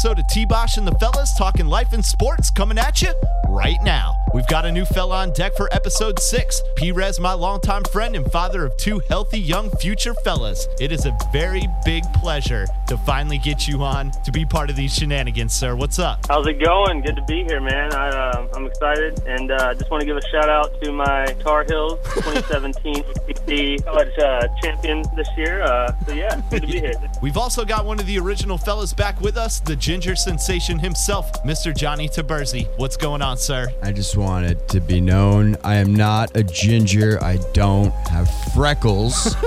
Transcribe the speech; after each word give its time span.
episode 0.00 0.18
of 0.18 0.26
T 0.28 0.46
Bosh 0.46 0.78
and 0.78 0.86
the 0.86 0.92
Fellas 0.92 1.34
talking 1.34 1.66
life 1.66 1.92
and 1.92 2.02
sports 2.02 2.48
coming 2.48 2.78
at 2.78 3.02
you 3.02 3.12
right 3.50 3.76
now. 3.82 4.19
We've 4.32 4.46
got 4.46 4.64
a 4.64 4.70
new 4.70 4.84
fella 4.84 5.16
on 5.22 5.32
deck 5.32 5.56
for 5.56 5.68
episode 5.74 6.20
six. 6.20 6.62
P 6.76 6.92
Rez, 6.92 7.18
my 7.18 7.32
longtime 7.32 7.82
friend 7.84 8.14
and 8.14 8.30
father 8.30 8.64
of 8.64 8.76
two 8.76 9.00
healthy 9.08 9.40
young 9.40 9.70
future 9.78 10.14
fellas. 10.22 10.68
It 10.78 10.92
is 10.92 11.04
a 11.04 11.16
very 11.32 11.66
big 11.84 12.04
pleasure 12.12 12.64
to 12.86 12.96
finally 12.98 13.38
get 13.38 13.66
you 13.66 13.82
on 13.82 14.12
to 14.24 14.30
be 14.30 14.44
part 14.44 14.70
of 14.70 14.76
these 14.76 14.94
shenanigans, 14.94 15.52
sir. 15.52 15.74
What's 15.74 15.98
up? 15.98 16.26
How's 16.28 16.46
it 16.46 16.62
going? 16.64 17.00
Good 17.00 17.16
to 17.16 17.24
be 17.24 17.42
here, 17.42 17.60
man. 17.60 17.92
I, 17.92 18.08
uh, 18.08 18.48
I'm 18.54 18.66
excited, 18.66 19.20
and 19.26 19.50
uh, 19.50 19.74
just 19.74 19.90
want 19.90 20.00
to 20.02 20.06
give 20.06 20.16
a 20.16 20.26
shout 20.28 20.48
out 20.48 20.80
to 20.80 20.92
my 20.92 21.26
Tar 21.40 21.64
Heels 21.64 21.98
2017 22.14 23.04
ACC 23.28 23.84
college 23.84 24.16
uh, 24.18 24.46
champion 24.62 25.02
this 25.16 25.28
year. 25.36 25.62
Uh, 25.62 25.92
so 26.06 26.12
yeah, 26.12 26.40
good 26.50 26.62
to 26.62 26.68
be 26.68 26.78
here. 26.78 26.94
We've 27.22 27.36
also 27.36 27.64
got 27.64 27.84
one 27.84 27.98
of 27.98 28.06
the 28.06 28.18
original 28.18 28.58
fellas 28.58 28.92
back 28.92 29.20
with 29.20 29.36
us, 29.36 29.58
the 29.58 29.74
ginger 29.74 30.14
sensation 30.14 30.78
himself, 30.78 31.32
Mr. 31.42 31.76
Johnny 31.76 32.08
Taberzi. 32.08 32.68
What's 32.76 32.96
going 32.96 33.22
on, 33.22 33.36
sir? 33.36 33.66
I 33.82 33.90
just 33.90 34.16
want 34.20 34.44
it 34.44 34.68
to 34.68 34.80
be 34.80 35.00
known 35.00 35.56
I 35.64 35.76
am 35.76 35.94
not 35.94 36.36
a 36.36 36.42
ginger. 36.42 37.18
I 37.22 37.38
don't 37.54 37.90
have 38.08 38.28
freckles. 38.54 39.34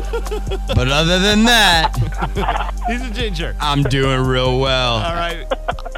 but 0.76 0.88
other 0.88 1.20
than 1.20 1.44
that, 1.44 1.96
He's 2.88 3.02
a 3.02 3.12
ginger. 3.12 3.56
I'm 3.60 3.84
doing 3.84 4.22
real 4.26 4.60
well. 4.60 4.96
All 4.96 5.14
right. 5.14 5.46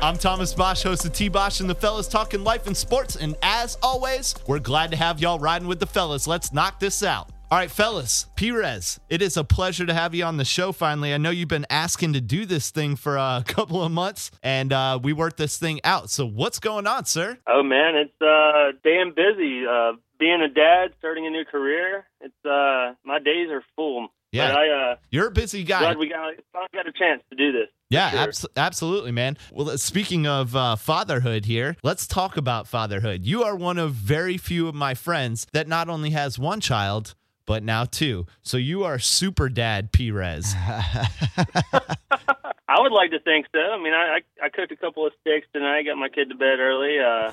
I'm 0.02 0.18
Thomas 0.18 0.54
Bosch, 0.54 0.84
host 0.84 1.06
of 1.06 1.14
T 1.14 1.30
Bosch 1.30 1.62
and 1.62 1.70
the 1.70 1.76
fellas 1.76 2.08
talking 2.08 2.44
life 2.44 2.68
and 2.68 2.76
sports. 2.76 3.16
And 3.16 3.36
as 3.42 3.78
always, 3.82 4.36
we're 4.46 4.60
glad 4.60 4.92
to 4.92 4.98
have 4.98 5.20
y'all 5.20 5.40
riding 5.40 5.68
with 5.68 5.80
the 5.80 5.88
fellas. 5.88 6.28
Let's 6.28 6.52
knock 6.52 6.80
this 6.80 7.02
out. 7.02 7.30
All 7.56 7.62
right, 7.62 7.72
fellas, 7.72 8.26
Perez, 8.36 9.00
it 9.10 9.22
is 9.22 9.38
a 9.38 9.44
pleasure 9.46 9.86
to 9.86 9.94
have 9.94 10.14
you 10.14 10.26
on 10.26 10.36
the 10.36 10.44
show 10.44 10.74
finally. 10.74 11.14
I 11.14 11.18
know 11.18 11.30
you've 11.30 11.48
been 11.48 11.66
asking 11.70 12.12
to 12.12 12.20
do 12.20 12.46
this 12.46 12.70
thing 12.70 12.98
for 12.98 13.16
a 13.16 13.46
couple 13.48 13.82
of 13.82 13.94
months, 13.94 14.30
and 14.44 14.74
uh, 14.74 15.00
we 15.02 15.14
worked 15.14 15.38
this 15.38 15.58
thing 15.58 15.80
out. 15.86 16.10
So, 16.10 16.26
what's 16.26 16.60
going 16.60 16.86
on, 16.86 17.06
sir? 17.06 17.38
Oh 17.48 17.64
man, 17.64 17.96
it's 17.96 18.22
uh, 18.22 18.78
damn 18.84 19.14
busy. 19.14 19.66
Uh, 19.66 19.94
being 20.20 20.42
a 20.42 20.50
dad, 20.50 20.96
starting 21.00 21.28
a 21.28 21.30
new 21.30 21.46
career. 21.46 22.06
It's 22.20 22.34
uh, 22.46 22.96
my 23.06 23.20
days 23.20 23.48
are 23.50 23.64
full. 23.78 24.10
Yeah. 24.34 24.50
But 24.50 24.58
I 24.58 24.92
uh, 24.92 24.96
You're 25.10 25.28
a 25.28 25.32
busy 25.32 25.64
guy. 25.64 25.80
glad 25.80 25.98
we 25.98 26.10
got 26.10 26.34
got 26.74 26.90
a 26.90 26.92
chance 26.92 27.24
to 27.30 27.38
do 27.38 27.54
this. 27.54 27.70
Yeah, 27.90 28.10
Sure. 28.10 28.20
abs- 28.20 28.46
absolutely, 28.58 29.14
man. 29.14 29.38
Well, 29.54 29.78
speaking 29.78 30.28
of 30.28 30.58
uh, 30.58 30.76
fatherhood 30.76 31.46
here, 31.46 31.78
let's 31.84 32.06
talk 32.06 32.36
about 32.36 32.68
fatherhood. 32.68 33.24
You 33.24 33.46
are 33.46 33.56
one 33.56 33.78
of 33.78 33.94
very 33.94 34.38
few 34.38 34.68
of 34.68 34.76
my 34.76 34.94
friends 34.94 35.48
that 35.54 35.70
not 35.70 35.88
only 35.88 36.10
has 36.10 36.38
one 36.38 36.60
child, 36.60 37.16
but 37.46 37.64
now 37.64 37.86
two. 37.86 38.26
So 38.44 38.58
you 38.58 38.84
are 38.84 39.00
super 39.00 39.50
dad 39.50 39.92
Perez. 39.92 40.56
I 42.68 42.82
would 42.82 42.92
like 42.92 43.12
to 43.12 43.20
think 43.20 43.46
so. 43.54 43.60
I 43.60 43.78
mean, 43.78 43.94
I, 43.94 44.18
I 44.18 44.46
I 44.46 44.50
cooked 44.50 44.72
a 44.72 44.76
couple 44.76 45.06
of 45.06 45.14
steaks 45.22 45.46
tonight. 45.54 45.84
Got 45.84 45.98
my 45.98 46.10
kid 46.10 46.30
to 46.30 46.36
bed 46.36 46.60
early. 46.60 46.98
Uh, 46.98 47.32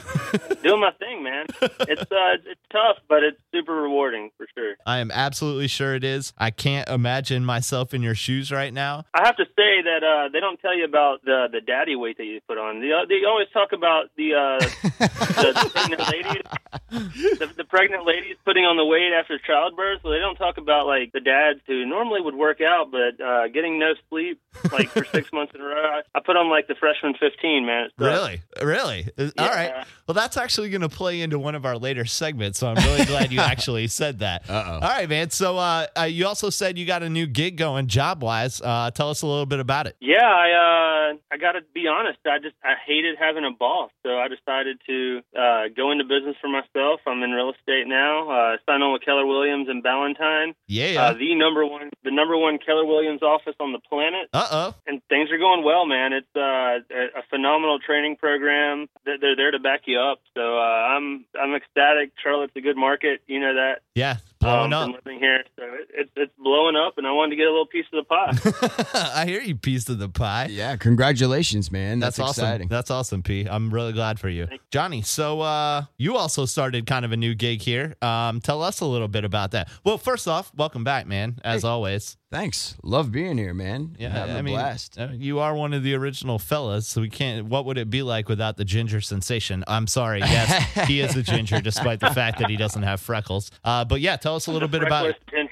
doing 0.63 0.81
my 0.81 0.91
thing, 0.93 1.23
man. 1.23 1.47
It's 1.63 2.03
uh, 2.03 2.37
it's 2.45 2.61
tough, 2.71 2.99
but 3.09 3.23
it's 3.23 3.39
super 3.51 3.73
rewarding 3.73 4.31
for 4.37 4.47
sure. 4.55 4.75
I 4.85 4.99
am 4.99 5.11
absolutely 5.11 5.69
sure 5.69 5.95
it 5.95 6.05
is. 6.05 6.35
I 6.37 6.51
can't 6.51 6.87
imagine 6.87 7.47
myself 7.47 7.95
in 7.95 8.03
your 8.03 8.15
shoes 8.15 8.53
right 8.53 8.75
now. 8.75 9.05
I 9.15 9.27
have 9.27 9.37
to 9.37 9.45
say 9.45 9.83
that 9.83 10.03
uh, 10.05 10.29
they 10.31 10.41
don't 10.41 10.61
tell 10.61 10.77
you 10.77 10.85
about 10.85 11.25
the 11.25 11.49
the 11.51 11.63
daddy 11.63 11.97
weight 11.97 12.19
that 12.19 12.27
you 12.27 12.41
put 12.47 12.59
on. 12.59 12.81
They, 12.81 12.91
they 13.09 13.25
always 13.27 13.49
talk 13.55 13.73
about 13.73 14.11
the 14.19 14.35
uh, 14.35 14.59
the, 14.99 15.53
the 15.63 15.71
pregnant 15.73 16.09
ladies, 16.11 17.39
the, 17.39 17.53
the 17.57 17.65
pregnant 17.65 18.05
ladies 18.05 18.37
putting 18.45 18.67
on 18.67 18.77
the 18.77 18.85
weight 18.85 19.13
after 19.19 19.39
childbirth. 19.39 20.01
So 20.03 20.11
they 20.11 20.19
don't 20.19 20.37
talk 20.37 20.59
about 20.59 20.87
like 20.87 21.13
the 21.13 21.21
dads 21.21 21.61
who 21.67 21.87
normally 21.87 22.21
would 22.21 22.35
work 22.35 22.61
out, 22.61 22.91
but 22.91 23.19
uh, 23.19 23.49
getting 23.49 23.79
no 23.79 23.95
sleep 24.11 24.39
like 24.71 24.91
for 24.91 25.07
six 25.07 25.22
months 25.33 25.53
in 25.55 25.61
a 25.61 25.65
row. 25.65 25.75
I, 25.75 26.01
I 26.15 26.21
put 26.25 26.37
on 26.37 26.49
like 26.49 26.69
the 26.69 26.75
freshman 26.75 27.15
fifteen, 27.21 27.67
man. 27.67 27.85
It's 27.87 27.95
tough. 27.99 28.07
Really? 28.07 28.43
Really? 28.63 29.09
Uh, 29.19 29.31
All 29.39 29.49
right. 29.49 29.85
Well, 30.07 30.15
that's 30.15 30.37
actually 30.37 30.71
going 30.71 30.81
to 30.83 30.89
play 30.89 31.21
into 31.21 31.39
one 31.39 31.55
of 31.55 31.65
our 31.67 31.77
later 31.77 32.05
segments. 32.05 32.59
So 32.59 32.69
I'm 32.69 32.77
really 32.77 33.05
glad 33.05 33.33
you 33.33 33.41
actually 33.53 33.87
said 33.89 34.19
that. 34.21 34.49
Uh-oh. 34.49 34.75
All 34.75 34.81
right, 34.81 35.09
man. 35.09 35.31
So 35.31 35.57
uh, 35.59 35.87
uh, 35.99 36.03
you 36.05 36.27
also 36.27 36.51
said 36.51 36.77
you 36.79 36.87
got 36.87 37.03
a 37.03 37.09
new 37.09 37.27
gig 37.27 37.57
going 37.57 37.87
job 37.87 38.23
wise. 38.23 38.61
Uh, 38.61 38.91
tell 38.91 39.11
us 39.11 39.23
a 39.23 39.27
little 39.27 39.47
bit 39.47 39.61
about 39.61 39.87
it. 39.87 39.97
Yeah, 40.01 40.23
I 40.25 41.11
uh, 41.13 41.17
I 41.31 41.37
got 41.39 41.53
to 41.53 41.61
be 41.75 41.87
honest. 41.87 42.19
I 42.27 42.39
just 42.39 42.55
I 42.65 42.75
hated 42.87 43.17
having 43.19 43.45
a 43.45 43.51
boss, 43.53 43.91
so 44.05 44.19
I 44.19 44.29
decided 44.29 44.79
to 44.87 45.21
uh, 45.39 45.63
go 45.77 45.91
into 45.93 46.05
business 46.05 46.37
for 46.41 46.49
myself. 46.49 47.01
I'm 47.07 47.23
in 47.23 47.31
real 47.31 47.51
estate 47.51 47.87
now. 47.87 48.29
Uh, 48.31 48.57
signed 48.67 48.83
on 48.83 48.93
with 48.93 49.03
Keller 49.05 49.27
Williams 49.27 49.69
and 49.69 49.83
Ballantyne, 49.83 50.55
Yeah. 50.67 51.03
uh, 51.03 51.13
the 51.15 51.35
number 51.35 51.65
one 51.67 51.91
the 52.05 52.11
number 52.11 52.37
one 52.37 52.59
Keller 52.59 52.85
Williams 52.85 53.23
office 53.23 53.55
on 53.61 53.73
the 53.73 53.79
planet. 53.89 54.29
Uh 54.33 54.49
oh. 54.51 54.75
And 54.87 55.01
things 55.13 55.31
are 55.31 55.37
going 55.39 55.63
well, 55.63 55.85
man. 55.85 56.15
It's 56.15 56.27
uh, 56.35 56.41
a, 56.41 57.21
a 57.21 57.23
phenomenal 57.29 57.79
training 57.79 58.17
program. 58.17 58.89
They're, 59.05 59.19
they're 59.21 59.37
there 59.37 59.51
to 59.51 59.59
back 59.59 59.83
you 59.85 60.01
up. 60.01 60.21
So 60.35 60.57
uh, 60.57 60.97
I'm 60.97 61.27
I'm 61.39 61.55
ecstatic. 61.55 62.13
Charlotte's 62.23 62.57
a 62.57 62.63
good 62.63 62.79
market. 62.79 63.21
You 63.27 63.41
know 63.41 63.55
that. 63.55 63.81
Yeah. 63.95 64.17
Blowing 64.41 64.73
um, 64.73 64.81
up. 64.81 64.87
from 64.87 64.93
living 65.05 65.21
here, 65.21 65.45
so 65.57 65.63
it, 65.65 65.89
it's 65.95 66.11
it's 66.17 66.33
blowing 66.39 66.75
up, 66.75 66.99
and 66.99 67.07
I 67.07 67.13
wanted 67.13 67.31
to 67.31 67.37
get 67.37 67.47
a 67.47 67.51
little 67.51 67.67
piece 67.67 67.85
of 67.93 68.03
the 68.03 68.09
pie. 68.09 69.13
I 69.23 69.27
hear 69.27 69.41
you, 69.41 69.55
piece 69.55 69.89
of 69.89 69.99
the 69.99 70.09
pie. 70.09 70.49
Yeah, 70.51 70.75
congratulations, 70.75 71.71
man. 71.71 72.01
That's, 72.01 72.17
That's, 72.17 72.31
awesome. 72.31 72.45
exciting. 72.45 72.69
That's 72.69 72.91
awesome, 72.91 73.23
P. 73.23 73.47
I'm 73.49 73.73
really 73.73 73.93
glad 73.93 74.19
for 74.19 74.29
you. 74.29 74.47
Thank 74.47 74.63
Johnny, 74.73 75.03
so 75.03 75.43
uh, 75.43 75.85
you 75.97 76.17
also 76.17 76.45
started 76.47 76.87
kind 76.87 77.05
of 77.05 77.13
a 77.13 77.17
new 77.17 77.37
gig 77.37 77.61
here. 77.61 77.95
Um, 78.03 78.41
tell 78.41 78.63
us 78.63 78.81
a 78.81 78.87
little 78.87 79.07
bit 79.07 79.25
about 79.25 79.53
that. 79.53 79.69
Well, 79.85 79.99
first 79.99 80.27
off, 80.27 80.51
welcome 80.57 80.83
back, 80.83 81.07
man, 81.07 81.39
as 81.45 81.63
Hey. 81.63 81.69
always. 81.69 82.17
Thanks. 82.33 82.77
Love 82.83 83.13
being 83.13 83.37
here, 83.37 83.53
man. 83.53 83.95
Yeah, 83.99 84.09
Having 84.09 84.37
I 84.37 84.39
a 84.39 84.43
mean, 84.43 84.55
blast. 84.55 84.99
uh, 84.99 85.09
you 85.13 85.39
are 85.41 85.55
one 85.55 85.75
of 85.75 85.83
the 85.83 85.93
original 85.95 86.39
fellas, 86.39 86.87
so 86.89 87.03
we 87.03 87.11
can't. 87.11 87.47
What 87.49 87.67
would 87.67 87.77
it 87.77 87.91
be 87.91 88.03
like 88.03 88.27
without 88.27 88.57
the 88.57 88.65
ginger 88.65 89.03
sensation? 89.03 89.63
I'm 89.69 89.87
sorry. 89.87 90.21
Yes, 90.21 90.87
he 90.89 91.01
is 91.01 91.15
a 91.15 91.23
ginger, 91.23 91.61
despite 91.61 92.01
the 92.01 92.09
fact 92.09 92.39
that 92.39 92.49
he 92.49 92.57
doesn't 92.57 92.85
have 92.85 93.03
freckles. 93.03 93.51
Uh, 93.63 93.85
but 93.85 94.01
yeah, 94.01 94.17
tell 94.17 94.35
us 94.35 94.47
a 94.47 94.51
little 94.51 94.67
bit 94.67 94.83
about. 94.83 95.05
Ginger 95.05 95.19
sensation. 95.31 95.52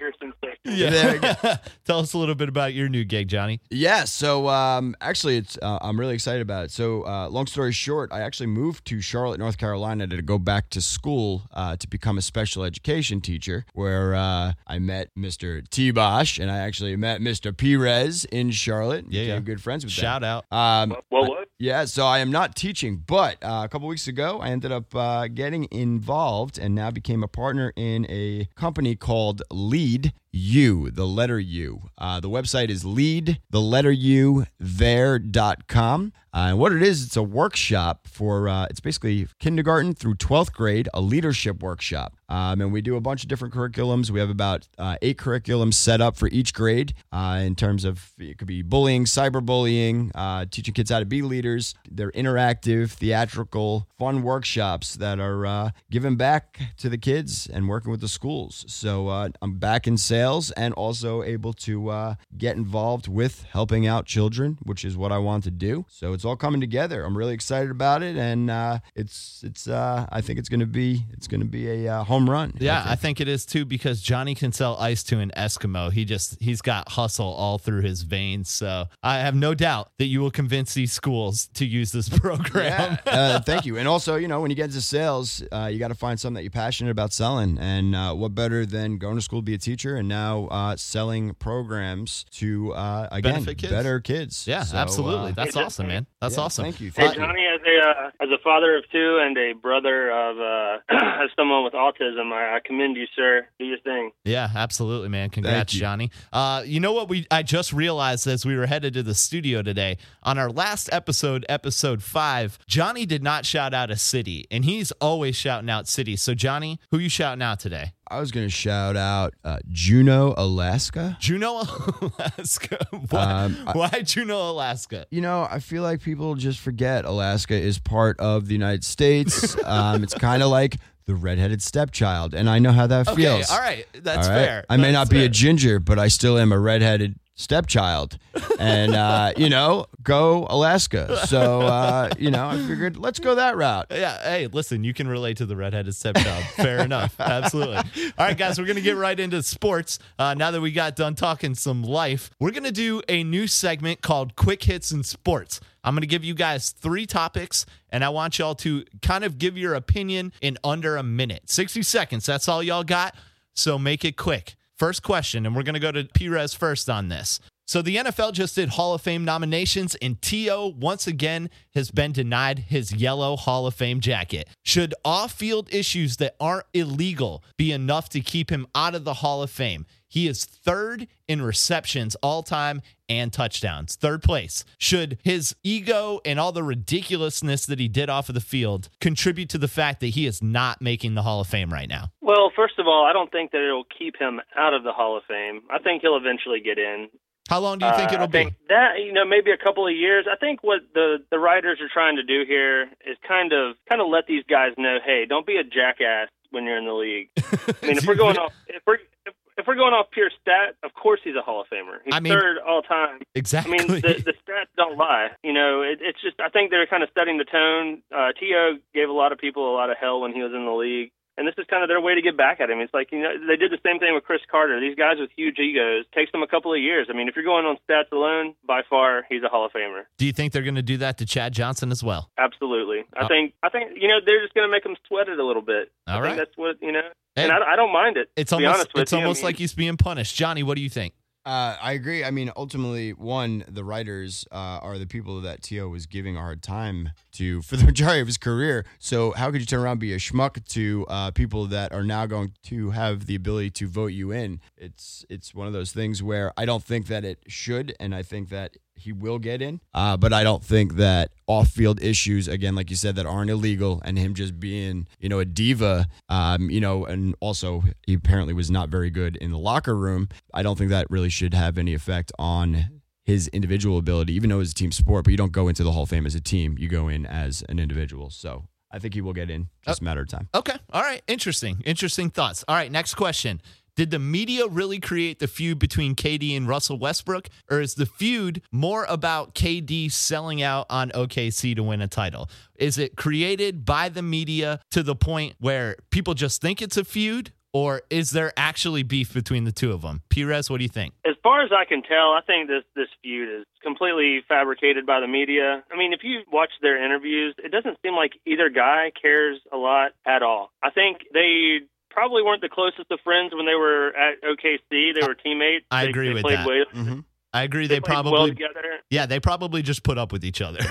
Yeah, 0.71 0.91
There 0.91 1.13
we 1.15 1.21
tell 1.85 1.99
us 2.01 2.13
a 2.13 2.19
little 2.19 2.35
bit 2.35 2.49
about 2.49 2.75
your 2.75 2.89
new 2.89 3.05
gig, 3.05 3.29
Johnny. 3.29 3.61
Yeah, 3.71 4.05
so 4.05 4.49
um, 4.49 4.95
actually, 5.01 5.37
it's 5.37 5.59
uh, 5.61 5.79
I'm 5.83 5.99
really 5.99 6.15
excited 6.15 6.43
about 6.43 6.65
it. 6.67 6.71
So, 6.71 7.03
uh, 7.07 7.29
long 7.29 7.47
story 7.47 7.73
short, 7.73 8.13
I 8.13 8.21
actually 8.21 8.47
moved 8.47 8.85
to 8.87 9.01
Charlotte, 9.01 9.39
North 9.39 9.59
Carolina, 9.59 10.07
to 10.07 10.23
go 10.23 10.39
back 10.39 10.71
to 10.71 10.81
school 10.81 11.43
uh, 11.53 11.77
to 11.77 11.89
become 11.89 12.19
a 12.19 12.23
special 12.23 12.65
education 12.65 13.21
teacher, 13.21 13.65
where 13.75 14.15
uh, 14.15 14.53
I 14.67 14.79
met 14.79 15.11
Mr. 15.19 15.69
T. 15.69 15.91
Bosch 15.91 16.39
and 16.39 16.51
I 16.51 16.59
actually 16.59 16.97
met 16.97 17.21
Mr. 17.21 17.57
Perez 17.57 18.25
in 18.27 18.51
Charlotte. 18.51 19.07
Yeah, 19.09 19.23
Became 19.23 19.35
yeah. 19.35 19.41
good 19.41 19.63
friends 19.63 19.85
with 19.85 19.95
them. 19.95 20.03
Shout 20.03 20.25
out. 20.25 20.45
Um, 20.51 20.97
Well, 21.11 21.27
what? 21.29 21.49
Yeah, 21.61 21.85
so 21.85 22.07
I 22.07 22.21
am 22.21 22.33
not 22.33 22.57
teaching, 22.57 23.05
but 23.07 23.37
uh, 23.43 23.61
a 23.65 23.69
couple 23.69 23.87
weeks 23.87 24.09
ago, 24.09 24.41
I 24.41 24.49
ended 24.49 24.73
up 24.73 24.95
uh, 24.95 25.29
getting 25.29 25.69
involved 25.71 26.57
and 26.57 26.75
now 26.75 26.91
became 26.91 27.23
a 27.23 27.29
partner 27.29 27.71
in 27.77 28.07
a 28.09 28.49
company 28.57 28.97
called 28.97 29.43
Lead 29.51 30.15
U, 30.33 30.91
the 30.91 31.07
letter 31.07 31.39
U. 31.39 31.83
Uh, 31.99 32.19
the 32.19 32.31
website 32.31 32.71
is 32.71 32.87
lead, 32.87 33.43
the 33.51 33.61
letter 33.61 33.93
U, 33.93 34.47
there.com. 34.59 36.15
Uh, 36.33 36.49
and 36.51 36.59
what 36.59 36.73
it 36.73 36.83
is, 36.83 37.05
it's 37.05 37.17
a 37.17 37.23
workshop 37.23 38.07
for, 38.07 38.49
uh, 38.49 38.67
it's 38.71 38.81
basically 38.81 39.27
kindergarten 39.39 39.95
through 39.95 40.15
12th 40.15 40.53
grade, 40.53 40.89
a 40.95 41.01
leadership 41.01 41.63
workshop. 41.63 42.15
Um, 42.29 42.61
and 42.61 42.73
we 42.73 42.81
do 42.81 42.95
a 42.95 43.01
bunch 43.01 43.25
of 43.25 43.29
different 43.29 43.53
curriculums. 43.53 44.11
We 44.11 44.21
have 44.21 44.31
about 44.31 44.69
uh, 44.79 44.97
eight 45.03 45.19
curriculums 45.19 45.75
set 45.75 46.01
up 46.01 46.17
for 46.17 46.29
each 46.29 46.55
grade 46.55 46.95
uh, 47.11 47.41
in 47.45 47.57
terms 47.57 47.85
of 47.85 48.13
it 48.19 48.39
could 48.39 48.47
be 48.47 48.63
bullying, 48.63 49.05
cyberbullying, 49.05 50.13
uh, 50.15 50.47
teaching 50.49 50.73
kids 50.73 50.91
how 50.91 51.01
to 51.01 51.05
be 51.05 51.23
leaders. 51.23 51.75
They're 51.91 52.13
interactive, 52.13 52.93
theatrical, 52.93 53.89
fun 53.99 54.23
workshops 54.23 54.95
that 54.97 55.19
are 55.19 55.45
uh, 55.45 55.71
given 55.91 56.15
back 56.15 56.61
to 56.79 56.89
the 56.89 56.99
kids 56.99 57.49
and 57.53 57.69
working 57.69 57.91
with 57.91 58.01
the 58.01 58.09
schools. 58.09 58.65
So 58.69 59.09
I'm 59.09 59.55
back 59.55 59.89
in 59.89 59.97
sales 59.97 60.53
and 60.53 60.73
also 60.75 61.25
able 61.25 61.53
to 61.55 62.17
get 62.39 62.57
involved 62.57 63.09
with 63.09 63.45
helping 63.51 63.89
out 63.89 64.07
children, 64.07 64.59
which 64.63 64.85
is 64.85 64.97
what 64.97 65.11
I 65.11 65.19
want 65.19 65.43
to 65.45 65.51
do. 65.51 65.85
So 65.89 66.13
it's 66.21 66.27
all 66.27 66.37
coming 66.37 66.61
together. 66.61 67.03
I'm 67.03 67.17
really 67.17 67.33
excited 67.33 67.71
about 67.71 68.03
it, 68.03 68.15
and 68.15 68.51
uh, 68.51 68.81
it's 68.95 69.43
it's 69.43 69.67
uh, 69.67 70.07
I 70.13 70.21
think 70.21 70.39
it's 70.39 70.51
gonna 70.51 70.67
be 70.67 71.07
it's 71.15 71.27
gonna 71.27 71.47
be 71.47 71.87
a 71.87 71.95
uh, 71.95 72.05
home 72.05 72.29
run. 72.29 72.53
Yeah, 72.59 72.81
think. 72.83 72.93
I 72.93 72.95
think 72.97 73.21
it 73.23 73.29
is 73.29 73.47
too 73.47 73.65
because 73.65 74.03
Johnny 74.03 74.35
can 74.35 74.53
sell 74.53 74.77
ice 74.77 75.03
to 75.05 75.19
an 75.19 75.33
Eskimo. 75.35 75.91
He 75.91 76.05
just 76.05 76.37
he's 76.39 76.61
got 76.61 76.91
hustle 76.91 77.25
all 77.33 77.57
through 77.57 77.81
his 77.81 78.03
veins. 78.03 78.51
So 78.51 78.85
I 79.03 79.21
have 79.21 79.35
no 79.35 79.55
doubt 79.55 79.93
that 79.99 80.07
you 80.07 80.21
will 80.21 80.31
convince 80.31 80.75
these 80.75 80.93
schools 80.93 81.49
to 81.55 81.65
use 81.65 81.91
this 81.91 82.09
program. 82.19 82.99
Yeah, 83.07 83.13
uh, 83.13 83.41
thank 83.41 83.65
you. 83.65 83.79
And 83.79 83.89
also, 83.89 84.17
you 84.17 84.29
know, 84.29 84.43
when 84.43 84.51
you 84.51 84.57
get 84.57 84.67
into 84.67 84.83
sales, 84.83 85.43
uh, 85.51 85.71
you 85.73 85.79
got 85.79 85.89
to 85.89 85.95
find 85.95 86.21
something 86.21 86.35
that 86.35 86.43
you're 86.43 86.51
passionate 86.51 86.91
about 86.91 87.15
selling. 87.15 87.57
And 87.59 87.95
uh, 87.95 88.13
what 88.15 88.35
better 88.35 88.67
than 88.67 88.99
going 88.99 89.17
to 89.17 89.23
school 89.23 89.39
to 89.41 89.45
be 89.45 89.55
a 89.55 89.59
teacher 89.59 89.97
and 89.97 90.07
now 90.07 90.49
uh, 90.49 90.77
selling 90.77 91.33
programs 91.35 92.27
to 92.33 92.75
uh, 92.75 93.09
again 93.11 93.47
kids. 93.47 93.73
better 93.73 94.01
kids. 94.01 94.47
Yeah, 94.47 94.65
So, 94.65 94.77
absolutely. 94.77 95.31
uh, 95.31 95.35
That's 95.35 95.57
awesome, 95.57 95.87
man. 95.87 96.07
That's 96.21 96.37
yeah, 96.37 96.43
awesome. 96.43 96.65
Thank 96.65 96.81
you. 96.81 96.89
Hey, 96.89 97.05
Thank 97.05 97.17
you. 97.17 97.23
Johnny, 97.23 97.47
as 97.47 97.61
as 97.61 97.67
a 97.67 97.89
uh, 97.89 98.11
as 98.21 98.29
a 98.31 98.43
father 98.43 98.77
of 98.77 98.85
two 98.91 99.21
and 99.23 99.37
a 99.37 99.53
brother 99.53 100.11
of 100.11 100.39
uh, 100.39 100.79
as 101.23 101.31
someone 101.37 101.65
with 101.65 101.73
autism, 101.73 102.33
I, 102.33 102.57
I 102.57 102.61
commend 102.65 102.97
you, 102.97 103.07
sir. 103.17 103.47
Do 103.59 103.65
your 103.65 103.79
thing. 103.81 104.13
Yeah, 104.25 104.49
absolutely, 104.55 105.09
man. 105.09 105.31
Congrats, 105.31 105.75
you. 105.75 105.81
Johnny. 105.81 106.11
Uh, 106.33 106.63
you 106.65 106.81
know 106.81 106.93
what? 106.93 107.09
We 107.09 107.27
I 107.31 107.43
just 107.43 107.73
realized 107.73 108.27
as 108.27 108.45
we 108.45 108.57
were 108.57 108.67
headed 108.67 108.95
to 108.95 109.03
the 109.03 109.15
studio 109.15 109.63
today 109.63 109.99
on 110.23 110.39
our 110.39 110.51
last 110.51 110.89
episode, 110.93 111.45
episode 111.49 112.03
five, 112.03 112.59
Johnny 112.67 113.07
did 113.07 113.23
not 113.23 113.45
shout 113.45 113.75
out 113.75 113.91
a 113.91 113.97
city, 113.97 114.47
and 114.51 114.65
he's 114.65 114.93
always 114.93 115.37
shouting 115.37 115.71
out 115.71 115.89
cities. 115.89 116.23
So, 116.23 116.35
Johnny, 116.35 116.81
who 116.91 116.99
you 116.99 117.09
shouting 117.09 117.43
out 117.43 117.61
today? 117.61 117.93
I 118.11 118.19
was 118.21 118.33
going 118.33 118.47
to 118.47 118.51
shout 118.51 118.97
out 118.97 119.35
uh, 119.45 119.59
Juneau, 119.69 120.35
Alaska. 120.37 121.17
Juneau, 121.21 121.61
Alaska. 122.19 122.79
Why, 123.11 123.23
Um, 123.45 123.57
I- 123.67 123.73
why 123.73 123.89
Juneau, 124.05 124.51
Alaska? 124.51 125.07
You 125.11 125.21
know, 125.21 125.47
I 125.51 125.61
feel 125.61 125.83
like 125.83 126.03
people 126.03 126.35
just 126.35 126.59
forget 126.61 127.05
Alaska 127.05 127.55
is 127.55 127.79
part 127.79 128.19
of 128.19 128.47
the 128.49 128.53
United 128.55 128.85
States. 128.85 129.57
um, 129.65 130.03
it's 130.03 130.15
kind 130.15 130.43
of 130.43 130.51
like 130.51 130.77
the 131.07 131.15
redheaded 131.15 131.63
stepchild, 131.63 132.35
and 132.35 132.49
I 132.51 132.59
know 132.59 132.73
how 132.73 132.87
that 132.87 133.09
Okay, 133.09 133.23
feels. 133.23 133.51
all 133.51 133.59
right, 133.59 133.87
that's 133.95 134.29
All 134.29 134.35
right? 134.35 134.45
fair. 134.45 134.65
I 134.69 134.77
may 134.77 134.93
That's 134.93 135.09
not 135.09 135.11
be 135.11 135.25
a 135.25 135.29
ginger, 135.29 135.79
but 135.81 135.99
I 135.99 136.09
still 136.09 136.37
am 136.39 136.53
a 136.53 136.59
redheaded 136.59 137.17
stepchild. 137.41 138.19
And, 138.59 138.95
uh, 138.95 139.33
you 139.37 139.49
know, 139.49 139.87
go 140.03 140.47
Alaska. 140.51 141.27
So, 141.27 141.63
uh, 141.63 142.11
you 142.19 142.31
know, 142.31 142.47
I 142.47 142.59
figured 142.67 142.97
let's 142.97 143.19
go 143.19 143.35
that 143.35 143.57
route. 143.57 143.87
Yeah. 143.91 144.23
Hey, 144.23 144.47
listen, 144.47 144.85
you 144.85 144.93
can 144.93 145.09
relate 145.09 145.39
to 145.39 145.47
the 145.47 145.57
redheaded 145.57 145.95
stepchild. 145.95 146.45
Fair 146.57 146.81
enough. 146.81 147.19
Absolutely. 147.19 147.77
All 147.77 148.27
right, 148.27 148.37
guys, 148.37 148.59
we're 148.59 148.67
to 148.77 148.83
get 148.83 148.97
right 148.97 149.19
into 149.19 149.43
sports. 149.43 149.99
Uh, 150.19 150.35
now 150.35 150.51
that 150.51 150.61
we 150.61 150.71
got 150.73 150.97
done 150.97 151.15
talking 151.15 151.55
some 151.55 151.83
life, 151.83 152.31
we're 152.39 152.51
to 152.65 152.73
do 152.73 153.03
a 153.09 153.25
new 153.25 153.47
segment 153.47 154.03
called 154.03 154.37
Quick 154.37 154.63
Hits 154.65 154.93
in 154.93 155.03
Sports. 155.03 155.61
I'm 155.83 155.95
going 155.95 156.03
to 156.03 156.07
give 156.07 156.25
you 156.25 156.35
guys 156.35 156.71
three 156.71 157.07
topics, 157.07 157.65
and 157.89 158.05
I 158.05 158.11
want 158.11 158.39
y'all 158.39 158.55
to 158.57 158.85
kind 159.01 159.25
of 159.25 159.39
give 159.39 159.57
your 159.57 159.75
opinion 159.75 160.33
in 160.43 160.59
under 160.63 160.97
a 160.97 161.03
minute 161.03 161.49
60 161.49 161.83
seconds. 161.83 162.27
That's 162.27 162.49
all 162.49 162.63
y'all 162.63 162.85
got. 162.85 163.15
So 163.55 163.79
make 163.79 164.05
it 164.05 164.17
quick. 164.17 164.57
First 164.81 165.03
question, 165.03 165.45
and 165.45 165.55
we're 165.55 165.63
going 165.63 165.75
to 165.75 165.79
go 165.79 165.93
to 165.93 166.05
Perez 166.05 166.55
first 166.55 166.89
on 166.89 167.09
this. 167.09 167.39
So 167.67 167.83
the 167.83 167.97
NFL 167.97 168.33
just 168.33 168.55
did 168.55 168.71
Hall 168.71 168.95
of 168.95 169.03
Fame 169.03 169.27
nominations, 169.27 169.95
and 169.97 170.21
T.O. 170.23 170.69
once 170.69 171.07
again 171.07 171.51
has 171.75 171.91
been 171.91 172.13
denied 172.13 172.61
his 172.61 172.91
yellow 172.91 173.37
Hall 173.37 173.67
of 173.67 173.75
Fame 173.75 174.01
jacket. 174.01 174.49
Should 174.65 174.95
off 175.05 175.33
field 175.33 175.69
issues 175.71 176.17
that 176.17 176.35
aren't 176.41 176.65
illegal 176.73 177.45
be 177.59 177.73
enough 177.73 178.09
to 178.09 178.21
keep 178.21 178.49
him 178.49 178.67
out 178.75 178.95
of 178.95 179.05
the 179.05 179.13
Hall 179.13 179.43
of 179.43 179.51
Fame? 179.51 179.85
He 180.11 180.27
is 180.27 180.45
third 180.45 181.07
in 181.29 181.41
receptions 181.41 182.17
all 182.17 182.43
time 182.43 182.83
and 183.09 183.33
touchdowns, 183.33 183.95
third 183.97 184.23
place. 184.23 184.65
Should 184.77 185.19
his 185.23 185.55
ego 185.63 186.21
and 186.25 186.39
all 186.39 186.53
the 186.53 186.63
ridiculousness 186.65 187.65
that 187.67 187.79
he 187.79 187.89
did 187.89 188.11
off 188.11 188.29
of 188.29 188.35
the 188.35 188.41
field 188.41 188.89
contribute 189.01 189.49
to 189.51 189.59
the 189.59 189.69
fact 189.69 190.01
that 190.01 190.09
he 190.09 190.27
is 190.27 190.43
not 190.43 190.83
making 190.83 191.15
the 191.15 191.23
Hall 191.23 191.41
of 191.41 191.47
Fame 191.47 191.73
right 191.73 191.89
now? 191.89 192.09
Well, 192.21 192.51
first 192.55 192.75
of 192.79 192.87
all, 192.87 193.07
I 193.07 193.13
don't 193.13 193.31
think 193.33 193.53
that 193.53 193.65
it'll 193.65 193.87
keep 193.99 194.17
him 194.19 194.41
out 194.57 194.75
of 194.75 194.83
the 194.83 194.93
Hall 194.93 195.17
of 195.17 195.23
Fame. 195.29 195.63
I 195.71 195.79
think 195.79 196.03
he'll 196.03 196.17
eventually 196.17 196.61
get 196.61 196.79
in. 196.79 197.09
How 197.49 197.59
long 197.61 197.79
do 197.79 197.87
you 197.87 197.93
think 197.95 198.11
Uh, 198.11 198.15
it'll 198.15 198.29
I 198.29 198.31
think 198.31 198.51
be? 198.51 198.57
That 198.69 198.99
you 199.05 199.13
know, 199.13 199.25
maybe 199.25 199.51
a 199.51 199.57
couple 199.57 199.87
of 199.87 199.95
years. 199.95 200.27
I 200.31 200.37
think 200.37 200.63
what 200.63 200.81
the 200.95 201.19
the 201.31 201.39
writers 201.39 201.79
are 201.81 201.89
trying 201.93 202.17
to 202.17 202.23
do 202.23 202.45
here 202.47 202.83
is 203.07 203.17
kind 203.27 203.53
of 203.53 203.75
kind 203.89 204.01
of 204.01 204.09
let 204.09 204.27
these 204.27 204.45
guys 204.49 204.73
know, 204.77 204.99
hey, 205.05 205.25
don't 205.29 205.47
be 205.47 205.57
a 205.57 205.65
jackass 205.65 206.29
when 206.51 206.65
you're 206.65 206.79
in 206.79 206.85
the 206.87 206.93
league. 206.93 207.29
I 207.83 207.87
mean, 207.87 207.97
if 207.99 208.07
we're 208.07 208.15
going 208.15 208.37
off, 208.39 208.53
if 208.69 208.83
we're 208.87 208.99
if, 209.27 209.35
if 209.61 209.67
we're 209.67 209.77
going 209.77 209.93
off 209.95 210.07
pure 210.11 210.31
stat, 210.41 210.75
of 210.83 210.93
course 210.95 211.21
he's 211.23 211.37
a 211.37 211.43
Hall 211.43 211.61
of 211.61 211.69
Famer. 211.69 211.99
He's 212.05 212.15
I 212.15 212.21
mean- 212.21 212.33
third 212.33 212.59
all 212.67 212.83
time. 212.83 213.21
Exactly. 213.35 213.79
I 213.79 213.87
mean, 213.87 214.01
the, 214.01 214.23
the 214.25 214.35
stats 214.45 214.73
don't 214.77 214.99
lie. 214.99 215.29
You 215.45 215.53
know, 215.53 215.83
it, 215.83 215.99
it's 216.03 216.21
just 216.21 216.41
I 216.41 216.49
think 216.49 216.71
they're 216.71 216.87
kind 216.87 217.03
of 217.03 217.09
setting 217.17 217.39
the 217.39 217.45
tone. 217.45 218.03
Uh, 218.15 218.33
T.O. 218.39 218.79
gave 218.95 219.09
a 219.09 219.13
lot 219.13 219.33
of 219.33 219.39
people 219.39 219.73
a 219.73 219.75
lot 219.77 219.91
of 219.91 219.97
hell 219.99 220.21
when 220.21 220.33
he 220.33 220.43
was 220.43 220.53
in 220.53 220.65
the 220.65 220.73
league, 220.73 221.13
and 221.41 221.49
this 221.49 221.55
is 221.59 221.65
kind 221.71 221.83
of 221.83 221.89
their 221.89 222.01
way 222.01 222.15
to 222.15 222.21
get 222.21 222.37
back 222.37 222.61
at 222.61 222.69
him. 222.69 222.79
It's 222.81 222.93
like 222.95 223.09
you 223.11 223.21
know 223.23 223.33
they 223.49 223.57
did 223.57 223.73
the 223.73 223.81
same 223.85 223.99
thing 223.99 224.13
with 224.15 224.23
Cris 224.25 224.43
Carter. 224.51 224.79
These 224.79 224.95
guys 224.95 225.17
with 225.19 225.31
huge 225.35 225.59
egos 225.59 226.05
takes 226.15 226.31
them 226.31 226.43
a 226.43 226.47
couple 226.47 226.73
of 226.73 226.79
years. 226.81 227.09
I 227.11 227.15
mean, 227.17 227.27
if 227.29 227.35
you're 227.35 227.45
going 227.45 227.65
on 227.65 227.79
stats 227.89 228.13
alone, 228.13 228.55
by 228.67 228.83
far 228.89 229.25
he's 229.29 229.43
a 229.43 229.49
Hall 229.49 229.65
of 229.65 229.73
Famer. 229.73 230.03
do 230.19 230.27
you 230.27 230.33
think 230.33 230.53
they're 230.53 230.63
going 230.63 230.75
to 230.77 230.83
do 230.83 230.99
that 230.99 231.17
to 231.19 231.27
Chad 231.27 231.55
Johnson 231.55 231.91
as 231.91 232.05
well? 232.05 232.31
Absolutely. 232.39 233.05
I 233.17 233.25
Oh. 233.25 233.29
think 233.29 233.55
I 233.63 233.71
think 233.71 233.93
you 233.97 234.07
know 234.09 234.19
they're 234.25 234.43
just 234.43 234.53
going 234.55 234.69
to 234.69 234.71
make 234.71 234.85
him 234.85 234.97
sweat 235.09 235.29
it 235.29 235.39
a 235.41 235.45
little 235.45 235.63
bit. 235.63 235.91
All 236.07 236.19
I 236.19 236.21
right. 236.21 236.27
think 236.29 236.39
that's 236.39 236.57
what 236.59 236.77
you 236.83 236.93
know, 236.93 237.09
Hey. 237.35 237.45
and 237.45 237.53
I, 237.53 237.73
I 237.73 237.77
don't 237.77 237.93
mind 237.93 238.17
it. 238.19 238.29
It's 238.37 238.51
to 238.51 238.59
be 238.59 238.67
almost 238.67 238.79
honest 238.81 238.95
with 238.95 239.03
it's 239.03 239.13
you. 239.13 239.19
I 239.19 239.23
almost 239.23 239.41
mean, 239.41 239.47
like 239.47 239.57
he's 239.57 239.73
being 239.75 239.97
punished. 239.97 240.37
Johnny, 240.37 240.63
what 240.63 240.77
do 240.77 240.83
you 240.83 240.91
think? 240.91 241.15
Uh, 241.51 241.77
I 241.83 241.95
agree. 241.95 242.23
I 242.23 242.31
mean, 242.31 242.53
ultimately, 242.55 243.11
one, 243.11 243.65
the 243.67 243.83
writers 243.83 244.47
uh, 244.53 244.79
are 244.83 244.99
the 244.99 245.07
people 245.07 245.41
that 245.41 245.65
T.O. 245.65 245.89
was 245.89 246.07
giving 246.07 246.37
a 246.37 246.39
hard 246.39 246.63
time 246.63 247.11
to 247.33 247.61
for 247.63 247.77
the 247.77 247.85
majority 247.85 248.21
of 248.21 248.29
his 248.29 248.39
career. 248.39 248.87
So, 249.01 249.33
how 249.33 249.51
could 249.51 249.61
you 249.61 249.67
turn 249.67 249.81
around 249.81 249.95
and 249.95 250.01
be 250.01 250.13
a 250.13 250.19
schmuck 250.19 250.65
to 250.65 251.07
uh, 251.09 251.33
people 251.33 251.67
that 251.67 251.93
are 251.93 252.05
now 252.05 252.27
going 252.27 252.53
to 252.67 252.91
have 252.91 253.27
the 253.27 253.35
ability 253.35 253.71
to 253.71 253.89
vote 253.89 254.13
you 254.13 254.31
in? 254.31 254.61
It's 254.77 255.27
it's 255.29 255.53
one 255.53 255.67
of 255.67 255.73
those 255.73 255.91
things 255.91 256.23
where 256.23 256.53
I 256.57 256.67
don't 256.67 256.85
think 256.85 257.09
that 257.09 257.25
it 257.25 257.41
should, 257.49 257.97
and 257.99 258.15
I 258.15 258.23
think 258.23 258.49
that 258.51 258.77
he 259.01 259.13
will 259.13 259.39
get 259.39 259.63
in. 259.63 259.81
Uh, 259.95 260.17
but 260.17 260.33
I 260.33 260.45
don't 260.45 260.63
think 260.63 260.95
that 260.95 261.33
off-field 261.47 262.03
issues, 262.03 262.49
again, 262.49 262.75
like 262.75 262.91
you 262.91 262.97
said, 262.97 263.17
that 263.17 263.27
aren't 263.27 263.51
illegal, 263.51 264.01
and 264.05 264.19
him 264.19 264.35
just 264.35 264.61
being, 264.61 265.07
you 265.19 265.29
know, 265.29 265.39
a 265.39 265.45
diva, 265.45 266.07
um, 266.29 266.71
you 266.71 266.81
know, 266.81 267.05
and 267.05 267.35
also 267.41 267.83
he 268.07 268.15
apparently 268.15 268.55
was 268.55 268.71
not 268.71 268.89
very 268.89 269.11
good 269.11 269.37
in 269.37 269.51
the 269.51 269.59
locker 269.59 269.97
room. 269.97 270.29
I 270.55 270.63
don't 270.63 270.77
think 270.79 270.91
that 270.91 271.11
really 271.11 271.31
should 271.31 271.55
have 271.55 271.79
any 271.79 271.95
effect 271.95 272.33
on 272.39 273.01
his 273.25 273.49
individual 273.49 273.99
ability, 273.99 274.35
even 274.35 274.51
though 274.51 274.61
it's 274.61 274.73
a 274.73 274.75
team 274.75 274.93
sport. 274.93 275.25
But 275.25 275.31
you 275.33 275.37
don't 275.37 275.53
go 275.53 275.69
into 275.69 275.85
the 275.85 275.93
Hall 275.93 276.05
of 276.05 276.11
Fame 276.11 276.27
as 276.27 276.35
a 276.35 276.41
team; 276.41 276.77
you 276.79 276.89
go 276.89 277.09
in 277.09 277.27
as 277.27 277.63
an 277.69 277.79
individual. 277.79 278.31
So 278.31 278.65
I 278.91 278.99
think 278.99 279.15
he 279.15 279.21
will 279.21 279.33
get 279.33 279.51
in. 279.51 279.69
Just 279.87 280.01
a 280.01 280.05
matter 280.05 280.21
of 280.21 280.29
time. 280.29 280.49
Okay. 280.55 280.77
All 280.93 281.03
right. 281.03 281.23
Interesting. 281.29 281.81
Interesting 281.85 282.31
thoughts. 282.31 282.65
All 282.67 282.75
right. 282.75 282.91
Next 282.91 283.15
question. 283.15 283.63
Did 284.01 284.13
the 284.13 284.19
media 284.19 284.67
really 284.67 284.99
create 284.99 285.41
the 285.41 285.47
feud 285.47 285.79
between 285.79 286.15
KD 286.15 286.57
and 286.57 286.67
Russell 286.67 286.99
Westbrook, 286.99 287.51
or 287.71 287.83
is 287.83 287.97
the 287.97 288.07
feud 288.07 288.63
more 288.73 289.05
about 289.05 289.55
KD 289.55 290.11
selling 290.11 290.63
out 290.63 290.87
on 290.89 291.11
OKC 291.11 291.77
to 291.77 291.83
win 291.83 292.01
a 292.01 292.09
title? 292.09 292.49
Is 292.77 292.97
it 292.97 293.15
created 293.15 293.85
by 293.85 294.09
the 294.09 294.23
media 294.23 294.81
to 294.93 295.03
the 295.03 295.15
point 295.15 295.57
where 295.61 295.97
people 296.09 296.33
just 296.33 296.63
think 296.63 296.81
it's 296.81 296.97
a 296.97 297.05
feud, 297.05 297.53
or 297.75 298.01
is 298.09 298.31
there 298.31 298.55
actually 298.57 299.03
beef 299.03 299.35
between 299.35 299.65
the 299.65 299.73
two 299.73 299.93
of 299.93 300.01
them? 300.01 300.23
Perez, 300.31 300.71
what 300.71 300.79
do 300.79 300.85
you 300.85 300.89
think? 300.89 301.13
as 301.27 301.37
far 301.43 301.63
as 301.63 301.71
I 301.71 301.85
can 301.85 302.03
tell, 302.03 302.33
I 302.33 302.41
think 302.47 302.69
this 302.69 302.85
this 302.95 303.09
feud 303.23 303.61
is 303.61 303.67
completely 303.83 304.41
fabricated 304.49 305.07
by 305.07 305.21
the 305.21 305.29
media. 305.29 305.85
I 305.93 305.97
mean, 305.97 306.13
if 306.13 306.21
you 306.23 306.41
watch 306.51 306.71
their 306.83 307.03
interviews, 307.03 307.55
it 307.63 307.71
doesn't 307.71 307.99
seem 308.03 308.15
like 308.15 308.33
either 308.47 308.69
guy 308.71 309.13
cares 309.21 309.59
a 309.73 309.77
lot 309.77 310.13
at 310.27 310.43
all. 310.43 310.71
I 310.83 310.91
think 310.91 311.19
they 311.33 311.81
probably 312.11 312.43
weren't 312.43 312.61
the 312.63 312.69
closest 312.69 313.11
of 313.11 313.19
friends 313.25 313.53
when 313.55 313.67
they 313.67 313.75
were 313.75 314.09
at 314.17 314.43
OKC. 314.43 315.15
They 315.15 315.27
were 315.27 315.35
teammates. 315.35 315.87
I 315.91 316.05
They- 316.05 316.11
agree 316.11 316.29
they 316.29 316.35
with 316.35 316.45
that. 316.45 316.67
Well, 316.67 316.85
Mm-hmm. 316.95 317.21
I 317.53 317.65
agree. 317.65 317.89
they, 317.89 317.97
They, 317.97 318.01
played 318.01 318.15
well 318.25 318.33
probably, 318.47 318.51
together. 318.51 318.85
yeah, 319.11 319.27
they 319.27 319.41
probably 319.41 319.83
just 319.83 320.05
put 320.05 320.19
up 320.19 320.31
with 320.31 320.45
each 320.45 320.61
other. 320.63 320.79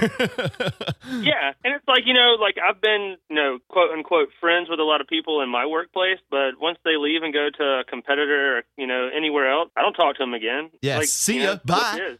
Yeah, 1.09 1.53
and 1.63 1.73
it's 1.73 1.87
like 1.87 2.03
you 2.05 2.13
know, 2.13 2.35
like 2.39 2.55
I've 2.63 2.79
been, 2.81 3.15
you 3.29 3.35
know, 3.35 3.57
quote 3.69 3.91
unquote 3.91 4.29
friends 4.39 4.69
with 4.69 4.79
a 4.79 4.83
lot 4.83 5.01
of 5.01 5.07
people 5.07 5.41
in 5.41 5.49
my 5.49 5.65
workplace, 5.65 6.19
but 6.29 6.59
once 6.61 6.77
they 6.85 6.97
leave 6.97 7.23
and 7.23 7.33
go 7.33 7.49
to 7.57 7.63
a 7.63 7.83
competitor, 7.83 8.57
or, 8.59 8.63
you 8.77 8.85
know, 8.85 9.09
anywhere 9.15 9.49
else, 9.51 9.69
I 9.75 9.81
don't 9.81 9.93
talk 9.93 10.17
to 10.17 10.23
them 10.23 10.33
again. 10.35 10.69
Yeah, 10.81 10.97
like, 10.99 11.07
see 11.07 11.37
you 11.37 11.43
ya, 11.43 11.53
know, 11.53 11.59
bye. 11.65 12.17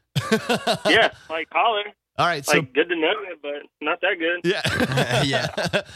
yeah, 0.89 1.11
like 1.29 1.47
holler, 1.51 1.83
All 2.19 2.25
right. 2.25 2.45
So 2.45 2.57
like 2.57 2.73
good 2.73 2.89
to 2.89 2.95
know 2.95 3.07
you, 3.07 3.37
but 3.41 3.61
not 3.81 4.01
that 4.01 4.17
good. 4.19 4.41
Yeah. 4.43 5.23
Yeah. 5.23 5.47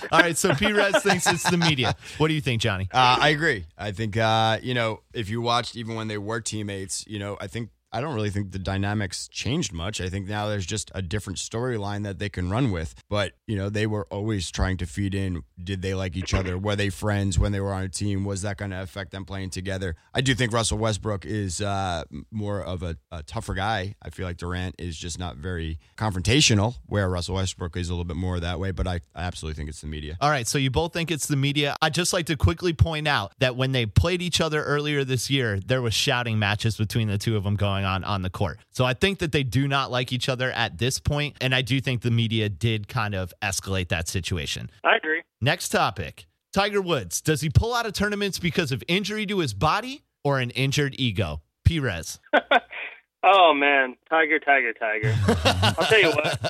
All 0.12 0.20
right. 0.20 0.38
So 0.38 0.54
Perez 0.54 1.04
thinks 1.04 1.28
it's 1.28 1.50
the 1.50 1.58
media. 1.58 1.96
What 2.18 2.30
do 2.30 2.34
you 2.34 2.42
think, 2.42 2.62
Johnny? 2.62 2.88
Uh, 2.92 3.18
I 3.20 3.30
agree. 3.30 3.66
I 3.78 3.92
think 3.92 4.16
uh, 4.18 4.60
you 4.62 4.74
know 4.74 5.02
if 5.14 5.30
you 5.30 5.42
watched 5.42 5.76
even 5.76 5.96
when 5.96 6.08
they 6.08 6.18
were 6.18 6.40
teammates, 6.40 7.06
you 7.08 7.20
know 7.20 7.38
I 7.42 7.48
think 7.48 7.70
I 7.94 8.02
don't 8.02 8.16
really 8.16 8.32
think 8.32 8.52
the 8.52 8.60
dynamics 8.60 9.28
changed 9.28 9.72
much. 9.72 10.02
I 10.02 10.10
think 10.10 10.28
now 10.28 10.48
there's 10.48 10.66
just 10.66 10.92
a 10.96 11.02
different 11.02 11.38
storyline 11.38 12.04
that 12.04 12.18
they 12.20 12.28
can 12.30 12.50
run 12.50 12.72
with. 12.72 12.96
But 13.10 13.34
you 13.48 13.56
know 13.56 13.70
they 13.70 13.86
were 13.86 14.08
always 14.10 14.50
trying 14.52 14.78
to 14.78 14.86
feed 14.86 15.14
in. 15.14 15.44
Did 15.64 15.82
they 15.82 15.94
like 15.94 16.18
each 16.18 16.34
other? 16.34 16.58
Were 16.58 16.76
they 16.76 16.90
friends 16.90 17.38
when 17.38 17.52
they 17.52 17.60
were 17.60 17.72
on 17.74 17.84
a 17.84 17.90
team? 17.90 18.26
Was 18.26 18.42
that 18.42 18.58
going 18.58 18.72
to 18.72 18.82
affect 18.82 19.12
them 19.12 19.26
playing 19.26 19.52
together? 19.52 19.96
I 20.14 20.22
do 20.22 20.34
think 20.34 20.52
Russell 20.52 20.80
Westbrook 20.80 21.26
is 21.26 21.62
uh, 21.62 22.04
more 22.32 22.62
of 22.62 22.84
a, 22.84 22.98
a 23.12 23.22
tougher 23.24 23.54
guy. 23.54 23.96
I 24.02 24.10
feel 24.10 24.26
like 24.26 24.38
Durant 24.38 24.76
is 24.80 24.98
just 24.98 25.20
not 25.20 25.38
very 25.38 25.80
confrontational, 25.96 26.76
where 26.88 27.08
Russell 27.10 27.36
Westbrook 27.36 27.78
is 27.78 27.90
a 27.90 27.94
little 27.94 28.06
bit 28.06 28.18
more 28.18 28.40
that 28.40 28.60
way. 28.60 28.72
But 28.72 28.88
I, 28.88 29.02
I 29.16 29.24
absolutely 29.24 29.56
think 29.56 29.70
it's 29.70 29.82
the 29.82 29.88
media. 29.88 30.18
All 30.20 30.30
right. 30.30 30.48
So 30.48 30.58
you 30.58 30.72
both 30.72 30.94
think 30.94 31.12
it's 31.12 31.28
the 31.28 31.36
media. 31.36 31.76
I'd 31.82 31.94
just 31.94 32.12
like 32.14 32.26
to 32.26 32.36
quickly 32.36 32.74
point 32.74 33.08
out 33.08 33.34
that 33.40 33.56
when 33.56 33.72
they 33.72 33.86
played 33.86 34.22
each 34.22 34.42
other 34.42 34.64
earlier 34.64 35.04
this 35.04 35.30
year, 35.30 35.60
there 35.60 35.82
was 35.82 35.94
shouting 35.94 36.40
matches 36.40 36.78
between 36.78 37.08
the 37.08 37.18
two 37.18 37.38
of 37.38 37.44
them 37.44 37.56
going 37.56 37.83
on 37.84 38.04
on 38.04 38.22
the 38.22 38.30
court. 38.30 38.60
So 38.72 38.86
I 38.86 38.94
think 38.94 39.20
that 39.20 39.32
they 39.32 39.44
do 39.44 39.68
not 39.68 39.92
like 39.92 40.12
each 40.12 40.30
other 40.30 40.52
at 40.52 40.78
this 40.78 41.00
point, 41.00 41.36
and 41.42 41.54
I 41.54 41.62
do 41.62 41.80
think 41.82 42.02
the 42.02 42.12
media 42.12 42.50
did 42.50 42.88
kind 42.88 43.16
of 43.16 43.34
escalate 43.42 43.90
that 43.90 44.08
situation. 44.08 44.70
I 44.84 44.96
agree. 44.98 45.22
Next 45.42 45.70
topic. 45.70 46.28
Tiger 46.54 46.82
Woods, 46.82 47.20
does 47.22 47.42
he 47.42 47.50
pull 47.50 47.74
out 47.74 47.86
of 47.86 47.94
tournaments 47.94 48.38
because 48.38 48.72
of 48.72 48.84
injury 48.88 49.26
to 49.26 49.40
his 49.40 49.54
body 49.54 50.04
or 50.24 50.40
an 50.40 50.52
injured 50.52 50.96
ego? 50.98 51.42
Perez. 51.66 52.20
Oh 53.26 53.54
man, 53.56 53.96
Tiger, 54.10 54.38
Tiger, 54.40 54.74
Tiger. 54.74 55.16
I'll 55.78 55.88
tell 55.88 56.02
you 56.02 56.10
what. 56.10 56.42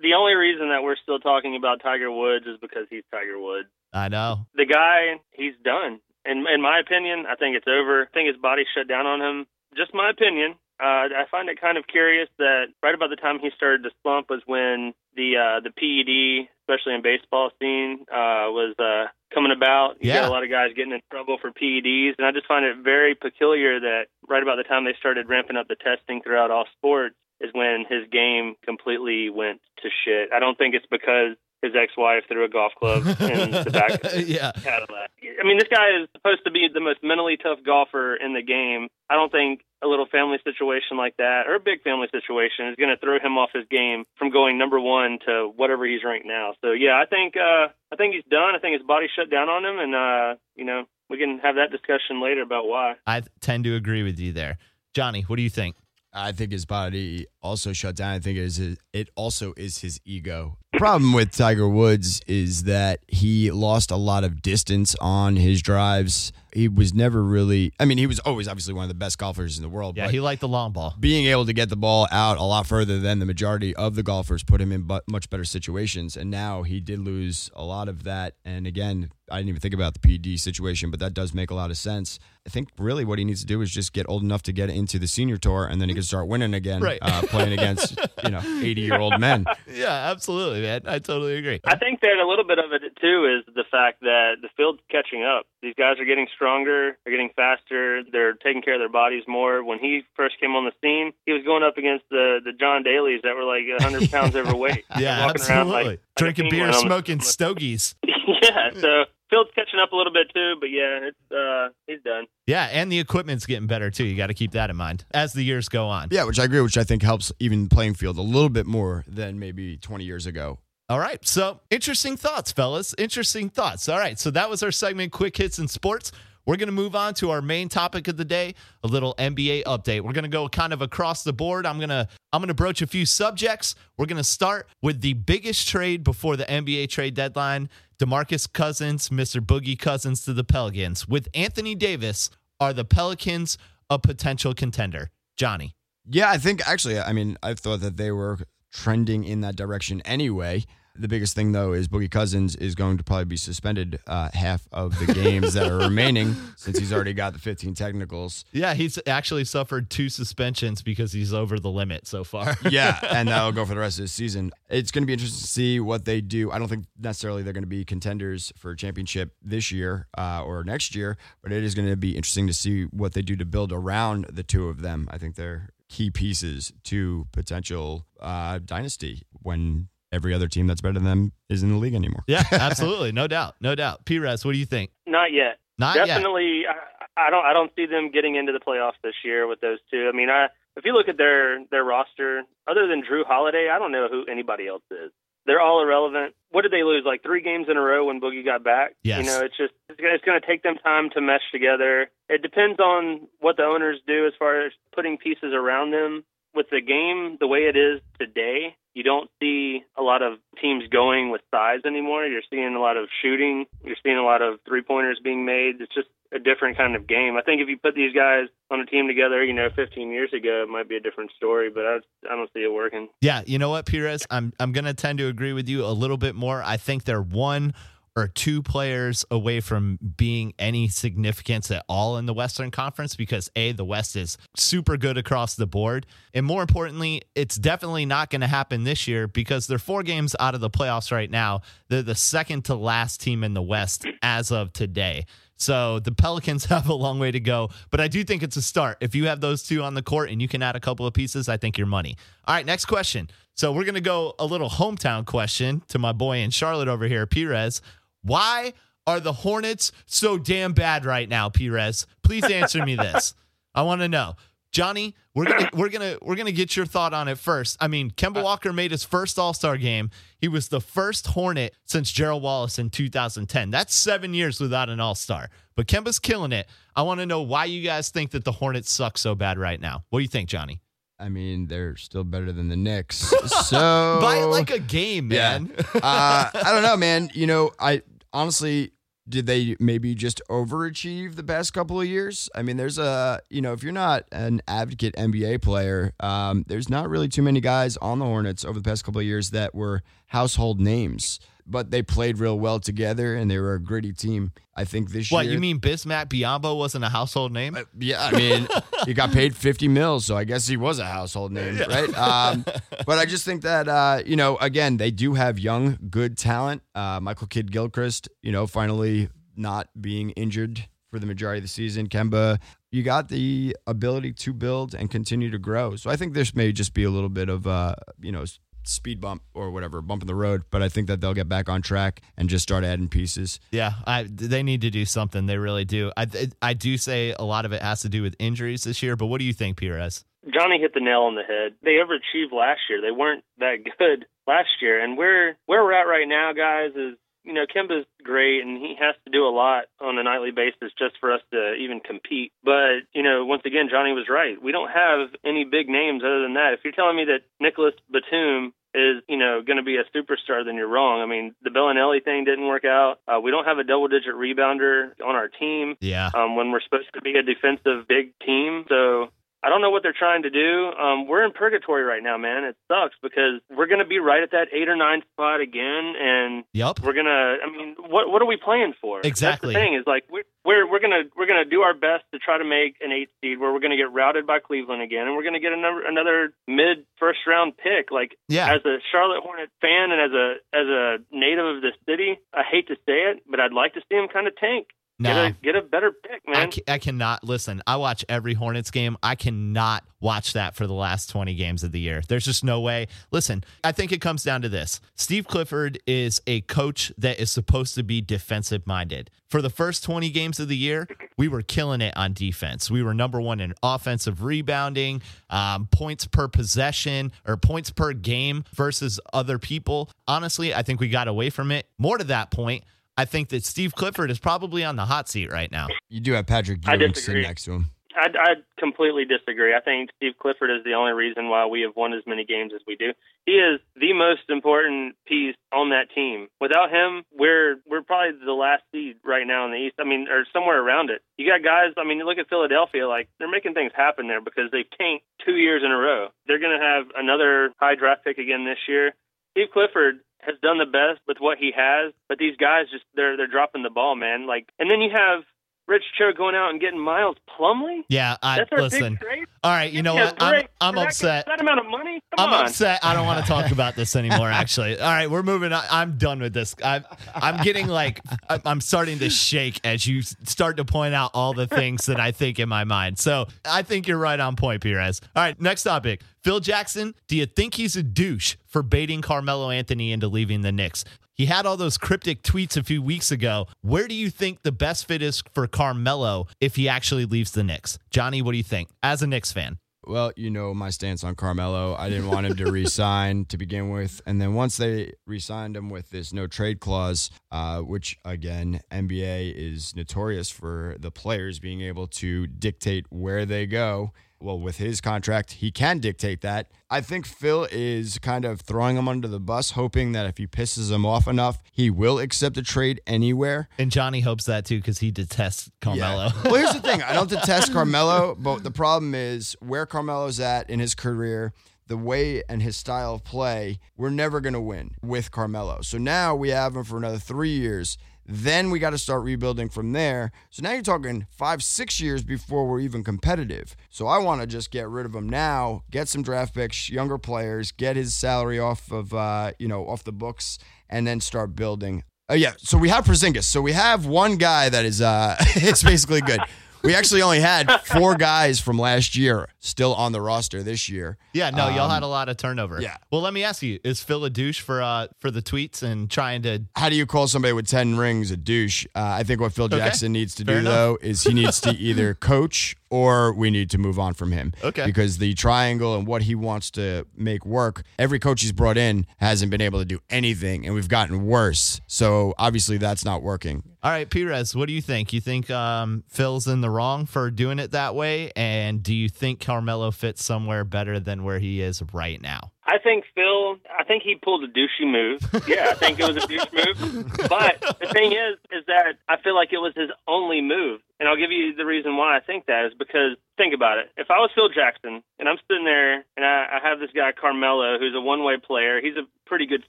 The 0.00 0.14
only 0.16 0.32
reason 0.34 0.70
that 0.70 0.82
we're 0.82 0.96
still 0.96 1.18
talking 1.18 1.54
about 1.54 1.82
Tiger 1.82 2.10
Woods 2.10 2.46
is 2.46 2.56
because 2.62 2.86
he's 2.88 3.04
Tiger 3.10 3.38
Woods. 3.38 3.68
I 3.92 4.08
know. 4.08 4.46
The 4.54 4.64
guy, 4.64 5.20
he's 5.32 5.52
done. 5.62 6.00
In 6.24 6.46
in 6.52 6.62
my 6.62 6.80
opinion, 6.80 7.26
I 7.28 7.36
think 7.36 7.56
it's 7.56 7.68
over. 7.68 8.02
I 8.02 8.06
think 8.14 8.28
his 8.28 8.40
body 8.40 8.62
shut 8.74 8.88
down 8.88 9.04
on 9.04 9.20
him. 9.20 9.46
Just 9.76 9.94
my 9.94 10.10
opinion. 10.10 10.54
Uh, 10.80 11.10
I 11.10 11.24
find 11.30 11.48
it 11.48 11.60
kind 11.60 11.76
of 11.76 11.88
curious 11.88 12.28
that 12.38 12.66
right 12.84 12.94
about 12.94 13.10
the 13.10 13.16
time 13.16 13.40
he 13.40 13.50
started 13.56 13.82
to 13.82 13.90
slump 14.02 14.30
was 14.30 14.42
when 14.46 14.94
the 15.16 15.34
uh, 15.36 15.60
the 15.60 15.70
PED, 15.74 16.48
especially 16.62 16.94
in 16.94 17.02
baseball 17.02 17.50
scene, 17.60 18.06
uh, 18.10 18.46
was 18.54 18.76
uh, 18.78 19.10
coming 19.34 19.50
about. 19.50 19.96
You 20.00 20.10
Yeah. 20.10 20.22
got 20.22 20.28
a 20.28 20.32
lot 20.32 20.44
of 20.44 20.50
guys 20.50 20.70
getting 20.76 20.92
in 20.92 21.00
trouble 21.10 21.36
for 21.40 21.50
PEDs, 21.50 22.14
and 22.16 22.24
I 22.26 22.30
just 22.30 22.46
find 22.46 22.64
it 22.64 22.76
very 22.78 23.16
peculiar 23.16 23.80
that 23.80 24.06
right 24.28 24.42
about 24.42 24.56
the 24.56 24.62
time 24.62 24.84
they 24.84 24.94
started 25.00 25.28
ramping 25.28 25.56
up 25.56 25.66
the 25.66 25.74
testing 25.74 26.22
throughout 26.22 26.52
all 26.52 26.66
sports 26.76 27.16
is 27.40 27.50
when 27.52 27.84
his 27.88 28.06
game 28.10 28.54
completely 28.64 29.30
went 29.30 29.60
to 29.82 29.88
shit. 30.04 30.30
I 30.32 30.38
don't 30.38 30.56
think 30.56 30.74
it's 30.76 30.86
because 30.90 31.34
his 31.62 31.72
ex-wife 31.74 32.24
threw 32.28 32.44
a 32.44 32.48
golf 32.48 32.72
club 32.78 33.06
in 33.20 33.50
the 33.50 33.70
back 33.72 34.00
yeah. 34.26 34.52
Cadillac. 34.52 35.10
I 35.22 35.44
mean, 35.44 35.58
this 35.58 35.68
guy 35.68 36.00
is 36.00 36.08
supposed 36.16 36.44
to 36.44 36.50
be 36.50 36.68
the 36.72 36.80
most 36.80 37.00
mentally 37.02 37.36
tough 37.36 37.58
golfer 37.64 38.14
in 38.16 38.34
the 38.34 38.42
game. 38.42 38.88
I 39.10 39.14
don't 39.14 39.32
think 39.32 39.62
a 39.82 39.86
little 39.86 40.06
family 40.06 40.38
situation 40.44 40.96
like 40.96 41.16
that 41.18 41.46
or 41.46 41.54
a 41.54 41.60
big 41.60 41.82
family 41.82 42.08
situation 42.10 42.68
is 42.68 42.76
going 42.76 42.90
to 42.90 42.98
throw 42.98 43.18
him 43.18 43.38
off 43.38 43.50
his 43.54 43.64
game 43.70 44.04
from 44.18 44.30
going 44.30 44.58
number 44.58 44.80
one 44.80 45.18
to 45.26 45.52
whatever 45.54 45.86
he's 45.86 46.02
ranked 46.04 46.26
now. 46.26 46.54
So 46.60 46.72
yeah, 46.72 47.00
I 47.00 47.06
think 47.06 47.34
uh, 47.36 47.68
I 47.92 47.96
think 47.96 48.14
he's 48.14 48.26
done. 48.30 48.54
I 48.54 48.58
think 48.58 48.78
his 48.78 48.86
body 48.86 49.06
shut 49.14 49.30
down 49.30 49.48
on 49.48 49.64
him, 49.64 49.78
and 49.78 49.94
uh, 49.94 50.34
you 50.56 50.64
know 50.64 50.84
we 51.08 51.18
can 51.18 51.38
have 51.38 51.56
that 51.56 51.70
discussion 51.70 52.22
later 52.22 52.42
about 52.42 52.66
why. 52.66 52.94
I 53.06 53.22
tend 53.40 53.64
to 53.64 53.74
agree 53.74 54.02
with 54.02 54.18
you 54.18 54.32
there. 54.32 54.58
Johnny, 54.94 55.22
what 55.22 55.36
do 55.36 55.42
you 55.42 55.50
think? 55.50 55.76
I 56.12 56.32
think 56.32 56.52
his 56.52 56.64
body 56.64 57.26
also 57.42 57.72
shut 57.72 57.96
down. 57.96 58.14
I 58.14 58.18
think 58.18 58.38
it 58.38 58.44
is 58.44 58.56
his, 58.56 58.78
it 58.92 59.08
also 59.14 59.52
is 59.56 59.78
his 59.78 60.00
ego. 60.04 60.58
Problem 60.72 61.12
with 61.12 61.32
Tiger 61.32 61.68
Woods 61.68 62.20
is 62.26 62.64
that 62.64 63.00
he 63.08 63.50
lost 63.50 63.90
a 63.90 63.96
lot 63.96 64.24
of 64.24 64.42
distance 64.42 64.94
on 65.00 65.36
his 65.36 65.62
drives. 65.62 66.32
He 66.52 66.68
was 66.68 66.94
never 66.94 67.22
really. 67.22 67.72
I 67.78 67.84
mean, 67.84 67.98
he 67.98 68.06
was 68.06 68.18
always 68.20 68.48
obviously 68.48 68.74
one 68.74 68.84
of 68.84 68.88
the 68.88 68.94
best 68.94 69.18
golfers 69.18 69.56
in 69.56 69.62
the 69.62 69.68
world. 69.68 69.96
Yeah, 69.96 70.06
but 70.06 70.14
he 70.14 70.20
liked 70.20 70.40
the 70.40 70.48
long 70.48 70.72
ball. 70.72 70.94
being 70.98 71.26
able 71.26 71.46
to 71.46 71.52
get 71.52 71.68
the 71.68 71.76
ball 71.76 72.06
out 72.10 72.38
a 72.38 72.42
lot 72.42 72.66
further 72.66 72.98
than 72.98 73.18
the 73.18 73.26
majority 73.26 73.74
of 73.76 73.94
the 73.94 74.02
golfers 74.02 74.42
put 74.42 74.60
him 74.60 74.72
in 74.72 74.88
much 75.08 75.30
better 75.30 75.44
situations. 75.44 76.16
And 76.16 76.30
now 76.30 76.62
he 76.62 76.80
did 76.80 77.00
lose 77.00 77.50
a 77.54 77.64
lot 77.64 77.88
of 77.88 78.04
that. 78.04 78.34
And 78.44 78.66
again, 78.66 79.10
I 79.30 79.38
didn't 79.38 79.50
even 79.50 79.60
think 79.60 79.74
about 79.74 79.94
the 79.94 80.00
PD 80.00 80.38
situation, 80.38 80.90
but 80.90 81.00
that 81.00 81.12
does 81.12 81.34
make 81.34 81.50
a 81.50 81.54
lot 81.54 81.70
of 81.70 81.76
sense. 81.76 82.18
I 82.48 82.50
think 82.50 82.70
really 82.78 83.04
what 83.04 83.18
he 83.18 83.26
needs 83.26 83.40
to 83.42 83.46
do 83.46 83.60
is 83.60 83.70
just 83.70 83.92
get 83.92 84.08
old 84.08 84.22
enough 84.22 84.42
to 84.44 84.52
get 84.52 84.70
into 84.70 84.98
the 84.98 85.06
senior 85.06 85.36
tour, 85.36 85.66
and 85.66 85.82
then 85.82 85.90
he 85.90 85.94
can 85.94 86.02
start 86.02 86.28
winning 86.28 86.54
again, 86.54 86.80
Right. 86.80 86.98
uh, 87.02 87.20
playing 87.26 87.52
against 87.52 87.98
you 88.24 88.30
know 88.30 88.40
eighty 88.62 88.80
year 88.80 88.96
old 88.98 89.20
men. 89.20 89.44
Yeah, 89.70 89.92
absolutely, 90.10 90.62
man. 90.62 90.80
I 90.86 90.98
totally 90.98 91.36
agree. 91.36 91.60
I 91.66 91.76
think 91.76 92.00
that 92.00 92.16
a 92.16 92.26
little 92.26 92.46
bit 92.46 92.58
of 92.58 92.72
it 92.72 92.80
too 93.02 93.26
is 93.38 93.54
the 93.54 93.64
fact 93.70 94.00
that 94.00 94.36
the 94.40 94.48
field's 94.56 94.80
catching 94.90 95.24
up. 95.24 95.44
These 95.60 95.74
guys 95.76 95.98
are 96.00 96.06
getting 96.06 96.26
stronger, 96.34 96.96
they're 97.04 97.12
getting 97.12 97.28
faster, 97.36 98.02
they're 98.10 98.32
taking 98.32 98.62
care 98.62 98.74
of 98.74 98.80
their 98.80 98.88
bodies 98.88 99.24
more. 99.28 99.62
When 99.62 99.78
he 99.78 100.02
first 100.16 100.40
came 100.40 100.52
on 100.56 100.64
the 100.64 100.72
scene, 100.82 101.12
he 101.26 101.32
was 101.32 101.42
going 101.44 101.62
up 101.62 101.76
against 101.76 102.04
the 102.10 102.38
the 102.42 102.52
John 102.58 102.82
Daly's 102.82 103.20
that 103.24 103.34
were 103.36 103.44
like 103.44 103.64
100 103.78 104.10
pounds 104.10 104.34
overweight. 104.40 104.84
Yeah, 104.98 105.26
walking 105.26 105.42
like- 105.42 105.50
absolutely. 105.50 105.84
like 105.84 106.00
Drinking 106.16 106.44
beer, 106.50 106.60
penguin 106.64 106.74
on 106.74 106.88
the- 106.88 106.88
smoking 106.94 107.20
stogies. 107.36 107.94
yeah, 108.04 108.70
so 108.74 109.04
field's 109.30 109.50
catching 109.54 109.80
up 109.80 109.92
a 109.92 109.96
little 109.96 110.12
bit 110.12 110.28
too, 110.34 110.54
but 110.60 110.66
yeah, 110.66 111.08
it's 111.08 111.32
uh 111.32 111.68
he's 111.86 112.02
done. 112.02 112.24
Yeah, 112.46 112.68
and 112.72 112.90
the 112.90 112.98
equipment's 112.98 113.46
getting 113.46 113.66
better 113.66 113.90
too. 113.90 114.04
You 114.04 114.16
got 114.16 114.28
to 114.28 114.34
keep 114.34 114.52
that 114.52 114.70
in 114.70 114.76
mind 114.76 115.04
as 115.12 115.32
the 115.32 115.42
years 115.42 115.68
go 115.68 115.86
on. 115.86 116.08
Yeah, 116.10 116.24
which 116.24 116.38
I 116.38 116.44
agree, 116.44 116.60
which 116.60 116.78
I 116.78 116.84
think 116.84 117.02
helps 117.02 117.32
even 117.38 117.68
playing 117.68 117.94
field 117.94 118.18
a 118.18 118.22
little 118.22 118.48
bit 118.48 118.66
more 118.66 119.04
than 119.06 119.38
maybe 119.38 119.76
twenty 119.76 120.04
years 120.04 120.26
ago. 120.26 120.58
All 120.90 120.98
right. 120.98 121.26
So 121.26 121.60
interesting 121.70 122.16
thoughts, 122.16 122.50
fellas. 122.50 122.94
Interesting 122.96 123.50
thoughts. 123.50 123.88
All 123.90 123.98
right. 123.98 124.18
So 124.18 124.30
that 124.30 124.48
was 124.48 124.62
our 124.62 124.72
segment, 124.72 125.12
Quick 125.12 125.36
Hits 125.36 125.58
in 125.58 125.68
Sports. 125.68 126.12
We're 126.48 126.56
going 126.56 126.68
to 126.68 126.72
move 126.72 126.96
on 126.96 127.12
to 127.16 127.30
our 127.30 127.42
main 127.42 127.68
topic 127.68 128.08
of 128.08 128.16
the 128.16 128.24
day, 128.24 128.54
a 128.82 128.86
little 128.86 129.14
NBA 129.18 129.64
update. 129.64 130.00
We're 130.00 130.14
going 130.14 130.22
to 130.22 130.30
go 130.30 130.48
kind 130.48 130.72
of 130.72 130.80
across 130.80 131.22
the 131.22 131.34
board. 131.34 131.66
I'm 131.66 131.76
going 131.76 131.90
to 131.90 132.08
I'm 132.32 132.40
going 132.40 132.48
to 132.48 132.54
broach 132.54 132.80
a 132.80 132.86
few 132.86 133.04
subjects. 133.04 133.74
We're 133.98 134.06
going 134.06 134.16
to 134.16 134.24
start 134.24 134.66
with 134.80 135.02
the 135.02 135.12
biggest 135.12 135.68
trade 135.68 136.02
before 136.02 136.38
the 136.38 136.46
NBA 136.46 136.88
trade 136.88 137.12
deadline. 137.12 137.68
DeMarcus 137.98 138.50
Cousins, 138.50 139.10
Mr. 139.10 139.42
Boogie 139.42 139.78
Cousins 139.78 140.24
to 140.24 140.32
the 140.32 140.42
Pelicans. 140.42 141.06
With 141.06 141.28
Anthony 141.34 141.74
Davis, 141.74 142.30
are 142.58 142.72
the 142.72 142.86
Pelicans 142.86 143.58
a 143.90 143.98
potential 143.98 144.54
contender? 144.54 145.10
Johnny. 145.36 145.74
Yeah, 146.08 146.30
I 146.30 146.38
think 146.38 146.66
actually, 146.66 146.98
I 146.98 147.12
mean, 147.12 147.36
I 147.42 147.52
thought 147.52 147.80
that 147.80 147.98
they 147.98 148.10
were 148.10 148.38
trending 148.72 149.22
in 149.22 149.42
that 149.42 149.54
direction 149.54 150.00
anyway. 150.06 150.64
The 150.98 151.06
biggest 151.06 151.36
thing, 151.36 151.52
though, 151.52 151.74
is 151.74 151.86
Boogie 151.86 152.10
Cousins 152.10 152.56
is 152.56 152.74
going 152.74 152.98
to 152.98 153.04
probably 153.04 153.26
be 153.26 153.36
suspended 153.36 154.00
uh, 154.08 154.30
half 154.34 154.66
of 154.72 154.98
the 154.98 155.12
games 155.12 155.54
that 155.54 155.70
are 155.70 155.78
remaining 155.78 156.34
since 156.56 156.76
he's 156.76 156.92
already 156.92 157.12
got 157.12 157.34
the 157.34 157.38
15 157.38 157.74
technicals. 157.74 158.44
Yeah, 158.52 158.74
he's 158.74 158.98
actually 159.06 159.44
suffered 159.44 159.90
two 159.90 160.08
suspensions 160.08 160.82
because 160.82 161.12
he's 161.12 161.32
over 161.32 161.60
the 161.60 161.70
limit 161.70 162.06
so 162.06 162.24
far. 162.24 162.56
Yeah, 162.68 162.98
and 163.10 163.28
that'll 163.28 163.52
go 163.52 163.64
for 163.64 163.74
the 163.74 163.80
rest 163.80 163.98
of 163.98 164.04
the 164.04 164.08
season. 164.08 164.50
It's 164.68 164.90
going 164.90 165.02
to 165.02 165.06
be 165.06 165.12
interesting 165.12 165.40
to 165.40 165.46
see 165.46 165.80
what 165.80 166.04
they 166.04 166.20
do. 166.20 166.50
I 166.50 166.58
don't 166.58 166.68
think 166.68 166.84
necessarily 166.98 167.42
they're 167.42 167.54
going 167.54 167.62
to 167.62 167.68
be 167.68 167.84
contenders 167.84 168.52
for 168.56 168.72
a 168.72 168.76
championship 168.76 169.32
this 169.40 169.72
year 169.72 170.08
uh, 170.18 170.42
or 170.44 170.64
next 170.64 170.94
year, 170.94 171.16
but 171.42 171.52
it 171.52 171.62
is 171.62 171.74
going 171.74 171.88
to 171.88 171.96
be 171.96 172.16
interesting 172.16 172.46
to 172.48 172.52
see 172.52 172.84
what 172.84 173.14
they 173.14 173.22
do 173.22 173.36
to 173.36 173.44
build 173.46 173.72
around 173.72 174.26
the 174.26 174.42
two 174.42 174.68
of 174.68 174.82
them. 174.82 175.08
I 175.10 175.18
think 175.18 175.36
they're 175.36 175.70
key 175.88 176.10
pieces 176.10 176.72
to 176.84 177.26
potential 177.32 178.04
uh, 178.20 178.58
dynasty 178.64 179.22
when 179.32 179.88
every 180.12 180.34
other 180.34 180.48
team 180.48 180.66
that's 180.66 180.80
better 180.80 180.94
than 180.94 181.04
them 181.04 181.32
is 181.48 181.62
in 181.62 181.70
the 181.70 181.78
league 181.78 181.94
anymore. 181.94 182.24
Yeah, 182.26 182.42
absolutely, 182.52 183.12
no 183.12 183.26
doubt, 183.26 183.54
no 183.60 183.74
doubt. 183.74 184.04
P-Res, 184.04 184.44
what 184.44 184.52
do 184.52 184.58
you 184.58 184.66
think? 184.66 184.90
Not 185.06 185.32
yet. 185.32 185.58
Not 185.78 185.96
yet. 185.96 186.06
Definitely, 186.06 186.62
I, 186.68 187.26
I 187.26 187.30
don't. 187.30 187.44
I 187.44 187.52
don't 187.52 187.70
see 187.76 187.86
them 187.86 188.10
getting 188.10 188.36
into 188.36 188.52
the 188.52 188.60
playoffs 188.60 188.98
this 189.02 189.14
year 189.24 189.46
with 189.46 189.60
those 189.60 189.78
two. 189.90 190.10
I 190.12 190.16
mean, 190.16 190.28
I, 190.28 190.46
if 190.76 190.84
you 190.84 190.92
look 190.92 191.08
at 191.08 191.16
their 191.16 191.64
their 191.70 191.84
roster, 191.84 192.42
other 192.66 192.86
than 192.88 193.02
Jrue 193.02 193.24
Holiday, 193.26 193.68
I 193.72 193.78
don't 193.78 193.92
know 193.92 194.08
who 194.10 194.24
anybody 194.30 194.66
else 194.66 194.82
is. 194.90 195.12
They're 195.48 195.60
all 195.60 195.82
irrelevant. 195.82 196.34
What 196.50 196.62
did 196.62 196.72
they 196.72 196.82
lose? 196.82 197.04
Like 197.06 197.22
three 197.22 197.42
games 197.42 197.68
in 197.70 197.78
a 197.78 197.80
row 197.80 198.04
when 198.06 198.20
Boogie 198.20 198.44
got 198.44 198.62
back. 198.62 198.96
Yes. 199.02 199.20
You 199.20 199.24
know, 199.24 199.40
it's 199.40 199.56
just 199.56 199.72
it's 199.88 199.98
gonna, 199.98 200.14
it's 200.14 200.24
going 200.24 200.38
to 200.38 200.46
take 200.46 200.62
them 200.62 200.76
time 200.76 201.08
to 201.14 201.22
mesh 201.22 201.40
together. 201.50 202.10
It 202.28 202.42
depends 202.42 202.78
on 202.80 203.28
what 203.40 203.56
the 203.56 203.62
owners 203.62 203.98
do 204.06 204.26
as 204.26 204.34
far 204.38 204.66
as 204.66 204.72
putting 204.94 205.16
pieces 205.16 205.54
around 205.54 205.92
them. 205.92 206.24
With 206.54 206.66
the 206.70 206.80
game 206.80 207.36
the 207.38 207.46
way 207.46 207.60
it 207.60 207.76
is 207.76 208.00
today, 208.18 208.74
you 208.94 209.04
don't 209.04 209.30
see 209.40 209.84
a 209.96 210.02
lot 210.02 210.22
of 210.22 210.38
teams 210.60 210.84
going 210.90 211.30
with 211.30 211.40
size 211.52 211.80
anymore. 211.86 212.24
You're 212.24 212.42
seeing 212.50 212.74
a 212.74 212.80
lot 212.80 212.96
of 212.96 213.08
shooting. 213.22 213.66
You're 213.84 213.96
seeing 214.02 214.16
a 214.16 214.24
lot 214.24 214.42
of 214.42 214.58
three 214.66 214.82
pointers 214.82 215.20
being 215.22 215.44
made. 215.44 215.80
It's 215.80 215.94
just 215.94 216.08
a 216.32 216.38
different 216.38 216.76
kind 216.76 216.96
of 216.96 217.06
game. 217.06 217.36
I 217.38 217.42
think 217.42 217.62
if 217.62 217.68
you 217.68 217.78
put 217.78 217.94
these 217.94 218.12
guys 218.12 218.48
on 218.70 218.80
a 218.80 218.86
team 218.86 219.06
together, 219.06 219.44
you 219.44 219.54
know, 219.54 219.68
15 219.74 220.10
years 220.10 220.32
ago, 220.32 220.64
it 220.66 220.68
might 220.68 220.88
be 220.88 220.96
a 220.96 221.00
different 221.00 221.30
story. 221.36 221.70
But 221.70 221.84
I, 221.84 221.96
I 222.30 222.36
don't 222.36 222.50
see 222.52 222.60
it 222.60 222.72
working. 222.72 223.08
Yeah, 223.20 223.42
you 223.46 223.58
know 223.58 223.70
what, 223.70 223.86
Pires? 223.86 224.26
I'm 224.30 224.52
I'm 224.58 224.72
gonna 224.72 224.94
tend 224.94 225.18
to 225.18 225.28
agree 225.28 225.52
with 225.52 225.68
you 225.68 225.84
a 225.84 225.92
little 225.94 226.18
bit 226.18 226.34
more. 226.34 226.62
I 226.62 226.76
think 226.76 227.04
they're 227.04 227.22
one 227.22 227.74
or 228.18 228.28
two 228.28 228.62
players 228.62 229.24
away 229.30 229.60
from 229.60 229.98
being 230.16 230.52
any 230.58 230.88
significance 230.88 231.70
at 231.70 231.84
all 231.88 232.16
in 232.16 232.26
the 232.26 232.34
Western 232.34 232.70
Conference 232.70 233.14
because 233.16 233.50
A, 233.56 233.72
the 233.72 233.84
West 233.84 234.16
is 234.16 234.36
super 234.56 234.96
good 234.96 235.16
across 235.16 235.54
the 235.54 235.66
board. 235.66 236.06
And 236.34 236.44
more 236.44 236.62
importantly, 236.62 237.22
it's 237.34 237.56
definitely 237.56 238.06
not 238.06 238.30
going 238.30 238.40
to 238.40 238.46
happen 238.46 238.84
this 238.84 239.06
year 239.06 239.28
because 239.28 239.66
they're 239.66 239.78
four 239.78 240.02
games 240.02 240.34
out 240.40 240.54
of 240.54 240.60
the 240.60 240.70
playoffs 240.70 241.12
right 241.12 241.30
now. 241.30 241.62
They're 241.88 242.02
the 242.02 242.14
second 242.14 242.64
to 242.66 242.74
last 242.74 243.20
team 243.20 243.44
in 243.44 243.54
the 243.54 243.62
West 243.62 244.04
as 244.22 244.50
of 244.50 244.72
today. 244.72 245.26
So 245.56 245.98
the 245.98 246.12
Pelicans 246.12 246.64
have 246.66 246.88
a 246.88 246.94
long 246.94 247.18
way 247.18 247.30
to 247.30 247.40
go, 247.40 247.70
but 247.90 248.00
I 248.00 248.08
do 248.08 248.24
think 248.24 248.42
it's 248.42 248.56
a 248.56 248.62
start. 248.62 248.98
If 249.00 249.14
you 249.14 249.26
have 249.26 249.40
those 249.40 249.62
two 249.62 249.82
on 249.82 249.94
the 249.94 250.02
court 250.02 250.30
and 250.30 250.40
you 250.40 250.48
can 250.48 250.62
add 250.62 250.76
a 250.76 250.80
couple 250.80 251.06
of 251.06 251.12
pieces, 251.12 251.48
I 251.48 251.56
think 251.56 251.76
you're 251.76 251.86
money. 251.86 252.16
All 252.46 252.54
right, 252.54 252.64
next 252.64 252.86
question. 252.86 253.28
So 253.54 253.72
we're 253.72 253.84
going 253.84 253.96
to 253.96 254.00
go 254.00 254.34
a 254.38 254.46
little 254.46 254.70
hometown 254.70 255.26
question 255.26 255.82
to 255.88 255.98
my 255.98 256.12
boy 256.12 256.38
in 256.38 256.50
Charlotte 256.50 256.86
over 256.86 257.06
here, 257.08 257.26
Perez. 257.26 257.82
Why 258.22 258.74
are 259.06 259.20
the 259.20 259.32
Hornets 259.32 259.92
so 260.06 260.38
damn 260.38 260.72
bad 260.72 261.04
right 261.04 261.28
now, 261.28 261.48
Perez? 261.48 262.06
Please 262.22 262.44
answer 262.44 262.84
me 262.84 262.94
this. 262.94 263.34
I 263.74 263.82
want 263.82 264.00
to 264.00 264.08
know. 264.08 264.34
Johnny, 264.70 265.14
we're 265.34 265.46
gonna 265.46 265.70
we're 265.72 265.88
gonna 265.88 266.18
we're 266.20 266.36
gonna 266.36 266.52
get 266.52 266.76
your 266.76 266.84
thought 266.84 267.14
on 267.14 267.26
it 267.26 267.38
first. 267.38 267.78
I 267.80 267.88
mean, 267.88 268.10
Kemba 268.10 268.40
uh, 268.40 268.42
Walker 268.42 268.72
made 268.72 268.90
his 268.90 269.02
first 269.02 269.38
All 269.38 269.54
Star 269.54 269.78
game. 269.78 270.10
He 270.38 270.46
was 270.46 270.68
the 270.68 270.80
first 270.80 271.28
Hornet 271.28 271.74
since 271.84 272.12
Gerald 272.12 272.42
Wallace 272.42 272.78
in 272.78 272.90
2010. 272.90 273.70
That's 273.70 273.94
seven 273.94 274.34
years 274.34 274.60
without 274.60 274.90
an 274.90 275.00
All 275.00 275.14
Star. 275.14 275.48
But 275.74 275.86
Kemba's 275.86 276.18
killing 276.18 276.52
it. 276.52 276.68
I 276.94 277.02
want 277.02 277.20
to 277.20 277.26
know 277.26 277.40
why 277.40 277.64
you 277.64 277.82
guys 277.82 278.10
think 278.10 278.32
that 278.32 278.44
the 278.44 278.52
Hornets 278.52 278.90
suck 278.90 279.16
so 279.16 279.34
bad 279.34 279.58
right 279.58 279.80
now. 279.80 280.04
What 280.10 280.18
do 280.18 280.22
you 280.22 280.28
think, 280.28 280.50
Johnny? 280.50 280.82
I 281.20 281.28
mean, 281.28 281.66
they're 281.66 281.96
still 281.96 282.24
better 282.24 282.52
than 282.52 282.68
the 282.68 282.76
Knicks. 282.76 283.32
So 283.66 284.18
By 284.20 284.44
like 284.44 284.70
a 284.70 284.78
game, 284.78 285.32
Yeah. 285.32 285.58
man. 285.58 285.72
uh, 285.94 286.50
I 286.54 286.70
don't 286.72 286.82
know, 286.82 286.96
man. 286.96 287.30
You 287.34 287.46
know, 287.46 287.72
I 287.78 288.02
honestly 288.32 288.92
did 289.28 289.44
they 289.46 289.76
maybe 289.78 290.14
just 290.14 290.40
overachieve 290.48 291.34
the 291.36 291.44
past 291.44 291.74
couple 291.74 292.00
of 292.00 292.06
years? 292.06 292.48
I 292.54 292.62
mean, 292.62 292.78
there's 292.78 292.96
a, 292.96 293.40
you 293.50 293.60
know, 293.60 293.74
if 293.74 293.82
you're 293.82 293.92
not 293.92 294.24
an 294.32 294.62
advocate 294.66 295.14
NBA 295.16 295.60
player, 295.60 296.14
um, 296.20 296.64
there's 296.66 296.88
not 296.88 297.10
really 297.10 297.28
too 297.28 297.42
many 297.42 297.60
guys 297.60 297.98
on 297.98 298.20
the 298.20 298.24
Hornets 298.24 298.64
over 298.64 298.78
the 298.78 298.88
past 298.88 299.04
couple 299.04 299.20
of 299.20 299.26
years 299.26 299.50
that 299.50 299.74
were 299.74 300.02
household 300.28 300.80
names 300.80 301.40
but 301.68 301.90
they 301.90 302.02
played 302.02 302.38
real 302.38 302.58
well 302.58 302.80
together 302.80 303.34
and 303.34 303.50
they 303.50 303.58
were 303.58 303.74
a 303.74 303.80
gritty 303.80 304.12
team. 304.12 304.52
I 304.74 304.84
think 304.84 305.10
this 305.10 305.30
what, 305.30 305.44
year. 305.44 305.50
What 305.50 305.54
you 305.54 305.60
mean? 305.60 305.80
Bismack 305.80 306.26
Biyombo 306.26 306.76
wasn't 306.76 307.04
a 307.04 307.08
household 307.08 307.52
name? 307.52 307.76
Uh, 307.76 307.84
yeah, 307.98 308.24
I 308.24 308.36
mean 308.36 308.68
he 309.06 309.14
got 309.14 309.32
paid 309.32 309.56
fifty 309.56 309.88
mils, 309.88 310.24
so 310.26 310.36
I 310.36 310.44
guess 310.44 310.66
he 310.66 310.76
was 310.76 310.98
a 310.98 311.06
household 311.06 311.52
name, 311.52 311.76
yeah. 311.76 311.84
right? 311.84 312.18
Um, 312.18 312.64
but 313.06 313.18
I 313.18 313.26
just 313.26 313.44
think 313.44 313.62
that 313.62 313.88
uh, 313.88 314.22
you 314.24 314.36
know, 314.36 314.56
again, 314.58 314.96
they 314.96 315.10
do 315.10 315.34
have 315.34 315.58
young, 315.58 315.98
good 316.10 316.38
talent. 316.38 316.82
Uh, 316.94 317.20
Michael 317.20 317.48
Kidd 317.48 317.72
Gilchrist, 317.72 318.28
you 318.42 318.52
know, 318.52 318.66
finally 318.66 319.28
not 319.56 319.88
being 320.00 320.30
injured 320.30 320.86
for 321.10 321.18
the 321.18 321.26
majority 321.26 321.58
of 321.58 321.64
the 321.64 321.68
season. 321.68 322.08
Kemba, 322.08 322.60
you 322.90 323.02
got 323.02 323.28
the 323.28 323.76
ability 323.86 324.32
to 324.32 324.52
build 324.52 324.94
and 324.94 325.10
continue 325.10 325.50
to 325.50 325.58
grow. 325.58 325.96
So 325.96 326.10
I 326.10 326.16
think 326.16 326.34
this 326.34 326.54
may 326.54 326.72
just 326.72 326.94
be 326.94 327.04
a 327.04 327.10
little 327.10 327.28
bit 327.28 327.48
of 327.48 327.66
uh, 327.66 327.94
you 328.20 328.32
know 328.32 328.44
speed 328.88 329.20
bump 329.20 329.42
or 329.54 329.70
whatever 329.70 330.00
bump 330.02 330.22
in 330.22 330.26
the 330.26 330.34
road 330.34 330.62
but 330.70 330.82
i 330.82 330.88
think 330.88 331.06
that 331.06 331.20
they'll 331.20 331.34
get 331.34 331.48
back 331.48 331.68
on 331.68 331.82
track 331.82 332.20
and 332.36 332.48
just 332.48 332.62
start 332.62 332.84
adding 332.84 333.08
pieces. 333.08 333.60
Yeah 333.70 333.92
I, 334.06 334.24
they 334.24 334.62
need 334.62 334.80
to 334.82 334.90
do 334.90 335.04
something. 335.04 335.46
They 335.46 335.58
really 335.58 335.84
do. 335.84 336.12
I, 336.16 336.26
I 336.62 336.74
do 336.74 336.96
say 336.96 337.34
a 337.38 337.44
lot 337.44 337.64
of 337.64 337.72
it 337.72 337.82
has 337.82 338.00
to 338.02 338.08
do 338.08 338.22
with 338.22 338.34
injuries 338.38 338.84
this 338.84 339.02
year 339.02 339.16
but 339.16 339.26
what 339.26 339.38
do 339.38 339.44
you 339.44 339.52
think 339.52 339.78
Perez? 339.78 340.24
johnny 340.52 340.78
hit 340.80 340.94
the 340.94 341.00
nail 341.00 341.22
on 341.22 341.34
the 341.34 341.42
head. 341.42 341.74
They 341.82 341.98
overachieved 341.98 342.52
last 342.52 342.80
year. 342.88 343.00
They 343.02 343.10
weren't 343.10 343.44
that 343.58 343.76
good 343.98 344.26
last 344.46 344.68
year. 344.80 345.02
And 345.02 345.16
where 345.16 345.56
where 345.66 345.82
we're 345.84 345.92
at 345.92 346.08
right 346.08 346.28
now 346.28 346.52
guys 346.52 346.90
is 346.96 347.16
you 347.48 347.54
know, 347.54 347.64
Kemba's 347.64 348.06
great 348.22 348.62
and 348.62 348.76
he 348.76 348.94
has 349.00 349.16
to 349.24 349.30
do 349.32 349.44
a 349.44 349.48
lot 349.48 349.84
on 350.00 350.18
a 350.18 350.22
nightly 350.22 350.50
basis 350.50 350.92
just 350.98 351.16
for 351.18 351.32
us 351.32 351.40
to 351.50 351.72
even 351.74 351.98
compete. 351.98 352.52
But, 352.62 353.08
you 353.14 353.22
know, 353.22 353.46
once 353.46 353.62
again, 353.64 353.88
Johnny 353.90 354.12
was 354.12 354.28
right. 354.28 354.62
We 354.62 354.70
don't 354.70 354.90
have 354.90 355.30
any 355.44 355.64
big 355.64 355.88
names 355.88 356.22
other 356.22 356.42
than 356.42 356.54
that. 356.54 356.74
If 356.74 356.80
you're 356.84 356.92
telling 356.92 357.16
me 357.16 357.24
that 357.24 357.48
Nicolas 357.58 357.94
Batum 358.12 358.74
is, 358.94 359.22
you 359.28 359.38
know, 359.38 359.62
going 359.66 359.78
to 359.78 359.82
be 359.82 359.96
a 359.96 360.04
superstar, 360.14 360.64
then 360.64 360.76
you're 360.76 360.88
wrong. 360.88 361.22
I 361.22 361.26
mean, 361.26 361.54
the 361.62 361.70
Belinelli 361.70 362.22
thing 362.22 362.44
didn't 362.44 362.66
work 362.66 362.84
out. 362.84 363.20
Uh, 363.26 363.40
we 363.40 363.50
don't 363.50 363.64
have 363.64 363.78
a 363.78 363.84
double 363.84 364.08
digit 364.08 364.34
rebounder 364.34 365.12
on 365.24 365.34
our 365.34 365.48
team. 365.48 365.96
Yeah. 366.00 366.30
Um, 366.34 366.54
when 366.54 366.70
we're 366.70 366.82
supposed 366.82 367.08
to 367.14 367.22
be 367.22 367.32
a 367.38 367.42
defensive 367.42 368.06
big 368.06 368.38
team. 368.44 368.84
So 368.88 369.30
I 369.62 369.68
don't 369.68 369.80
know 369.80 369.90
what 369.90 370.02
they're 370.02 370.16
trying 370.16 370.42
to 370.44 370.50
do. 370.50 370.92
Um, 370.94 371.26
we're 371.26 371.44
in 371.44 371.52
purgatory 371.52 372.04
right 372.04 372.22
now, 372.22 372.38
man. 372.38 372.64
It 372.64 372.76
sucks 372.86 373.16
because 373.22 373.60
we're 373.68 373.88
going 373.88 373.98
to 373.98 374.06
be 374.06 374.18
right 374.18 374.42
at 374.42 374.52
that 374.52 374.68
eight 374.72 374.88
or 374.88 374.94
nine 374.94 375.22
spot 375.32 375.60
again, 375.60 376.14
and 376.14 376.64
yep, 376.72 377.00
we're 377.00 377.12
gonna. 377.12 377.58
I 377.58 377.66
mean, 377.70 377.96
what 377.98 378.30
what 378.30 378.40
are 378.40 378.46
we 378.46 378.56
playing 378.56 378.94
for? 379.00 379.20
Exactly. 379.24 379.74
That's 379.74 379.82
the 379.82 379.86
thing 379.86 379.94
is 379.98 380.04
like 380.06 380.24
we're 380.30 380.46
we're 380.64 380.88
we're 380.88 381.00
gonna 381.00 381.26
we're 381.36 381.46
gonna 381.46 381.64
do 381.64 381.82
our 381.82 381.94
best 381.94 382.24
to 382.32 382.38
try 382.38 382.58
to 382.58 382.64
make 382.64 382.96
an 383.00 383.10
eight 383.10 383.30
seed 383.40 383.58
where 383.58 383.72
we're 383.72 383.80
gonna 383.80 383.96
get 383.96 384.12
routed 384.12 384.46
by 384.46 384.60
Cleveland 384.60 385.02
again, 385.02 385.26
and 385.26 385.34
we're 385.34 385.44
gonna 385.44 385.60
get 385.60 385.72
another 385.72 386.02
another 386.06 386.54
mid 386.68 387.04
first 387.18 387.40
round 387.46 387.76
pick. 387.76 388.12
Like, 388.12 388.38
yeah. 388.48 388.72
as 388.72 388.84
a 388.84 388.98
Charlotte 389.10 389.42
Hornet 389.42 389.70
fan 389.80 390.14
and 390.14 390.22
as 390.22 390.32
a 390.32 390.46
as 390.72 390.86
a 390.86 391.18
native 391.34 391.66
of 391.66 391.82
the 391.82 391.92
city, 392.06 392.38
I 392.54 392.62
hate 392.62 392.86
to 392.88 392.96
say 393.06 393.34
it, 393.34 393.42
but 393.50 393.58
I'd 393.58 393.72
like 393.72 393.94
to 393.94 394.02
see 394.08 394.14
him 394.14 394.28
kind 394.28 394.46
of 394.46 394.54
tank. 394.56 394.88
No. 395.20 395.34
Get 395.34 395.36
a, 395.36 395.56
get 395.62 395.76
a 395.76 395.82
better 395.82 396.12
pick, 396.12 396.46
man. 396.46 396.56
I, 396.56 396.66
ca- 396.66 396.84
I, 396.86 396.98
cannot 396.98 397.42
listen. 397.42 397.82
I 397.88 397.96
watch 397.96 398.24
every 398.28 398.54
Hornets 398.54 398.92
game. 398.92 399.16
I 399.20 399.34
cannot 399.34 400.04
watch 400.20 400.52
that 400.52 400.76
for 400.76 400.86
the 400.86 400.92
last 400.92 401.28
20 401.30 401.54
games 401.54 401.82
of 401.82 401.90
the 401.90 401.98
year. 401.98 402.22
There's 402.28 402.44
just 402.44 402.62
no 402.62 402.80
way. 402.80 403.08
Listen, 403.32 403.64
I 403.82 403.90
think 403.90 404.12
it 404.12 404.20
comes 404.20 404.44
down 404.44 404.62
to 404.62 404.68
this. 404.68 405.00
Steve 405.16 405.48
Clifford 405.48 405.98
is 406.06 406.40
a 406.46 406.60
coach 406.62 407.12
that 407.18 407.40
is 407.40 407.50
supposed 407.50 407.96
to 407.96 408.04
be 408.04 408.20
defensive 408.20 408.86
minded. 408.86 409.28
For 409.48 409.60
the 409.60 409.70
first 409.70 410.04
20 410.04 410.30
games 410.30 410.60
of 410.60 410.68
the 410.68 410.76
year, 410.76 411.08
we 411.36 411.48
were 411.48 411.62
killing 411.62 412.00
it 412.00 412.16
on 412.16 412.32
defense. 412.32 412.88
We 412.88 413.02
were 413.02 413.14
number 413.14 413.40
one 413.40 413.58
in 413.58 413.74
offensive 413.82 414.44
rebounding, 414.44 415.22
um, 415.50 415.88
points 415.90 416.26
per 416.26 416.46
possession, 416.46 417.32
or 417.44 417.56
points 417.56 417.90
per 417.90 418.12
game 418.12 418.64
versus 418.74 419.18
other 419.32 419.58
people. 419.58 420.10
Honestly, 420.28 420.74
I 420.74 420.82
think 420.82 421.00
we 421.00 421.08
got 421.08 421.26
away 421.26 421.50
from 421.50 421.72
it. 421.72 421.86
More 421.98 422.18
to 422.18 422.24
that 422.24 422.50
point, 422.50 422.84
I 423.18 423.24
think 423.24 423.48
that 423.48 423.64
Steve 423.64 423.96
Clifford 423.96 424.30
is 424.30 424.38
probably 424.38 424.84
on 424.84 424.94
the 424.94 425.04
hot 425.04 425.28
seat 425.28 425.50
right 425.50 425.72
now. 425.72 425.88
You 426.08 426.20
do 426.20 426.32
have 426.34 426.46
Patrick 426.46 426.86
Ewing 426.86 427.14
sitting 427.14 427.42
next 427.42 427.64
to 427.64 427.72
him. 427.72 427.90
I, 428.14 428.26
I 428.34 428.54
completely 428.78 429.24
disagree. 429.24 429.74
I 429.74 429.80
think 429.80 430.10
Steve 430.16 430.34
Clifford 430.40 430.70
is 430.70 430.84
the 430.84 430.94
only 430.94 431.12
reason 431.12 431.48
why 431.48 431.66
we 431.66 431.82
have 431.82 431.94
won 431.94 432.12
as 432.14 432.22
many 432.26 432.44
games 432.44 432.72
as 432.74 432.80
we 432.86 432.94
do. 432.94 433.12
He 433.44 433.52
is 433.52 433.80
the 433.94 434.12
most 434.12 434.42
important 434.48 435.16
piece 435.26 435.56
on 435.72 435.90
that 435.90 436.14
team. 436.14 436.46
Without 436.60 436.90
him, 436.90 437.24
we're 437.34 437.76
we're 437.90 438.02
probably 438.02 438.38
the 438.38 438.52
last 438.52 438.82
seed 438.92 439.16
right 439.24 439.46
now 439.46 439.66
in 439.66 439.72
the 439.72 439.78
East. 439.78 439.96
I 439.98 440.04
mean, 440.04 440.26
or 440.28 440.46
somewhere 440.52 440.80
around 440.80 441.10
it. 441.10 441.22
You 441.36 441.50
got 441.50 441.62
guys. 441.62 441.94
I 441.98 442.04
mean, 442.06 442.18
you 442.18 442.26
look 442.26 442.38
at 442.38 442.48
Philadelphia. 442.48 443.06
Like 443.08 443.28
they're 443.38 443.50
making 443.50 443.74
things 443.74 443.92
happen 443.94 444.28
there 444.28 444.40
because 444.40 444.70
they've 444.70 444.90
tanked 444.98 445.26
two 445.44 445.56
years 445.56 445.82
in 445.84 445.90
a 445.90 445.98
row. 445.98 446.28
They're 446.46 446.62
going 446.62 446.78
to 446.78 446.84
have 446.84 447.06
another 447.16 447.70
high 447.78 447.94
draft 447.94 448.22
pick 448.24 448.38
again 448.38 448.64
this 448.64 448.78
year. 448.88 449.12
Steve 449.52 449.68
Clifford 449.72 450.20
has 450.40 450.56
done 450.62 450.78
the 450.78 450.86
best 450.86 451.20
with 451.26 451.38
what 451.40 451.58
he 451.58 451.72
has, 451.76 452.12
but 452.28 452.38
these 452.38 452.56
guys 452.56 452.86
just 452.90 453.04
they're 453.14 453.36
they're 453.36 453.46
dropping 453.46 453.82
the 453.82 453.90
ball, 453.90 454.14
man. 454.14 454.46
Like, 454.46 454.68
and 454.78 454.90
then 454.90 455.00
you 455.00 455.10
have 455.10 455.42
Rich 455.88 456.04
Cho 456.18 456.32
going 456.36 456.54
out 456.54 456.70
and 456.70 456.80
getting 456.80 457.00
Miles 457.00 457.36
Plumlee. 457.58 458.02
Yeah, 458.10 458.36
I 458.42 458.58
That's 458.58 458.70
our 458.72 458.82
listen. 458.82 459.14
Big 459.14 459.20
trade. 459.20 459.44
All 459.64 459.70
right, 459.72 459.90
you 459.90 460.02
know 460.02 460.14
Yeah, 460.14 460.26
what? 460.26 460.42
I'm. 460.42 460.64
I'm 460.80 460.98
upset. 460.98 461.46
That 461.46 461.60
amount 461.60 461.80
of 461.80 461.86
money. 461.86 462.20
Come 462.36 462.48
I'm 462.50 462.54
on. 462.54 462.64
upset. 462.66 463.00
I 463.02 463.14
don't 463.14 463.24
want 463.26 463.40
to 463.44 463.46
talk 463.50 463.72
about 463.72 463.96
this 463.96 464.14
anymore. 464.14 464.50
Actually, 464.50 465.00
all 465.00 465.10
right, 465.10 465.30
we're 465.30 465.42
moving. 465.42 465.72
on. 465.72 465.82
I'm 465.90 466.18
done 466.18 466.40
with 466.40 466.52
this. 466.52 466.76
I'm, 466.84 467.04
I'm 467.34 467.62
getting 467.64 467.88
like 467.88 468.20
I'm- 468.50 468.60
I'm 468.66 468.80
starting 468.82 469.18
to 469.20 469.30
shake 469.30 469.80
as 469.82 470.06
you 470.06 470.20
start 470.22 470.76
to 470.76 470.84
point 470.84 471.14
out 471.14 471.30
all 471.32 471.54
the 471.54 471.66
things 471.66 472.04
that 472.06 472.20
I 472.20 472.32
think 472.32 472.58
in 472.58 472.68
my 472.68 472.84
mind. 472.84 473.18
So 473.18 473.46
I 473.64 473.80
think 473.82 474.06
you're 474.06 474.18
right 474.18 474.38
on 474.38 474.56
point, 474.56 474.82
Perez. 474.82 475.20
All 475.34 475.42
right, 475.42 475.58
next 475.60 475.84
topic. 475.84 476.20
Phil 476.44 476.60
Jackson. 476.60 477.14
Do 477.28 477.36
you 477.36 477.46
think 477.46 477.74
he's 477.74 477.96
a 477.96 478.02
douche 478.02 478.56
for 478.66 478.82
baiting 478.82 479.22
Carmelo 479.22 479.70
Anthony 479.70 480.12
into 480.12 480.28
leaving 480.28 480.60
the 480.60 480.70
Knicks? 480.70 481.04
He 481.38 481.46
had 481.46 481.66
all 481.66 481.76
those 481.76 481.96
cryptic 481.96 482.42
tweets 482.42 482.76
a 482.76 482.82
few 482.82 483.00
weeks 483.00 483.30
ago. 483.30 483.68
Where 483.80 484.08
do 484.08 484.14
you 484.14 484.28
think 484.28 484.62
the 484.62 484.72
best 484.72 485.06
fit 485.06 485.22
is 485.22 485.40
for 485.54 485.68
Carmelo 485.68 486.48
if 486.60 486.74
he 486.74 486.88
actually 486.88 487.26
leaves 487.26 487.52
the 487.52 487.62
Knicks? 487.62 487.96
Johnny, 488.10 488.42
what 488.42 488.50
do 488.50 488.58
you 488.58 488.64
think 488.64 488.88
as 489.04 489.22
a 489.22 489.28
Knicks 489.28 489.52
fan? 489.52 489.78
Well, 490.04 490.32
you 490.36 490.50
know 490.50 490.74
my 490.74 490.90
stance 490.90 491.22
on 491.22 491.36
Carmelo. 491.36 491.94
I 491.94 492.08
didn't 492.08 492.26
want 492.26 492.46
him 492.46 492.56
to 492.56 492.72
re-sign 492.72 493.44
to 493.46 493.56
begin 493.56 493.90
with, 493.90 494.20
and 494.26 494.40
then 494.40 494.54
once 494.54 494.78
they 494.78 495.12
re-signed 495.28 495.76
him 495.76 495.90
with 495.90 496.10
this 496.10 496.32
no 496.32 496.48
trade 496.48 496.80
clause, 496.80 497.30
uh, 497.52 497.82
which 497.82 498.18
again 498.24 498.80
NBA 498.90 499.54
is 499.54 499.94
notorious 499.94 500.50
for 500.50 500.96
the 500.98 501.12
players 501.12 501.60
being 501.60 501.82
able 501.82 502.08
to 502.08 502.48
dictate 502.48 503.06
where 503.10 503.46
they 503.46 503.66
go. 503.66 504.12
Well, 504.40 504.58
with 504.58 504.76
his 504.76 505.00
contract, 505.00 505.52
he 505.52 505.70
can 505.72 505.98
dictate 505.98 506.42
that. 506.42 506.68
I 506.90 507.00
think 507.00 507.26
Phil 507.26 507.66
is 507.72 508.18
kind 508.18 508.44
of 508.44 508.60
throwing 508.60 508.96
him 508.96 509.08
under 509.08 509.26
the 509.26 509.40
bus, 509.40 509.72
hoping 509.72 510.12
that 510.12 510.26
if 510.26 510.38
he 510.38 510.46
pisses 510.46 510.90
him 510.92 511.04
off 511.04 511.26
enough, 511.26 511.62
he 511.72 511.90
will 511.90 512.18
accept 512.20 512.56
a 512.56 512.62
trade 512.62 513.00
anywhere. 513.06 513.68
And 513.78 513.90
Johnny 513.90 514.20
hopes 514.20 514.44
that 514.46 514.64
too 514.64 514.78
because 514.78 514.98
he 515.00 515.10
detests 515.10 515.70
Carmelo. 515.80 516.26
Yeah. 516.26 516.42
well, 516.44 516.54
here's 516.54 516.72
the 516.72 516.80
thing 516.88 517.02
I 517.02 517.12
don't 517.14 517.28
detest 517.28 517.72
Carmelo, 517.72 518.36
but 518.38 518.62
the 518.62 518.70
problem 518.70 519.14
is 519.14 519.56
where 519.60 519.86
Carmelo's 519.86 520.38
at 520.40 520.70
in 520.70 520.78
his 520.78 520.94
career. 520.94 521.52
The 521.88 521.96
way 521.96 522.42
and 522.50 522.62
his 522.62 522.76
style 522.76 523.14
of 523.14 523.24
play, 523.24 523.78
we're 523.96 524.10
never 524.10 524.42
going 524.42 524.52
to 524.52 524.60
win 524.60 524.90
with 525.02 525.30
Carmelo. 525.30 525.80
So 525.80 525.96
now 525.96 526.34
we 526.34 526.50
have 526.50 526.76
him 526.76 526.84
for 526.84 526.98
another 526.98 527.18
three 527.18 527.48
years. 527.48 527.96
Then 528.30 528.70
we 528.70 528.78
got 528.78 528.90
to 528.90 528.98
start 528.98 529.24
rebuilding 529.24 529.70
from 529.70 529.92
there. 529.92 530.32
So 530.50 530.62
now 530.62 530.72
you're 530.72 530.82
talking 530.82 531.26
five, 531.30 531.62
six 531.62 531.98
years 531.98 532.22
before 532.22 532.68
we're 532.68 532.80
even 532.80 533.02
competitive. 533.02 533.74
So 533.88 534.06
I 534.06 534.18
want 534.18 534.42
to 534.42 534.46
just 534.46 534.70
get 534.70 534.86
rid 534.86 535.06
of 535.06 535.14
him 535.14 535.26
now, 535.26 535.82
get 535.90 536.08
some 536.08 536.22
draft 536.22 536.54
picks, 536.54 536.90
younger 536.90 537.16
players, 537.16 537.72
get 537.72 537.96
his 537.96 538.12
salary 538.12 538.58
off 538.58 538.92
of 538.92 539.14
uh, 539.14 539.52
you 539.58 539.66
know 539.66 539.88
off 539.88 540.04
the 540.04 540.12
books, 540.12 540.58
and 540.90 541.06
then 541.06 541.20
start 541.20 541.56
building. 541.56 542.04
Oh 542.28 542.34
yeah, 542.34 542.52
so 542.58 542.76
we 542.76 542.90
have 542.90 543.06
Porzingis. 543.06 543.44
So 543.44 543.62
we 543.62 543.72
have 543.72 544.04
one 544.04 544.36
guy 544.36 544.68
that 544.68 544.84
is 544.84 545.00
uh, 545.00 545.36
it's 545.40 545.82
basically 545.82 546.20
good. 546.20 546.40
We 546.82 546.94
actually 546.94 547.22
only 547.22 547.40
had 547.40 547.80
four 547.86 548.14
guys 548.14 548.60
from 548.60 548.78
last 548.78 549.16
year 549.16 549.48
still 549.60 549.94
on 549.94 550.12
the 550.12 550.20
roster 550.20 550.62
this 550.62 550.88
year. 550.88 551.18
Yeah, 551.32 551.50
no, 551.50 551.68
y'all 551.68 551.82
Um, 551.86 551.90
had 551.90 552.02
a 552.02 552.06
lot 552.06 552.28
of 552.28 552.36
turnover. 552.36 552.80
yeah. 552.80 552.96
Well, 553.10 553.20
let 553.20 553.32
me 553.34 553.42
ask 553.44 553.62
you: 553.62 553.78
Is 553.84 554.02
Phil 554.02 554.24
a 554.24 554.30
douche 554.30 554.60
for 554.60 554.80
uh 554.82 555.08
for 555.20 555.30
the 555.30 555.42
tweets 555.42 555.82
and 555.82 556.10
trying 556.10 556.42
to? 556.42 556.62
how 556.76 556.88
do 556.88 556.96
you 556.96 557.06
call 557.06 557.26
somebody 557.28 557.52
with 557.52 557.66
10 557.66 557.96
rings 557.96 558.30
a 558.30 558.36
douche? 558.36 558.86
Uh, 558.94 559.16
I 559.18 559.22
think 559.24 559.40
what 559.40 559.52
Phil 559.52 559.64
Okay. 559.66 559.78
Jackson 559.78 560.12
needs 560.12 560.34
to 560.36 560.44
Fair 560.44 560.56
do, 560.56 560.60
enough. 560.60 560.72
though, 560.74 560.98
is 561.02 561.22
he 561.24 561.34
needs 561.34 561.60
to 561.62 561.70
either 561.76 562.14
coach 562.14 562.76
or 562.90 563.34
we 563.34 563.50
need 563.50 563.68
to 563.68 563.76
move 563.76 563.98
on 563.98 564.14
from 564.14 564.32
him. 564.32 564.50
Okay. 564.64 564.86
Because 564.86 565.18
the 565.18 565.34
triangle 565.34 565.94
and 565.94 566.06
what 566.06 566.22
he 566.22 566.34
wants 566.34 566.70
to 566.70 567.06
make 567.14 567.44
work, 567.44 567.82
every 567.98 568.18
coach 568.18 568.40
he's 568.40 568.52
brought 568.52 568.78
in 568.78 569.06
hasn't 569.18 569.50
been 569.50 569.60
able 569.60 569.78
to 569.78 569.84
do 569.84 569.98
anything, 570.08 570.64
and 570.64 570.74
we've 570.74 570.88
gotten 570.88 571.26
worse. 571.26 571.82
So 571.86 572.32
obviously 572.38 572.78
that's 572.78 573.04
not 573.04 573.22
working. 573.22 573.62
All 573.82 573.90
right, 573.90 574.08
Perez, 574.08 574.56
what 574.56 574.68
do 574.68 574.72
you 574.72 574.80
think? 574.80 575.12
You 575.12 575.20
think 575.20 575.50
um, 575.50 576.02
Phil's 576.08 576.48
in 576.48 576.62
the 576.62 576.70
wrong 576.70 577.04
for 577.04 577.30
doing 577.30 577.58
it 577.58 577.72
that 577.72 577.94
way, 577.94 578.32
and 578.34 578.82
do 578.82 578.94
you 578.94 579.08
think 579.10 579.38
Carmelo 579.48 579.90
fits 579.90 580.22
somewhere 580.22 580.62
better 580.62 581.00
than 581.00 581.24
where 581.24 581.38
he 581.38 581.62
is 581.62 581.82
right 581.94 582.20
now? 582.20 582.52
I 582.68 582.76
think 582.78 583.04
Phil. 583.14 583.56
I 583.72 583.84
think 583.84 584.02
he 584.02 584.14
pulled 584.14 584.44
a 584.44 584.48
douchey 584.48 584.84
move. 584.84 585.22
Yeah, 585.48 585.68
I 585.70 585.74
think 585.74 585.98
it 585.98 586.06
was 586.06 586.22
a 586.22 586.26
douche 586.26 586.52
move. 586.52 587.06
But 587.28 587.64
the 587.80 587.88
thing 587.92 588.12
is, 588.12 588.36
is 588.52 588.66
that 588.66 589.00
I 589.08 589.16
feel 589.22 589.34
like 589.34 589.52
it 589.52 589.58
was 589.58 589.72
his 589.74 589.88
only 590.06 590.42
move, 590.42 590.80
and 591.00 591.08
I'll 591.08 591.16
give 591.16 591.30
you 591.32 591.54
the 591.54 591.64
reason 591.64 591.96
why 591.96 592.14
I 592.16 592.20
think 592.20 592.44
that 592.46 592.66
is 592.66 592.72
because 592.78 593.16
think 593.38 593.54
about 593.54 593.78
it. 593.78 593.88
If 593.96 594.10
I 594.10 594.18
was 594.18 594.30
Phil 594.34 594.50
Jackson 594.50 595.02
and 595.18 595.28
I'm 595.28 595.38
sitting 595.48 595.64
there 595.64 596.04
and 596.16 596.26
I, 596.26 596.58
I 596.58 596.68
have 596.68 596.80
this 596.80 596.90
guy 596.94 597.12
Carmelo, 597.12 597.78
who's 597.78 597.94
a 597.96 598.00
one-way 598.00 598.36
player, 598.44 598.80
he's 598.82 598.96
a 598.96 599.06
pretty 599.24 599.46
good 599.46 599.62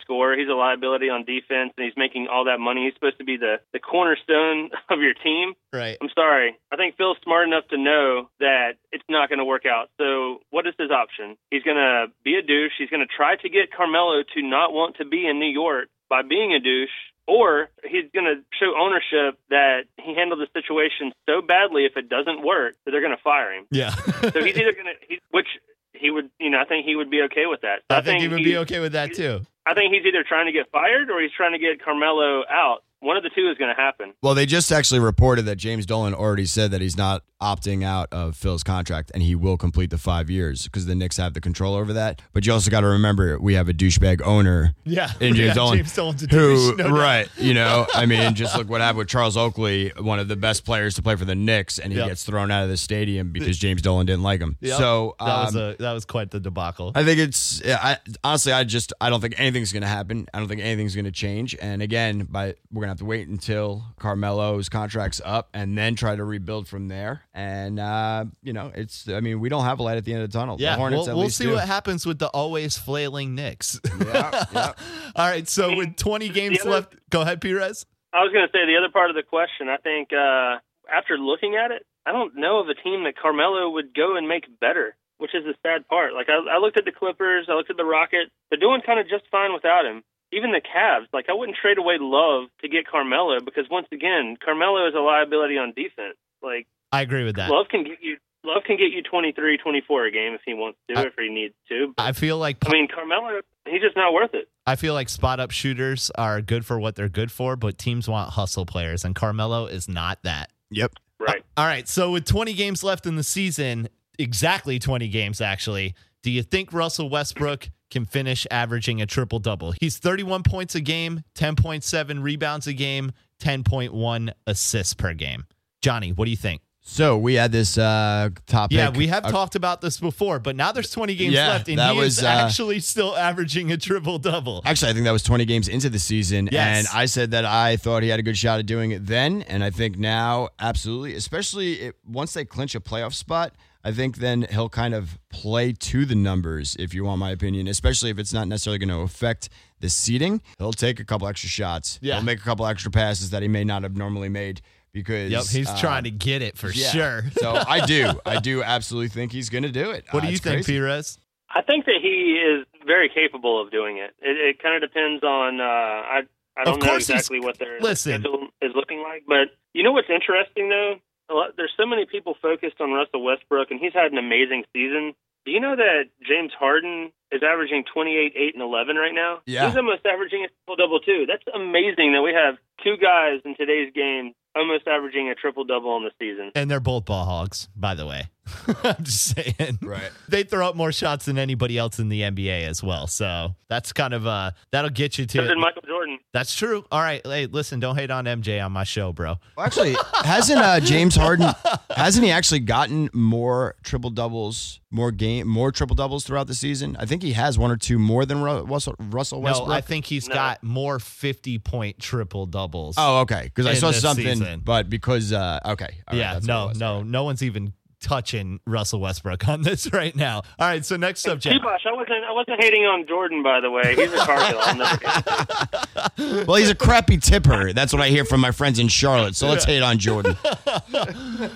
scorer. 0.01 0.35
He's 0.35 0.49
a 0.49 0.57
liability 0.57 1.09
on 1.09 1.23
defense, 1.25 1.71
and 1.77 1.85
he's 1.85 1.95
making 1.95 2.27
all 2.31 2.45
that 2.45 2.59
money. 2.59 2.85
He's 2.85 2.95
supposed 2.95 3.19
to 3.19 3.23
be 3.23 3.37
the 3.37 3.61
the 3.71 3.79
cornerstone 3.79 4.71
of 4.89 4.99
your 4.99 5.13
team. 5.13 5.53
Right. 5.71 5.97
I'm 6.01 6.09
sorry. 6.15 6.57
I 6.71 6.75
think 6.75 6.97
Phil's 6.97 7.17
smart 7.23 7.47
enough 7.47 7.67
to 7.69 7.77
know 7.77 8.29
that 8.39 8.81
it's 8.91 9.03
not 9.07 9.29
going 9.29 9.39
to 9.39 9.45
work 9.45 9.65
out. 9.69 9.89
So, 9.99 10.39
what 10.49 10.65
is 10.65 10.73
his 10.79 10.89
option? 10.89 11.37
He's 11.51 11.63
going 11.63 11.77
to 11.77 12.07
be 12.23 12.35
a 12.35 12.41
douche. 12.41 12.73
He's 12.79 12.88
going 12.89 13.05
to 13.05 13.07
try 13.07 13.35
to 13.35 13.49
get 13.49 13.71
Carmelo 13.71 14.23
to 14.35 14.41
not 14.41 14.73
want 14.73 14.97
to 14.97 15.05
be 15.05 15.27
in 15.27 15.39
New 15.39 15.51
York 15.51 15.89
by 16.09 16.21
being 16.21 16.53
a 16.53 16.59
douche. 16.59 16.89
Or 17.27 17.69
he's 17.83 18.09
going 18.11 18.25
to 18.25 18.41
show 18.59 18.73
ownership 18.75 19.37
that 19.51 19.81
he 20.01 20.15
handled 20.15 20.39
the 20.39 20.47
situation 20.51 21.11
so 21.27 21.43
badly 21.43 21.85
if 21.85 21.95
it 21.95 22.09
doesn't 22.09 22.43
work 22.43 22.73
that 22.83 22.91
they're 22.91 23.01
going 23.01 23.15
to 23.15 23.21
fire 23.21 23.53
him. 23.53 23.67
Yeah. 23.69 23.91
So 23.91 24.43
he's 24.43 24.57
either 24.57 24.73
going 24.73 24.87
to, 24.87 25.17
which 25.29 25.45
he 25.93 26.09
would, 26.09 26.31
you 26.39 26.49
know, 26.49 26.59
I 26.59 26.65
think 26.65 26.87
he 26.87 26.95
would 26.95 27.11
be 27.11 27.21
okay 27.23 27.45
with 27.45 27.61
that. 27.61 27.83
I, 27.87 28.01
think, 28.01 28.23
he 28.23 28.27
would 28.27 28.43
be 28.43 28.57
okay 28.57 28.79
with 28.79 28.93
that 28.93 29.13
too. 29.13 29.45
I 29.63 29.75
think 29.75 29.93
he's 29.93 30.05
either 30.07 30.23
trying 30.23 30.47
to 30.47 30.51
get 30.51 30.71
fired 30.71 31.11
or 31.11 31.21
he's 31.21 31.31
trying 31.31 31.51
to 31.51 31.59
get 31.59 31.83
Carmelo 31.83 32.45
out. 32.49 32.83
One 33.01 33.15
of 33.17 33.23
the 33.23 33.29
two 33.29 33.49
is 33.49 33.57
going 33.57 33.73
to 33.73 33.81
happen. 33.81 34.13
Well, 34.21 34.35
they 34.35 34.45
just 34.45 34.71
actually 34.71 34.99
reported 34.99 35.43
that 35.43 35.55
James 35.55 35.85
Dolan 35.85 36.13
already 36.13 36.45
said 36.45 36.71
that 36.71 36.81
he's 36.81 36.97
not 36.97 37.23
opting 37.41 37.85
out 37.85 38.09
of 38.11 38.35
Phil's 38.35 38.63
contract 38.63 39.09
and 39.13 39.23
he 39.23 39.33
will 39.33 39.55
complete 39.55 39.89
the 39.89 39.97
five 39.97 40.29
years 40.29 40.63
because 40.65 40.85
the 40.85 40.93
Knicks 40.95 41.15
have 41.15 41.33
the 41.33 41.39
control 41.39 41.75
over 41.75 41.93
that. 41.93 42.21
But 42.33 42.45
you 42.45 42.51
also 42.51 42.69
got 42.69 42.81
to 42.81 42.87
remember 42.87 43.39
we 43.39 43.53
have 43.53 43.69
a 43.69 43.73
douchebag 43.73 44.21
owner 44.25 44.75
Yeah. 44.83 45.09
in 45.21 45.33
James 45.35 45.39
yeah, 45.39 45.53
Dolan. 45.53 45.77
James 45.77 45.95
Dolan's 45.95 46.23
a 46.23 46.27
who, 46.27 46.71
douche, 46.71 46.77
no 46.77 46.89
doubt. 46.89 46.97
right, 46.99 47.29
you 47.37 47.53
know, 47.53 47.87
I 47.93 48.05
mean, 48.05 48.33
just 48.35 48.57
look 48.57 48.69
what 48.69 48.81
happened 48.81 48.97
with 48.97 49.07
Charles 49.07 49.37
Oakley, 49.37 49.93
one 49.97 50.19
of 50.19 50.27
the 50.27 50.35
best 50.35 50.65
players 50.65 50.95
to 50.95 51.01
play 51.01 51.15
for 51.15 51.23
the 51.23 51.35
Knicks, 51.35 51.79
and 51.79 51.93
he 51.93 51.99
Yep. 51.99 52.07
gets 52.09 52.23
thrown 52.25 52.51
out 52.51 52.63
of 52.63 52.69
the 52.69 52.75
stadium 52.75 53.31
because 53.31 53.57
James 53.57 53.81
Dolan 53.81 54.05
didn't 54.05 54.23
like 54.23 54.41
him. 54.41 54.57
Yep. 54.59 54.77
So 54.77 55.15
that 55.19 55.45
was 55.45 55.55
um, 55.55 55.61
a 55.61 55.75
that 55.79 55.93
was 55.93 56.03
quite 56.03 56.31
the 56.31 56.41
debacle. 56.41 56.91
I 56.95 57.05
think 57.05 57.19
it's 57.21 57.61
yeah, 57.63 57.79
I 57.81 57.97
honestly 58.23 58.51
I 58.51 58.65
just 58.65 58.91
I 58.99 59.09
don't 59.09 59.21
think 59.21 59.35
anything's 59.37 59.71
going 59.71 59.83
to 59.83 59.87
happen. 59.87 60.27
I 60.33 60.39
don't 60.39 60.49
think 60.49 60.59
anything's 60.61 60.93
going 60.95 61.05
to 61.05 61.11
change. 61.11 61.55
And 61.61 61.81
again, 61.81 62.27
by 62.29 62.55
we're 62.71 62.83
going 62.85 62.88
to 62.89 62.91
have 62.91 62.97
to 62.99 63.05
wait 63.05 63.27
until 63.27 63.83
Carmelo's 63.99 64.69
contract's 64.69 65.21
up 65.23 65.49
and 65.53 65.77
then 65.77 65.95
try 65.95 66.15
to 66.15 66.23
rebuild 66.23 66.67
from 66.67 66.87
there. 66.87 67.21
And 67.33 67.79
uh, 67.79 68.25
you 68.43 68.53
know, 68.53 68.71
it's 68.75 69.07
I 69.07 69.19
mean, 69.21 69.39
we 69.39 69.49
don't 69.49 69.63
have 69.65 69.79
a 69.79 69.83
light 69.83 69.97
at 69.97 70.05
the 70.05 70.13
end 70.13 70.23
of 70.23 70.31
the 70.31 70.37
tunnel. 70.37 70.57
yeah, 70.59 70.71
the 70.71 70.77
Hornets 70.77 70.99
we'll, 71.01 71.09
at 71.09 71.15
we'll 71.15 71.23
least 71.25 71.37
see 71.37 71.45
do. 71.45 71.53
what 71.53 71.67
happens 71.67 72.05
with 72.05 72.19
the 72.19 72.27
always 72.27 72.77
flailing 72.77 73.35
Knicks. 73.35 73.79
Yeah, 73.99 74.45
yeah. 74.53 74.71
All 75.15 75.27
right, 75.29 75.47
so 75.47 75.75
with 75.75 75.95
20 75.95 76.29
games 76.29 76.61
other- 76.61 76.69
left, 76.69 76.95
go 77.09 77.21
ahead, 77.21 77.41
Perez. 77.41 77.85
I 78.13 78.23
was 78.23 78.33
going 78.33 78.47
to 78.47 78.51
say 78.51 78.65
the 78.65 78.77
other 78.77 78.91
part 78.91 79.09
of 79.11 79.15
the 79.15 79.21
question. 79.23 79.69
I 79.69 79.77
think 79.77 80.09
uh, 80.13 80.57
after 80.91 81.17
looking 81.17 81.55
at 81.55 81.69
it, 81.71 81.85
I 82.05 82.11
don't 82.11 82.35
know 82.35 82.59
of 82.59 82.67
a 82.69 82.73
team 82.73 83.03
that 83.03 83.13
Carmelo 83.21 83.69
would 83.69 83.93
go 83.93 84.17
and 84.17 84.27
make 84.27 84.45
better, 84.59 84.95
which 85.19 85.35
is 85.35 85.43
the 85.45 85.53
sad 85.61 85.87
part. 85.87 86.13
Like 86.13 86.27
I, 86.27 86.55
I 86.55 86.57
looked 86.57 86.77
at 86.77 86.85
the 86.85 86.91
Clippers, 86.91 87.45
I 87.49 87.53
looked 87.53 87.69
at 87.69 87.77
the 87.77 87.85
Rockets. 87.85 88.31
They're 88.49 88.59
doing 88.59 88.81
kind 88.83 88.99
of 88.99 89.07
just 89.07 89.25
fine 89.29 89.53
without 89.53 89.85
him. 89.85 90.01
Even 90.31 90.51
the 90.51 90.61
Cavs, 90.61 91.07
like 91.13 91.25
I 91.29 91.33
wouldn't 91.33 91.57
trade 91.61 91.77
away 91.77 91.97
Love 91.99 92.49
to 92.61 92.67
get 92.69 92.85
Carmelo 92.87 93.39
because 93.43 93.65
once 93.69 93.87
again, 93.91 94.37
Carmelo 94.43 94.87
is 94.87 94.93
a 94.95 94.99
liability 94.99 95.57
on 95.57 95.73
defense. 95.75 96.17
Like 96.43 96.67
I 96.91 97.01
agree 97.01 97.23
with 97.23 97.35
that. 97.37 97.49
Love 97.49 97.67
can 97.69 97.83
get 97.83 97.97
you. 98.01 98.17
Love 98.45 98.63
can 98.65 98.77
get 98.77 98.91
you 98.93 99.03
23, 99.03 99.57
24 99.57 100.05
a 100.05 100.11
game 100.11 100.33
if 100.33 100.39
he 100.45 100.53
wants 100.53 100.77
to, 100.89 100.97
I- 100.97 101.07
if 101.07 101.13
he 101.19 101.27
needs 101.29 101.53
to. 101.67 101.93
But, 101.97 102.03
I 102.03 102.11
feel 102.13 102.37
like 102.37 102.57
I 102.65 102.71
mean, 102.71 102.87
Carmelo, 102.87 103.41
he's 103.67 103.81
just 103.81 103.97
not 103.97 104.13
worth 104.13 104.33
it. 104.33 104.47
I 104.65 104.75
feel 104.77 104.93
like 104.93 105.09
spot 105.09 105.41
up 105.41 105.51
shooters 105.51 106.09
are 106.15 106.41
good 106.41 106.65
for 106.65 106.79
what 106.79 106.95
they're 106.95 107.09
good 107.09 107.31
for, 107.33 107.55
but 107.57 107.77
teams 107.77 108.07
want 108.07 108.29
hustle 108.31 108.65
players, 108.65 109.03
and 109.03 109.13
Carmelo 109.13 109.65
is 109.65 109.89
not 109.89 110.19
that. 110.23 110.51
Yep. 110.71 110.93
Right. 111.19 111.41
Uh, 111.57 111.61
all 111.61 111.65
right, 111.65 111.85
so 111.89 112.11
with 112.11 112.23
20 112.25 112.53
games 112.53 112.81
left 112.81 113.05
in 113.05 113.17
the 113.17 113.23
season, 113.23 113.89
exactly 114.17 114.79
20 114.79 115.09
games 115.09 115.41
actually, 115.41 115.93
do 116.23 116.31
you 116.31 116.41
think 116.43 116.71
Russell 116.71 117.09
Westbrook 117.09 117.69
can 117.89 118.05
finish 118.05 118.45
averaging 118.51 119.01
a 119.01 119.05
triple 119.05 119.39
double? 119.39 119.73
He's 119.79 119.97
31 119.97 120.43
points 120.43 120.75
a 120.75 120.81
game, 120.81 121.23
10.7 121.35 122.21
rebounds 122.21 122.67
a 122.67 122.73
game, 122.73 123.11
10.1 123.41 124.31
assists 124.47 124.93
per 124.93 125.13
game. 125.13 125.45
Johnny, 125.81 126.11
what 126.11 126.25
do 126.25 126.31
you 126.31 126.37
think? 126.37 126.61
So 126.81 127.17
we 127.17 127.35
had 127.35 127.51
this 127.51 127.77
uh 127.77 128.29
topic. 128.47 128.77
Yeah, 128.77 128.89
we 128.89 129.07
have 129.07 129.25
uh, 129.25 129.31
talked 129.31 129.55
about 129.55 129.79
this 129.79 129.99
before, 129.99 130.39
but 130.39 130.55
now 130.55 130.71
there's 130.71 130.89
20 130.89 131.13
games 131.15 131.33
Yeah, 131.33 131.49
left, 131.49 131.67
and 131.69 131.77
that 131.77 131.93
he 131.93 131.99
was, 131.99 132.17
is 132.17 132.23
uh, 132.23 132.27
actually 132.27 132.79
still 132.79 133.15
averaging 133.15 133.71
a 133.71 133.77
triple 133.77 134.17
double. 134.17 134.61
Actually, 134.65 134.91
I 134.91 134.93
think 134.93 135.05
that 135.05 135.11
was 135.11 135.21
20 135.21 135.45
games 135.45 135.67
into 135.67 135.89
the 135.89 135.99
season. 135.99 136.49
Yes. 136.51 136.77
And 136.77 136.87
I 136.97 137.05
said 137.05 137.31
that 137.31 137.45
I 137.45 137.77
thought 137.77 138.01
he 138.01 138.09
had 138.09 138.19
a 138.19 138.23
good 138.23 138.37
shot 138.37 138.59
at 138.59 138.65
doing 138.65 138.91
it 138.91 139.05
then. 139.05 139.43
And 139.43 139.63
I 139.63 139.69
think 139.69 139.99
now, 139.99 140.49
absolutely, 140.57 141.13
especially 141.13 141.73
it, 141.73 141.95
once 142.07 142.33
they 142.33 142.43
clinch 142.43 142.73
a 142.73 142.79
playoff 142.79 143.13
spot, 143.13 143.53
I 143.83 143.91
think 143.91 144.17
then 144.17 144.45
he'll 144.51 144.69
kind 144.69 144.93
of 144.93 145.17
play 145.29 145.71
to 145.71 146.05
the 146.05 146.15
numbers, 146.15 146.75
if 146.77 146.93
you 146.93 147.05
want 147.05 147.19
my 147.19 147.31
opinion, 147.31 147.67
especially 147.67 148.09
if 148.09 148.19
it's 148.19 148.33
not 148.33 148.47
necessarily 148.47 148.77
going 148.77 148.89
to 148.89 148.99
affect 149.01 149.49
the 149.79 149.89
seating. 149.89 150.41
He'll 150.57 150.73
take 150.73 150.99
a 150.99 151.05
couple 151.05 151.27
extra 151.27 151.49
shots. 151.49 151.97
Yeah. 152.01 152.15
He'll 152.15 152.23
make 152.25 152.39
a 152.39 152.43
couple 152.43 152.65
extra 152.65 152.91
passes 152.91 153.29
that 153.29 153.41
he 153.41 153.47
may 153.47 153.63
not 153.63 153.83
have 153.83 153.95
normally 153.95 154.27
made 154.29 154.59
because. 154.91 155.31
Yep, 155.31 155.45
he's 155.45 155.69
uh, 155.69 155.77
trying 155.77 156.03
to 156.03 156.11
get 156.11 156.41
it 156.41 156.57
for 156.57 156.69
yeah. 156.71 156.89
sure. 156.89 157.23
so 157.39 157.53
I 157.67 157.85
do. 157.85 158.11
I 158.25 158.39
do 158.39 158.61
absolutely 158.63 159.09
think 159.09 159.31
he's 159.31 159.49
going 159.49 159.63
to 159.63 159.71
do 159.71 159.91
it. 159.91 160.05
what 160.11 160.23
Uh, 160.23 160.27
do 160.27 160.31
you 160.33 160.37
think, 160.39 160.65
crazy. 160.65 160.73
Perez? 160.77 161.17
I 161.55 161.61
think 161.61 161.85
that 161.85 161.95
he 162.01 162.39
is 162.45 162.65
very 162.85 163.09
capable 163.09 163.61
of 163.61 163.71
doing 163.71 163.97
it. 163.97 164.11
It, 164.21 164.37
it 164.37 164.61
kind 164.61 164.75
of 164.83 164.89
depends 164.89 165.23
on. 165.23 165.61
Uh, 165.61 165.63
I 165.63 166.21
I 166.57 166.65
don't 166.65 166.73
Of 166.75 166.81
know 166.81 166.89
course 166.89 167.09
exactly 167.09 167.39
what 167.39 167.57
their 167.59 167.79
listen. 167.79 168.19
schedule 168.21 168.47
is 168.61 168.71
looking 168.75 169.01
like, 169.01 169.23
but 169.25 169.47
you 169.73 169.81
know 169.83 169.93
what's 169.93 170.09
interesting 170.09 170.67
though? 170.67 170.95
Lot, 171.29 171.57
there's 171.57 171.73
so 171.77 171.85
many 171.85 172.05
people 172.05 172.35
focused 172.41 172.81
on 172.81 172.91
Russell 172.91 173.23
Westbrook, 173.23 173.71
and 173.71 173.79
he's 173.79 173.93
had 173.93 174.11
an 174.11 174.17
amazing 174.17 174.63
season. 174.73 175.13
Do 175.45 175.51
you 175.51 175.59
know 175.59 175.75
that 175.75 176.09
James 176.27 176.51
Harden 176.57 177.11
is 177.31 177.41
averaging 177.43 177.85
28, 177.91 178.33
8, 178.35 178.53
and 178.55 178.63
11 178.63 178.95
right 178.95 179.13
now? 179.13 179.39
Yeah. 179.45 179.67
He's 179.67 179.77
almost 179.77 180.05
averaging 180.05 180.45
a 180.45 180.47
triple 180.47 180.75
double 180.75 180.99
too. 180.99 181.25
That's 181.27 181.43
amazing 181.53 182.13
that 182.13 182.21
we 182.21 182.33
have 182.33 182.55
two 182.83 182.97
guys 182.97 183.41
in 183.45 183.55
today's 183.55 183.93
game 183.93 184.33
almost 184.55 184.87
averaging 184.87 185.29
a 185.29 185.35
triple 185.35 185.63
double 185.63 185.95
in 185.97 186.03
the 186.03 186.11
season. 186.19 186.51
And 186.55 186.69
they're 186.69 186.79
both 186.79 187.05
ball 187.05 187.25
hogs, 187.25 187.69
by 187.75 187.93
the 187.95 188.05
way. 188.05 188.29
I'm 188.83 189.03
just 189.03 189.35
saying. 189.35 189.79
Right. 189.81 190.11
They 190.27 190.43
throw 190.43 190.67
up 190.67 190.75
more 190.75 190.91
shots 190.91 191.25
than 191.25 191.37
anybody 191.37 191.77
else 191.77 191.99
in 191.99 192.09
the 192.09 192.21
NBA 192.21 192.63
as 192.67 192.83
well. 192.83 193.07
So 193.07 193.55
that's 193.69 193.93
kind 193.93 194.13
of 194.13 194.25
uh 194.27 194.51
that'll 194.71 194.89
get 194.89 195.17
you 195.17 195.25
So 195.27 195.41
did 195.41 195.47
to 195.49 195.55
Michael 195.55 195.83
Jordan. 195.87 196.19
That's 196.33 196.53
true. 196.55 196.85
All 196.91 197.01
right. 197.01 197.21
Hey, 197.25 197.45
listen, 197.47 197.79
don't 197.79 197.95
hate 197.95 198.11
on 198.11 198.25
MJ 198.25 198.63
on 198.63 198.71
my 198.71 198.83
show, 198.83 199.11
bro. 199.13 199.35
Well, 199.57 199.65
actually, 199.65 199.95
hasn't 200.23 200.59
uh, 200.59 200.79
James 200.79 201.15
Harden 201.15 201.49
hasn't 201.95 202.25
he 202.25 202.31
actually 202.31 202.59
gotten 202.59 203.09
more 203.13 203.75
triple 203.83 204.09
doubles, 204.09 204.79
more 204.91 205.11
game, 205.11 205.47
more 205.47 205.71
triple 205.71 205.95
doubles 205.95 206.23
throughout 206.25 206.47
the 206.47 206.53
season? 206.55 206.95
I 206.99 207.05
think 207.05 207.23
he 207.23 207.33
has 207.33 207.57
one 207.57 207.71
or 207.71 207.77
two 207.77 207.97
more 207.99 208.25
than 208.25 208.41
Russell, 208.41 208.95
Russell 208.99 209.41
Westbrook. 209.41 209.69
No, 209.69 209.73
I 209.73 209.81
think 209.81 210.05
he's 210.05 210.27
No. 210.27 210.35
got 210.35 210.63
more 210.63 210.99
50 210.99 211.59
point 211.59 211.99
triple 211.99 212.45
doubles. 212.45 212.95
Oh, 212.97 213.21
okay. 213.21 213.43
Because 213.43 213.65
I 213.65 213.73
saw 213.73 213.91
something, 213.91 214.25
season. 214.37 214.61
but 214.63 214.89
because 214.89 215.33
uh, 215.33 215.59
okay, 215.65 215.85
all 216.07 216.13
right, 216.13 216.17
yeah. 216.17 216.33
that's 216.35 216.47
what 216.47 216.71
it 216.75 216.79
No, 216.79 216.99
no, 216.99 217.03
no 217.03 217.23
one's 217.23 217.41
even 217.43 217.73
touching 218.01 218.59
Russell 218.65 218.99
Westbrook 218.99 219.47
on 219.47 219.61
this 219.61 219.89
right 219.93 220.15
now. 220.15 220.37
All 220.37 220.67
right. 220.67 220.85
So 220.85 220.95
next 220.97 221.21
subject. 221.21 221.53
T-Bosh, 221.53 221.85
I 221.85 221.91
wasn't 221.93 222.23
I 222.23 222.31
wasn't 222.31 222.61
hating 222.63 222.83
on 222.85 223.05
Jordan 223.07 223.43
by 223.43 223.59
the 223.59 223.69
way. 223.71 223.95
He's 223.95 224.11
a 224.13 224.17
Cargill. 224.17 224.59
I'll 224.61 224.75
never 224.75 224.97
get 224.97 226.47
Well, 226.47 226.57
he's 226.57 226.69
a 226.69 226.75
crappy 226.75 227.17
tipper. 227.17 227.73
That's 227.73 227.93
what 227.93 228.01
I 228.01 228.09
hear 228.09 228.25
from 228.25 228.41
my 228.41 228.51
friends 228.51 228.79
in 228.79 228.87
Charlotte. 228.87 229.35
So 229.35 229.47
let's 229.47 229.65
hate 229.65 229.81
on 229.81 229.97
Jordan. 229.99 230.35
All 230.67 230.81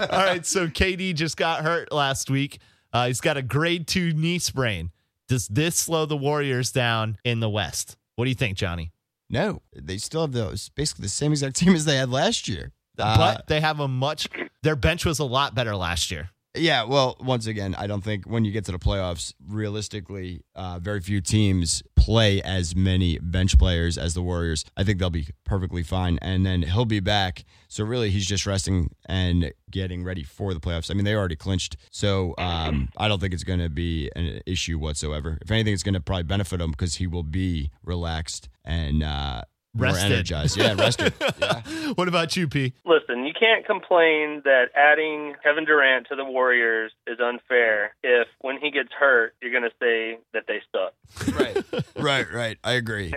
right. 0.10 0.46
So 0.46 0.68
KD 0.68 1.16
just 1.16 1.38
got 1.38 1.64
hurt 1.64 1.92
last 1.92 2.30
week. 2.30 2.60
Uh, 2.92 3.08
he's 3.08 3.22
got 3.22 3.38
a 3.38 3.42
grade 3.42 3.88
two 3.88 4.14
knee 4.14 4.40
sprain. 4.40 4.92
Does 5.28 5.48
this 5.48 5.76
slow 5.76 6.06
the 6.06 6.18
Warriors 6.18 6.72
down 6.72 7.18
in 7.24 7.40
the 7.40 7.50
West? 7.50 7.98
What 8.16 8.26
do 8.26 8.30
you 8.30 8.36
think, 8.36 8.58
Johnny? 8.58 8.92
No, 9.30 9.62
they 9.76 9.98
still 9.98 10.22
have 10.22 10.32
those 10.34 10.70
basically 10.70 11.04
the 11.04 11.10
same 11.10 11.32
exact 11.32 11.56
team 11.56 11.74
as 11.74 11.86
they 11.86 11.96
had 11.96 12.10
last 12.12 12.48
year. 12.48 12.72
Uh, 12.98 13.18
but 13.18 13.48
they 13.48 13.62
have 13.62 13.80
a 13.80 13.88
much, 13.88 14.28
their 14.62 14.76
bench 14.76 15.06
was 15.06 15.20
a 15.20 15.26
lot 15.26 15.56
better 15.56 15.76
last 15.76 16.12
year. 16.12 16.30
Yeah, 16.56 16.84
well, 16.84 17.18
once 17.20 17.48
again, 17.48 17.74
I 17.74 17.88
don't 17.88 18.04
think 18.04 18.26
when 18.26 18.46
you 18.46 18.52
get 18.52 18.66
to 18.66 18.72
the 18.72 18.78
playoffs, 18.78 19.34
realistically, 19.48 20.44
uh, 20.54 20.78
very 20.78 21.02
few 21.02 21.20
teams 21.20 21.82
play 21.96 22.44
as 22.44 22.76
many 22.76 23.18
bench 23.18 23.58
players 23.58 23.98
as 23.98 24.14
the 24.14 24.22
Warriors. 24.22 24.64
I 24.78 24.84
think 24.84 25.00
they'll 25.00 25.10
be 25.10 25.30
perfectly 25.46 25.82
fine, 25.82 26.20
and 26.22 26.46
then 26.46 26.62
he'll 26.62 26.86
be 26.86 27.00
back. 27.00 27.44
So 27.70 27.84
really, 27.84 28.12
he's 28.12 28.28
just 28.28 28.46
resting 28.46 28.92
and 29.08 29.52
getting 29.72 30.04
ready 30.04 30.22
for 30.22 30.54
the 30.54 30.60
playoffs. 30.60 30.92
I 30.92 30.94
mean, 30.94 31.06
they 31.06 31.16
already 31.16 31.36
clinched, 31.36 31.76
so 31.90 32.36
um, 32.38 32.90
I 32.98 33.08
don't 33.08 33.20
think 33.20 33.34
it's 33.34 33.44
going 33.44 33.60
to 33.60 33.70
be 33.70 34.12
an 34.16 34.42
issue 34.46 34.78
whatsoever. 34.78 35.40
If 35.42 35.50
anything, 35.50 35.74
it's 35.74 35.82
going 35.82 35.96
to 35.96 36.02
probably 36.02 36.24
benefit 36.24 36.62
him 36.62 36.70
because 36.70 36.96
he 36.96 37.08
will 37.08 37.24
be 37.24 37.72
relaxed 37.84 38.48
and. 38.64 39.02
Uh, 39.02 39.42
more 39.74 39.98
energized. 39.98 40.58
Yeah, 40.58 40.74
rested. 40.76 41.14
Yeah. 41.40 41.62
what 41.96 42.08
about 42.08 42.36
you, 42.36 42.48
P? 42.48 42.74
Listen, 42.86 43.26
you 43.26 43.34
can't 43.38 43.66
complain 43.66 44.42
that 44.46 44.66
adding 44.76 45.34
Kevin 45.44 45.66
Durant 45.66 46.08
to 46.10 46.16
the 46.16 46.24
Warriors 46.26 46.92
is 47.08 47.20
unfair 47.20 47.96
if 48.04 48.28
when 48.42 48.60
he 48.60 48.72
gets 48.72 48.90
hurt, 48.98 49.36
you're 49.42 49.52
going 49.52 49.64
to 49.64 49.72
say 49.82 50.20
that 50.34 50.44
they 50.48 50.62
suck. 50.72 50.94
right, 51.38 51.86
right, 51.98 52.32
right. 52.34 52.58
I 52.64 52.74
agree. 52.74 53.14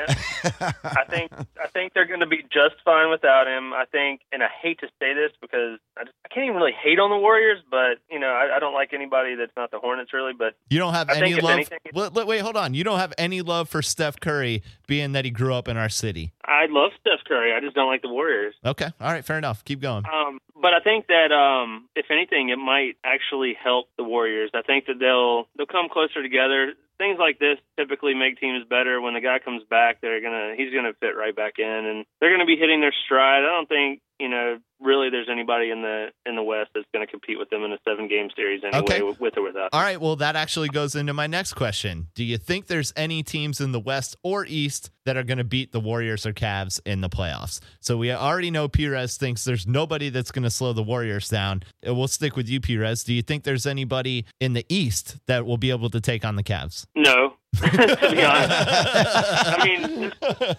I 0.60 1.04
think 1.08 1.30
I 1.32 1.66
think 1.72 1.92
they're 1.94 2.06
going 2.06 2.20
to 2.20 2.26
be 2.26 2.42
just 2.42 2.76
fine 2.84 3.10
without 3.10 3.46
him. 3.46 3.72
I 3.72 3.84
think, 3.90 4.20
and 4.32 4.42
I 4.42 4.48
hate 4.62 4.80
to 4.80 4.86
say 5.00 5.14
this 5.14 5.32
because 5.40 5.78
I, 5.96 6.04
just, 6.04 6.14
I 6.24 6.28
can't 6.34 6.44
even 6.46 6.56
really 6.56 6.72
hate 6.82 6.98
on 6.98 7.10
the 7.10 7.16
Warriors, 7.18 7.58
but 7.70 7.98
you 8.10 8.18
know 8.18 8.28
I, 8.28 8.56
I 8.56 8.58
don't 8.58 8.74
like 8.74 8.92
anybody 8.92 9.34
that's 9.34 9.52
not 9.56 9.70
the 9.70 9.78
Hornets 9.78 10.12
really. 10.12 10.32
But 10.36 10.54
You 10.70 10.78
don't 10.78 10.94
have 10.94 11.10
I 11.10 11.16
any 11.16 11.34
love. 11.34 11.52
anything- 11.52 11.78
wait, 11.94 12.12
wait, 12.12 12.26
wait, 12.26 12.40
hold 12.40 12.56
on. 12.56 12.74
You 12.74 12.84
don't 12.84 12.98
have 12.98 13.12
any 13.18 13.42
love 13.42 13.68
for 13.68 13.82
Steph 13.82 14.20
Curry, 14.20 14.62
being 14.86 15.12
that 15.12 15.24
he 15.24 15.30
grew 15.30 15.54
up 15.54 15.68
in 15.68 15.76
our 15.76 15.88
city. 15.88 16.32
I 16.46 16.66
love 16.68 16.92
Steph 17.00 17.24
Curry. 17.26 17.52
I 17.52 17.60
just 17.60 17.74
don't 17.74 17.88
like 17.88 18.02
the 18.02 18.08
Warriors. 18.08 18.54
Okay, 18.64 18.88
all 19.00 19.12
right, 19.12 19.24
fair 19.24 19.38
enough. 19.38 19.64
Keep 19.64 19.80
going. 19.80 20.04
Um, 20.06 20.38
but 20.54 20.72
I 20.72 20.80
think 20.80 21.06
that 21.08 21.32
um, 21.32 21.88
if 21.94 22.06
anything, 22.10 22.48
it 22.50 22.56
might 22.56 22.96
actually 23.04 23.54
help 23.62 23.88
the 23.96 24.04
Warriors. 24.04 24.50
I 24.54 24.62
think 24.62 24.86
that 24.86 24.98
they'll 24.98 25.48
they'll 25.56 25.66
come 25.66 25.88
closer 25.90 26.22
together. 26.22 26.74
Things 26.98 27.18
like 27.18 27.38
this 27.38 27.58
typically 27.78 28.14
make 28.14 28.40
teams 28.40 28.64
better. 28.68 29.00
When 29.00 29.14
the 29.14 29.20
guy 29.20 29.38
comes 29.38 29.62
back, 29.68 30.00
they're 30.00 30.20
gonna 30.22 30.54
he's 30.56 30.72
gonna 30.72 30.92
fit 31.00 31.16
right 31.16 31.34
back 31.36 31.54
in, 31.58 31.64
and 31.66 32.04
they're 32.20 32.30
gonna 32.32 32.46
be 32.46 32.56
hitting 32.56 32.80
their 32.80 32.94
stride. 33.04 33.42
I 33.44 33.48
don't 33.48 33.68
think 33.68 34.00
you 34.18 34.28
know 34.30 34.56
really 34.80 35.10
there's 35.10 35.28
anybody 35.30 35.70
in 35.70 35.82
the 35.82 36.08
in 36.24 36.36
the 36.36 36.42
West 36.42 36.70
that's 36.74 36.86
gonna 36.92 37.06
compete 37.06 37.38
with 37.38 37.50
them 37.50 37.64
in 37.64 37.72
a 37.72 37.78
seven 37.86 38.08
game 38.08 38.28
series 38.34 38.62
anyway, 38.64 38.80
Okay. 38.80 39.02
with, 39.02 39.36
or 39.36 39.42
without. 39.42 39.70
All 39.72 39.80
right, 39.82 40.00
well, 40.00 40.16
that 40.16 40.36
actually 40.36 40.68
goes 40.68 40.94
into 40.94 41.12
my 41.12 41.26
next 41.26 41.52
question. 41.54 42.08
Do 42.14 42.24
you 42.24 42.38
think 42.38 42.66
there's 42.66 42.92
any 42.96 43.22
teams 43.22 43.60
in 43.60 43.72
the 43.72 43.80
West 43.80 44.16
or 44.22 44.46
East 44.46 44.90
that 45.04 45.16
are 45.16 45.22
going 45.22 45.38
to 45.38 45.44
beat 45.44 45.70
the 45.72 45.78
Warriors 45.80 46.26
or 46.26 46.32
Cavs 46.32 46.80
in 46.84 47.00
the 47.00 47.08
playoffs? 47.08 47.60
So 47.80 47.96
we 47.96 48.10
already 48.12 48.50
know 48.50 48.68
Perez 48.68 49.16
thinks 49.16 49.44
there's 49.44 49.66
nobody 49.66 50.08
that's 50.08 50.30
going 50.32 50.42
to 50.42 50.50
slow 50.50 50.72
the 50.72 50.82
Warriors 50.82 51.28
down. 51.28 51.62
We'll 51.84 52.08
stick 52.08 52.36
with 52.36 52.48
you, 52.48 52.60
Perez. 52.60 53.04
Do 53.04 53.14
you 53.14 53.22
think 53.22 53.44
there's 53.44 53.66
anybody 53.66 54.24
in 54.40 54.52
the 54.54 54.66
East 54.68 55.16
that 55.26 55.46
will 55.46 55.58
be 55.58 55.70
able 55.70 55.90
to 55.90 56.00
take 56.00 56.24
on 56.24 56.36
the 56.36 56.42
Cavs? 56.42 56.86
No, 56.96 57.34
to 57.56 58.10
be 58.10 58.24
honest. 58.24 58.50
I 58.50 59.60
mean, 59.64 60.12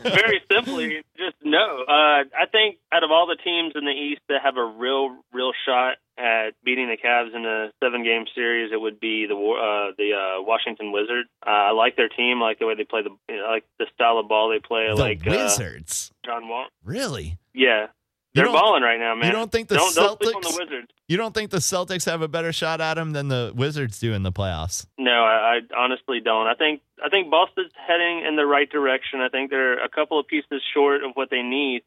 very 0.03 0.39
simply, 0.51 1.01
just 1.17 1.35
no. 1.43 1.83
Uh, 1.87 2.23
I 2.29 2.45
think 2.51 2.77
out 2.91 3.03
of 3.03 3.09
all 3.09 3.25
the 3.25 3.37
teams 3.43 3.73
in 3.75 3.85
the 3.85 3.91
East 3.91 4.21
that 4.29 4.41
have 4.43 4.55
a 4.55 4.63
real, 4.63 5.17
real 5.33 5.51
shot 5.65 5.95
at 6.17 6.51
beating 6.63 6.87
the 6.89 6.97
Cavs 6.97 7.35
in 7.35 7.43
a 7.45 7.71
seven-game 7.83 8.25
series, 8.35 8.71
it 8.71 8.79
would 8.79 8.99
be 8.99 9.25
the 9.25 9.33
uh, 9.35 9.93
the 9.97 10.13
uh, 10.13 10.41
Washington 10.43 10.91
Wizards. 10.91 11.27
Uh, 11.45 11.49
I 11.49 11.71
like 11.71 11.95
their 11.95 12.09
team. 12.09 12.41
I 12.43 12.47
like 12.47 12.59
the 12.59 12.67
way 12.67 12.75
they 12.75 12.83
play 12.83 13.01
the, 13.01 13.09
you 13.29 13.37
know, 13.37 13.45
I 13.45 13.51
like 13.53 13.65
the 13.79 13.87
style 13.95 14.19
of 14.19 14.27
ball 14.27 14.49
they 14.49 14.59
play. 14.59 14.85
I 14.85 14.95
the 14.95 15.01
like 15.01 15.25
uh, 15.25 15.31
Wizards. 15.31 16.11
John 16.23 16.47
Wall. 16.47 16.67
Really? 16.83 17.39
Yeah, 17.53 17.87
they're 18.37 18.45
don't- 18.45 18.53
balling 18.53 18.83
right 18.83 18.99
now, 18.99 19.15
man. 19.15 19.25
You 19.27 19.31
don't 19.33 19.51
think 19.51 19.67
the 19.67 19.75
don't, 19.75 19.93
don't 19.95 20.09
on 20.11 20.17
Celtics? 20.17 20.41
the 20.41 20.57
Wizards. 20.65 20.87
You 21.07 21.17
don't 21.17 21.33
think 21.33 21.51
the 21.51 21.57
Celtics 21.57 22.05
have 22.05 22.21
a 22.21 22.27
better 22.27 22.51
shot 22.51 22.81
at 22.81 22.95
them 22.95 23.11
than 23.13 23.27
the 23.27 23.51
Wizards 23.55 23.99
do 23.99 24.13
in 24.13 24.23
the 24.23 24.31
playoffs? 24.31 24.85
No, 24.97 25.11
I, 25.23 25.59
I 25.59 25.59
honestly 25.77 26.19
don't. 26.19 26.47
I 26.47 26.53
think 26.55 26.81
I 27.03 27.09
think 27.09 27.29
Boston's 27.31 27.71
heading 27.87 28.25
in 28.27 28.35
the 28.35 28.45
right 28.45 28.69
direction. 28.69 29.21
I 29.21 29.29
think 29.29 29.49
they're 29.49 29.83
a 29.83 29.89
couple 29.89 30.19
of 30.19 30.27
pieces 30.27 30.61
short 30.73 31.03
of 31.03 31.11
what 31.13 31.29
they 31.29 31.41
need. 31.41 31.83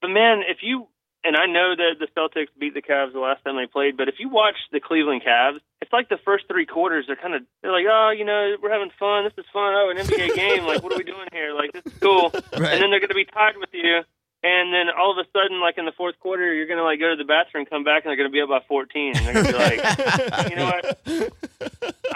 But 0.00 0.08
man, 0.08 0.42
if 0.48 0.58
you 0.62 0.88
and 1.24 1.36
I 1.36 1.46
know 1.46 1.74
that 1.74 1.98
the 1.98 2.06
Celtics 2.16 2.48
beat 2.58 2.74
the 2.74 2.82
Cavs 2.82 3.12
the 3.12 3.18
last 3.18 3.42
time 3.44 3.56
they 3.56 3.66
played, 3.66 3.96
but 3.96 4.08
if 4.08 4.14
you 4.18 4.28
watch 4.28 4.54
the 4.70 4.78
Cleveland 4.78 5.22
Cavs, 5.26 5.58
it's 5.82 5.92
like 5.92 6.08
the 6.08 6.18
first 6.24 6.44
three 6.48 6.66
quarters 6.66 7.04
they're 7.08 7.16
kind 7.16 7.34
of 7.34 7.42
they're 7.62 7.72
like, 7.72 7.86
oh, 7.90 8.10
you 8.16 8.24
know, 8.24 8.54
we're 8.62 8.70
having 8.72 8.90
fun. 8.98 9.24
This 9.24 9.32
is 9.36 9.44
fun. 9.52 9.74
Oh, 9.74 9.90
an 9.90 9.96
NBA 9.98 10.34
game. 10.36 10.64
Like, 10.64 10.82
what 10.82 10.92
are 10.92 10.98
we 10.98 11.04
doing 11.04 11.26
here? 11.32 11.52
Like, 11.52 11.72
this 11.72 11.84
is 11.92 11.98
cool. 12.00 12.30
Right. 12.56 12.72
And 12.72 12.82
then 12.82 12.90
they're 12.90 13.00
going 13.00 13.08
to 13.10 13.14
be 13.14 13.24
tied 13.26 13.56
with 13.58 13.68
you. 13.72 14.00
And 14.42 14.72
then 14.72 14.86
all 14.96 15.10
of 15.10 15.18
a 15.18 15.28
sudden, 15.32 15.60
like 15.60 15.78
in 15.78 15.86
the 15.86 15.92
fourth 15.96 16.18
quarter, 16.20 16.52
you're 16.52 16.66
gonna 16.66 16.84
like 16.84 17.00
go 17.00 17.10
to 17.10 17.16
the 17.16 17.24
bathroom, 17.24 17.66
come 17.66 17.84
back, 17.84 18.04
and 18.04 18.10
they're 18.10 18.16
gonna 18.16 18.30
be 18.30 18.40
up 18.40 18.48
by 18.48 18.60
14. 18.68 19.16
And 19.16 19.26
they're 19.26 19.34
gonna 19.34 19.52
be 19.52 19.58
like, 19.58 20.50
you 20.50 20.56
know 20.56 20.66
what? 20.66 20.98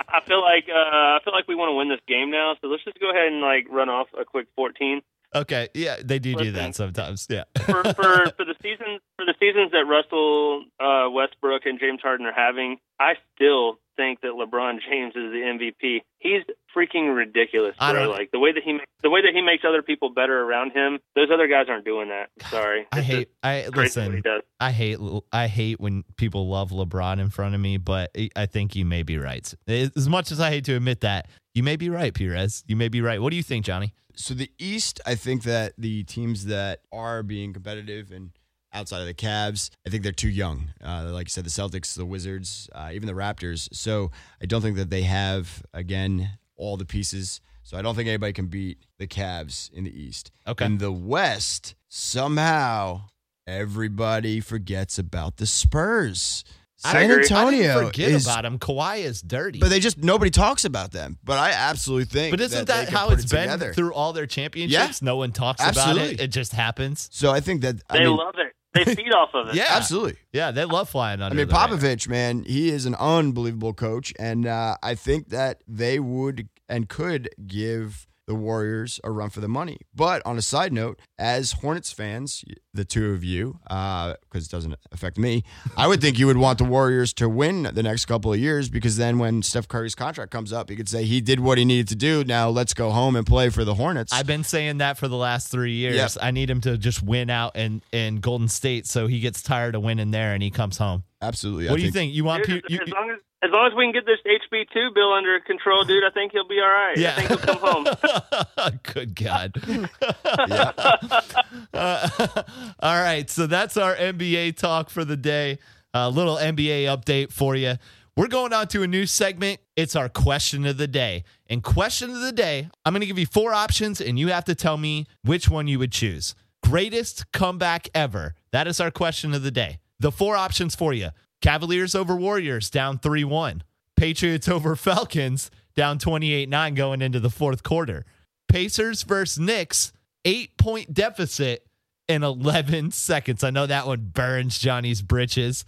I 0.09 0.21
feel 0.27 0.41
like 0.41 0.69
uh, 0.69 1.17
I 1.17 1.19
feel 1.25 1.33
like 1.33 1.49
we 1.49 1.55
want 1.55 1.71
to 1.71 1.75
win 1.75 1.89
this 1.89 2.01
game 2.07 2.31
now, 2.31 2.55
so 2.61 2.69
let's 2.69 2.85
just 2.85 3.01
go 3.01 3.11
ahead 3.11 3.33
and 3.33 3.41
like 3.41 3.67
run 3.71 3.89
off 3.89 4.09
a 4.19 4.25
quick 4.25 4.47
14 4.57 5.03
Okay, 5.33 5.69
yeah, 5.75 5.97
they 6.03 6.19
do 6.19 6.35
do 6.35 6.51
that 6.53 6.75
sometimes. 6.75 7.27
Yeah. 7.31 7.45
for 7.65 7.85
for 7.95 8.31
for 8.37 8.45
the 8.45 8.57
season 8.61 8.99
seasons 9.41 9.73
that 9.73 9.85
Russell 9.89 10.65
uh, 10.79 11.11
Westbrook 11.11 11.63
and 11.65 11.79
James 11.81 12.01
Harden 12.03 12.27
are 12.27 12.33
having. 12.33 12.77
I 12.99 13.15
still 13.35 13.79
think 13.97 14.21
that 14.21 14.33
LeBron 14.33 14.79
James 14.89 15.15
is 15.17 15.33
the 15.33 15.43
MVP. 15.83 16.01
He's 16.19 16.43
freaking 16.77 17.15
ridiculous, 17.15 17.75
I 17.79 17.93
bro. 17.93 18.05
don't- 18.07 18.13
Like 18.13 18.31
the 18.31 18.39
way 18.39 18.53
that 18.53 18.63
he 18.63 18.75
ma- 18.75 18.81
the 19.03 19.11
way 19.11 19.23
that 19.23 19.33
he 19.35 19.41
makes 19.43 19.65
other 19.67 19.83
people 19.83 20.11
better 20.11 20.41
around 20.43 20.73
him. 20.73 20.99
Those 21.17 21.29
other 21.33 21.49
guys 21.49 21.67
aren't 21.69 21.85
doing 21.87 22.09
that. 22.11 22.29
Sorry, 22.51 22.87
I 22.93 22.99
It's 22.99 23.07
hate. 23.07 23.29
I 23.43 23.67
crazy 23.73 24.01
what 24.01 24.11
he 24.11 24.17
listen. 24.19 24.41
I 24.61 24.71
hate. 24.73 24.99
I 25.33 25.47
hate 25.47 25.81
when 25.81 26.05
people 26.17 26.49
love 26.49 26.71
LeBron 26.71 27.19
in 27.19 27.31
front 27.31 27.55
of 27.55 27.61
me, 27.61 27.79
but 27.79 28.15
I 28.37 28.47
think 28.47 28.77
you 28.77 28.85
may 28.85 29.03
be 29.03 29.17
right. 29.19 29.53
As 29.67 30.09
much 30.09 30.31
as 30.31 30.41
I 30.41 30.51
hate 30.51 30.65
to 30.67 30.77
admit 30.77 31.01
that, 31.01 31.29
you 31.55 31.63
may 31.63 31.77
be 31.77 31.89
right, 31.91 32.13
Perez. 32.15 32.63
You 32.67 32.77
may 32.77 32.89
be 32.89 33.01
right. 33.01 33.21
What 33.21 33.31
do 33.31 33.37
you 33.37 33.43
think, 33.43 33.65
Johnny? 33.65 33.95
So 34.17 34.35
the 34.35 34.51
East, 34.59 35.01
I 35.07 35.15
think 35.15 35.45
that 35.45 35.73
the 35.79 36.05
teams 36.05 36.45
that 36.47 36.81
are 36.93 37.23
being 37.23 37.55
competitive 37.55 38.11
and 38.13 38.33
outside 38.73 39.01
of 39.01 39.07
the 39.07 39.15
Cavs, 39.15 39.71
I 39.87 39.91
think 39.91 40.03
they're 40.03 40.13
too 40.13 40.29
young. 40.29 40.69
Uh, 40.83 41.11
like 41.13 41.27
you 41.27 41.31
said, 41.31 41.45
the 41.45 41.51
Celtics, 41.51 41.95
the 41.97 42.05
Wizards, 42.05 42.69
uh, 42.75 42.91
even 42.93 43.07
the 43.07 43.13
Raptors. 43.15 43.69
So 43.73 44.11
I 44.43 44.47
don't 44.47 44.63
think 44.63 44.77
that 44.77 44.91
they 44.91 45.03
have 45.03 45.63
again 45.75 46.31
all 46.57 46.77
the 46.77 46.85
pieces. 46.87 47.41
So 47.63 47.77
I 47.77 47.83
don't 47.83 47.95
think 47.95 48.09
anybody 48.09 48.33
can 48.33 48.47
beat 48.47 48.79
the 48.99 49.07
Cavs 49.07 49.73
in 49.73 49.85
the 49.85 49.91
East. 49.99 50.33
Okay. 50.47 50.65
In 50.65 50.79
the 50.79 50.93
West, 50.93 51.75
somehow 51.89 53.03
everybody 53.47 54.41
forgets 54.41 54.99
about 54.99 55.37
the 55.37 55.47
Spurs. 55.47 56.45
San. 56.77 57.11
Antonio 57.11 57.79
I 57.79 57.85
forget 57.85 58.09
is, 58.11 58.25
about 58.27 58.47
him. 58.47 58.59
Kawhi 58.59 59.01
is 59.01 59.21
dirty. 59.21 59.59
but 59.59 59.69
they 59.69 59.81
just 59.81 59.99
nobody 59.99 60.31
talks 60.31 60.65
about 60.65 60.93
them. 60.93 61.19
But 61.23 61.39
I 61.39 61.51
absolutely 61.51 62.07
think. 62.07 62.31
But 62.31 62.41
isn't 62.41 62.69
that, 62.69 62.87
that, 62.87 62.89
how 62.89 63.09
put 63.09 63.19
it's 63.19 63.25
it 63.27 63.31
been 63.31 63.43
together. 63.51 63.75
through 63.75 63.93
all 63.93 64.15
their 64.15 64.27
championships? 64.27 65.03
No 65.03 65.17
one 65.17 65.31
talks 65.31 65.63
about 65.63 65.99
it. 65.99 66.21
It 66.21 66.29
just 66.29 66.53
happens. 66.53 67.11
So 67.13 67.31
I 67.31 67.41
think 67.41 67.61
that 67.63 67.83
I 67.91 67.99
They 67.99 68.05
mean, 68.07 68.17
love 68.17 68.35
it. 68.39 68.55
They 68.73 68.85
feed 68.85 69.13
off 69.13 69.31
of 69.35 69.49
it. 69.49 69.55
Yeah. 69.57 69.65
absolutely. 69.71 70.17
Yeah, 70.33 70.53
they 70.53 70.65
love 70.65 70.89
flying 70.89 71.21
under. 71.21 71.35
I 71.35 71.37
mean, 71.37 71.49
the 71.49 71.55
radar. 71.55 71.69
Popovich, 71.77 72.09
man, 72.09 72.45
he 72.45 72.71
is 72.71 72.87
an 72.87 72.95
unbelievable 72.95 73.75
coach, 73.75 74.13
and 74.19 74.47
uh, 74.47 74.77
I 74.83 74.95
think 74.95 75.31
that 75.31 75.63
they 75.67 75.99
would 75.99 76.49
and 76.69 76.89
could 76.89 77.31
give 77.47 78.07
the 78.31 78.35
Warriors 78.37 79.01
a 79.03 79.11
run 79.11 79.29
for 79.29 79.41
the 79.41 79.49
money. 79.49 79.79
But 79.93 80.23
on 80.25 80.39
a 80.39 80.43
side 80.43 80.73
note, 80.73 81.01
as 81.19 81.51
Hornets 81.51 81.91
fans, 81.91 82.45
the 82.73 82.85
two 82.85 83.13
of 83.13 83.25
you, 83.25 83.59
uh, 83.69 84.15
because 84.23 84.47
it 84.47 84.53
doesn't 84.53 84.77
affect 84.93 85.19
me, 85.19 85.43
I 85.77 85.89
would 85.89 86.01
think 86.01 86.17
you 86.17 86.29
would 86.29 86.37
want 86.37 86.59
the 86.59 86.65
Warriors 86.65 87.13
to 87.15 87.29
win 87.29 87.65
the 87.65 87.83
next 87.83 88.05
couple 88.05 88.33
of 88.33 88.39
years 88.39 88.69
because 88.69 88.97
then 88.97 89.19
when 89.19 89.43
Steph 89.43 89.67
Curry's 89.67 89.97
contract 89.97 90.31
comes 90.31 90.53
up, 90.53 90.71
you 90.71 90.77
could 90.77 90.89
say 90.89 91.03
he 91.03 91.21
did 91.21 91.41
what 91.41 91.59
he 91.59 91.65
needed 91.65 91.89
to 91.89 91.97
do. 91.97 92.23
Now 92.23 92.49
let's 92.51 92.73
go 92.73 92.91
home 92.91 93.17
and 93.17 93.27
play 93.27 93.51
for 93.51 93.65
the 93.65 93.75
Hornets. 93.75 94.13
I've 94.13 94.29
been 94.29 94.45
saying 94.45 94.79
that 94.79 94.97
for 94.97 95.09
the 95.09 95.17
last 95.17 95.49
three 95.49 95.73
years. 95.73 95.97
Yep. 95.97 96.11
I 96.23 96.31
need 96.31 96.49
him 96.49 96.61
to 96.61 96.79
just 96.79 97.03
win 97.03 97.31
out 97.31 97.57
in, 97.57 97.83
in 97.91 98.21
Golden 98.21 98.47
State 98.47 98.87
so 98.87 99.09
he 99.09 99.19
gets 99.19 99.43
tired 99.43 99.75
of 99.75 99.83
winning 99.83 100.13
there 100.13 100.35
and 100.35 100.43
he 100.43 100.53
comes 100.53 100.79
home. 100.79 101.03
Absolutely. 101.21 101.65
what 101.65 101.75
I 101.75 101.77
do 101.79 101.83
you 101.83 101.91
think? 101.91 102.15
You 102.15 102.23
want 102.23 102.45
Dude, 102.45 102.63
Pe- 102.63 102.75
you, 102.75 102.81
as 102.81 102.89
long 102.93 103.11
as 103.11 103.19
as 103.43 103.51
long 103.51 103.67
as 103.69 103.73
we 103.75 103.85
can 103.85 103.93
get 103.93 104.05
this 104.05 104.19
HB 104.27 104.67
two 104.73 104.91
bill 104.95 105.13
under 105.13 105.41
control, 105.41 105.85
dude, 105.85 106.05
I 106.05 106.11
think 106.11 106.33
he'll 106.33 106.47
be 106.47 106.61
all 106.61 106.69
right. 106.69 106.97
Yeah. 106.97 107.15
I 107.17 107.27
think 107.27 107.29
he'll 107.29 107.39
come 107.39 107.59
home. 107.59 108.79
Good 108.95 109.15
God. 109.17 109.89
Uh, 111.73 112.09
all 112.81 113.01
right. 113.01 113.29
So 113.31 113.47
that's 113.47 113.77
our 113.77 113.95
NBA 113.95 114.57
talk 114.57 114.91
for 114.91 115.05
the 115.05 115.17
day. 115.17 115.59
A 115.95 116.11
little 116.11 116.37
NBA 116.37 116.85
update 116.85 117.33
for 117.33 117.55
you. 117.57 117.75
We're 118.17 118.29
going 118.29 118.53
on 118.53 118.69
to 118.69 118.83
a 118.83 118.87
new 118.87 119.07
segment. 119.07 119.61
It's 119.77 119.97
our 119.97 120.09
question 120.09 120.67
of 120.67 120.77
the 120.77 120.87
day. 120.87 121.25
And 121.49 121.63
question 121.63 122.11
of 122.11 122.21
the 122.21 122.33
day, 122.33 122.69
I'm 122.85 122.93
going 122.93 123.01
to 123.01 123.07
give 123.07 123.19
you 123.19 123.27
four 123.27 123.53
options, 123.53 124.01
and 124.01 124.19
you 124.19 124.29
have 124.29 124.45
to 124.45 124.55
tell 124.55 124.77
me 124.77 125.07
which 125.23 125.49
one 125.49 125.69
you 125.69 125.79
would 125.79 125.93
choose. 125.93 126.35
Greatest 126.63 127.31
comeback 127.33 127.89
ever. 127.95 128.35
That 128.53 128.67
is 128.67 128.81
our 128.81 128.91
question 128.91 129.33
of 129.35 129.43
the 129.43 129.51
day. 129.51 129.79
The 129.99 130.13
four 130.13 130.37
options 130.37 130.75
for 130.75 130.93
you 130.93 131.11
Cavaliers 131.41 131.95
over 131.95 132.17
Warriors, 132.17 132.71
down 132.71 132.99
3 132.99 133.25
1. 133.25 133.63
Patriots 133.97 134.49
over 134.49 134.77
Falcons, 134.77 135.51
down 135.75 135.99
28 135.99 136.49
9 136.49 136.75
going 136.75 137.03
into 137.03 137.21
the 137.21 137.31
fourth 137.31 137.63
quarter. 137.63 138.05
Pacers 138.49 139.03
versus 139.03 139.39
Knicks, 139.39 139.93
eight 140.25 140.57
point 140.57 140.93
deficit 140.93 141.67
in 142.09 142.23
11 142.23 142.91
seconds. 142.93 143.45
I 143.45 143.51
know 143.51 143.67
that 143.67 143.87
one 143.87 144.11
burns 144.13 144.59
Johnny's 144.59 145.03
britches. 145.03 145.65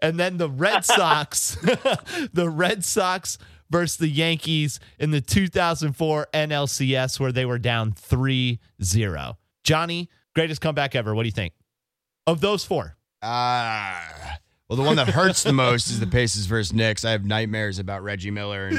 And 0.00 0.20
then 0.20 0.36
the 0.36 0.50
Red 0.50 0.84
Sox, 0.84 1.54
the 2.32 2.50
Red 2.50 2.84
Sox 2.84 3.38
versus 3.70 3.96
the 3.96 4.08
Yankees 4.08 4.78
in 4.98 5.10
the 5.10 5.20
2004 5.20 6.28
NLCS, 6.34 7.18
where 7.18 7.32
they 7.32 7.46
were 7.46 7.58
down 7.58 7.92
3 7.92 8.60
0. 8.82 9.38
Johnny, 9.64 10.08
greatest 10.34 10.60
comeback 10.60 10.94
ever. 10.94 11.14
What 11.14 11.22
do 11.22 11.28
you 11.28 11.32
think? 11.32 11.54
Of 12.26 12.40
those 12.40 12.64
four, 12.64 12.96
Ah, 13.22 14.38
Well, 14.68 14.76
the 14.76 14.82
one 14.82 14.96
that 14.96 15.08
hurts 15.08 15.44
the 15.44 15.52
most 15.66 15.90
is 15.90 16.00
the 16.00 16.08
Pacers 16.08 16.46
versus 16.46 16.72
Knicks. 16.72 17.04
I 17.04 17.12
have 17.12 17.24
nightmares 17.24 17.78
about 17.78 18.02
Reggie 18.02 18.32
Miller 18.32 18.66
and, 18.66 18.78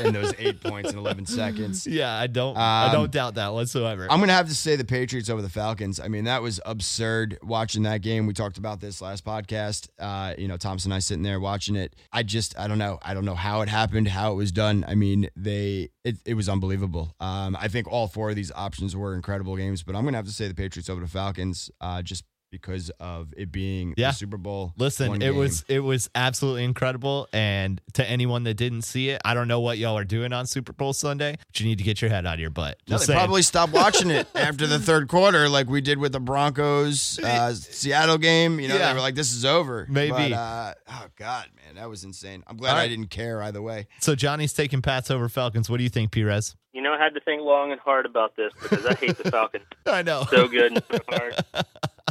and 0.00 0.12
those 0.12 0.34
eight 0.36 0.60
points 0.64 0.90
in 0.90 0.98
11 0.98 1.26
seconds. 1.26 1.86
Yeah, 1.86 2.12
I 2.12 2.26
don't. 2.26 2.56
I 2.56 2.86
Um, 2.86 2.92
don't 2.92 3.12
doubt 3.12 3.36
that 3.36 3.52
whatsoever. 3.52 4.08
I'm 4.10 4.18
going 4.18 4.30
to 4.30 4.34
have 4.34 4.48
to 4.48 4.54
say 4.54 4.74
the 4.74 4.84
Patriots 4.84 5.30
over 5.30 5.40
the 5.40 5.48
Falcons. 5.48 6.00
I 6.00 6.08
mean, 6.08 6.24
that 6.24 6.42
was 6.42 6.60
absurd 6.66 7.38
watching 7.44 7.84
that 7.84 8.02
game. 8.02 8.26
We 8.26 8.32
talked 8.34 8.58
about 8.58 8.80
this 8.80 9.00
last 9.00 9.24
podcast. 9.24 9.88
Uh, 9.96 10.34
you 10.36 10.48
know, 10.48 10.56
Thompson 10.56 10.90
and 10.90 10.96
I 10.96 10.98
sitting 10.98 11.22
there 11.22 11.38
watching 11.38 11.76
it. 11.76 11.94
I 12.12 12.24
just, 12.24 12.58
I 12.58 12.66
don't 12.66 12.78
know. 12.78 12.98
I 13.02 13.14
don't 13.14 13.24
know 13.24 13.36
how 13.36 13.60
it 13.60 13.68
happened, 13.68 14.08
how 14.08 14.32
it 14.32 14.34
was 14.34 14.50
done. 14.50 14.84
I 14.88 14.96
mean, 14.96 15.28
they, 15.36 15.90
it, 16.04 16.16
it 16.26 16.34
was 16.34 16.48
unbelievable. 16.48 17.14
Um, 17.20 17.56
I 17.60 17.68
think 17.68 17.86
all 17.86 18.08
four 18.08 18.30
of 18.30 18.34
these 18.34 18.50
options 18.56 18.96
were 18.96 19.14
incredible 19.14 19.54
games, 19.56 19.84
but 19.84 19.94
I'm 19.94 20.02
going 20.02 20.14
to 20.14 20.18
have 20.18 20.26
to 20.26 20.32
say 20.32 20.48
the 20.48 20.54
Patriots 20.54 20.90
over 20.90 21.00
the 21.00 21.06
Falcons 21.06 21.70
uh, 21.80 22.02
just 22.02 22.24
because 22.50 22.90
of 23.00 23.32
it 23.36 23.52
being 23.52 23.94
Yeah. 23.96 24.08
the 24.10 24.14
Super 24.16 24.36
Bowl. 24.36 24.72
Listen, 24.76 25.14
it 25.14 25.18
game. 25.20 25.36
was 25.36 25.64
it 25.68 25.80
was 25.80 26.08
absolutely 26.14 26.64
incredible. 26.64 27.28
And 27.32 27.80
to 27.94 28.08
anyone 28.08 28.44
that 28.44 28.54
didn't 28.54 28.82
see 28.82 29.10
it, 29.10 29.20
I 29.24 29.34
don't 29.34 29.48
know 29.48 29.60
what 29.60 29.78
y'all 29.78 29.96
are 29.98 30.04
doing 30.04 30.32
on 30.32 30.46
Super 30.46 30.72
Bowl 30.72 30.92
Sunday, 30.92 31.36
but 31.46 31.60
you 31.60 31.66
need 31.66 31.78
to 31.78 31.84
get 31.84 32.00
your 32.00 32.10
head 32.10 32.26
out 32.26 32.34
of 32.34 32.40
your 32.40 32.50
butt. 32.50 32.78
No, 32.88 32.98
they 32.98 33.04
saying. 33.04 33.18
probably 33.18 33.42
stopped 33.42 33.72
watching 33.72 34.10
it 34.10 34.26
after 34.34 34.66
the 34.66 34.78
third 34.78 35.08
quarter, 35.08 35.48
like 35.48 35.68
we 35.68 35.80
did 35.80 35.98
with 35.98 36.12
the 36.12 36.20
Broncos 36.20 37.18
uh, 37.20 37.52
Seattle 37.54 38.18
game. 38.18 38.60
You 38.60 38.68
know, 38.68 38.76
Yeah. 38.76 38.88
they 38.88 38.94
were 38.94 39.00
like, 39.00 39.14
"This 39.14 39.32
is 39.32 39.44
over." 39.44 39.86
Maybe. 39.88 40.10
But, 40.10 40.32
uh, 40.32 40.74
oh 40.90 41.06
God, 41.16 41.46
man, 41.64 41.74
that 41.76 41.88
was 41.88 42.04
insane. 42.04 42.42
I'm 42.46 42.56
glad 42.56 42.72
All 42.72 42.78
I 42.78 42.88
didn't 42.88 43.08
care 43.10 43.42
either 43.42 43.60
way. 43.62 43.86
so 44.00 44.14
Johnny's 44.14 44.52
taking 44.52 44.82
Pats 44.82 45.10
over 45.10 45.28
Falcons. 45.28 45.68
What 45.68 45.76
do 45.78 45.82
you 45.82 45.90
think, 45.90 46.12
Perez? 46.12 46.56
You 46.72 46.82
know, 46.82 46.92
I 46.92 46.98
had 47.02 47.14
to 47.14 47.20
think 47.20 47.42
long 47.42 47.72
and 47.72 47.80
hard 47.80 48.06
about 48.06 48.36
this 48.36 48.52
because 48.62 48.86
I 48.86 48.94
hate 48.94 49.16
the 49.18 49.30
Falcons 49.30 49.64
I 49.86 50.02
know. 50.02 50.24
so 50.30 50.46
good 50.46 50.72
and 50.72 50.82
so 50.90 50.98
hard. 51.08 51.34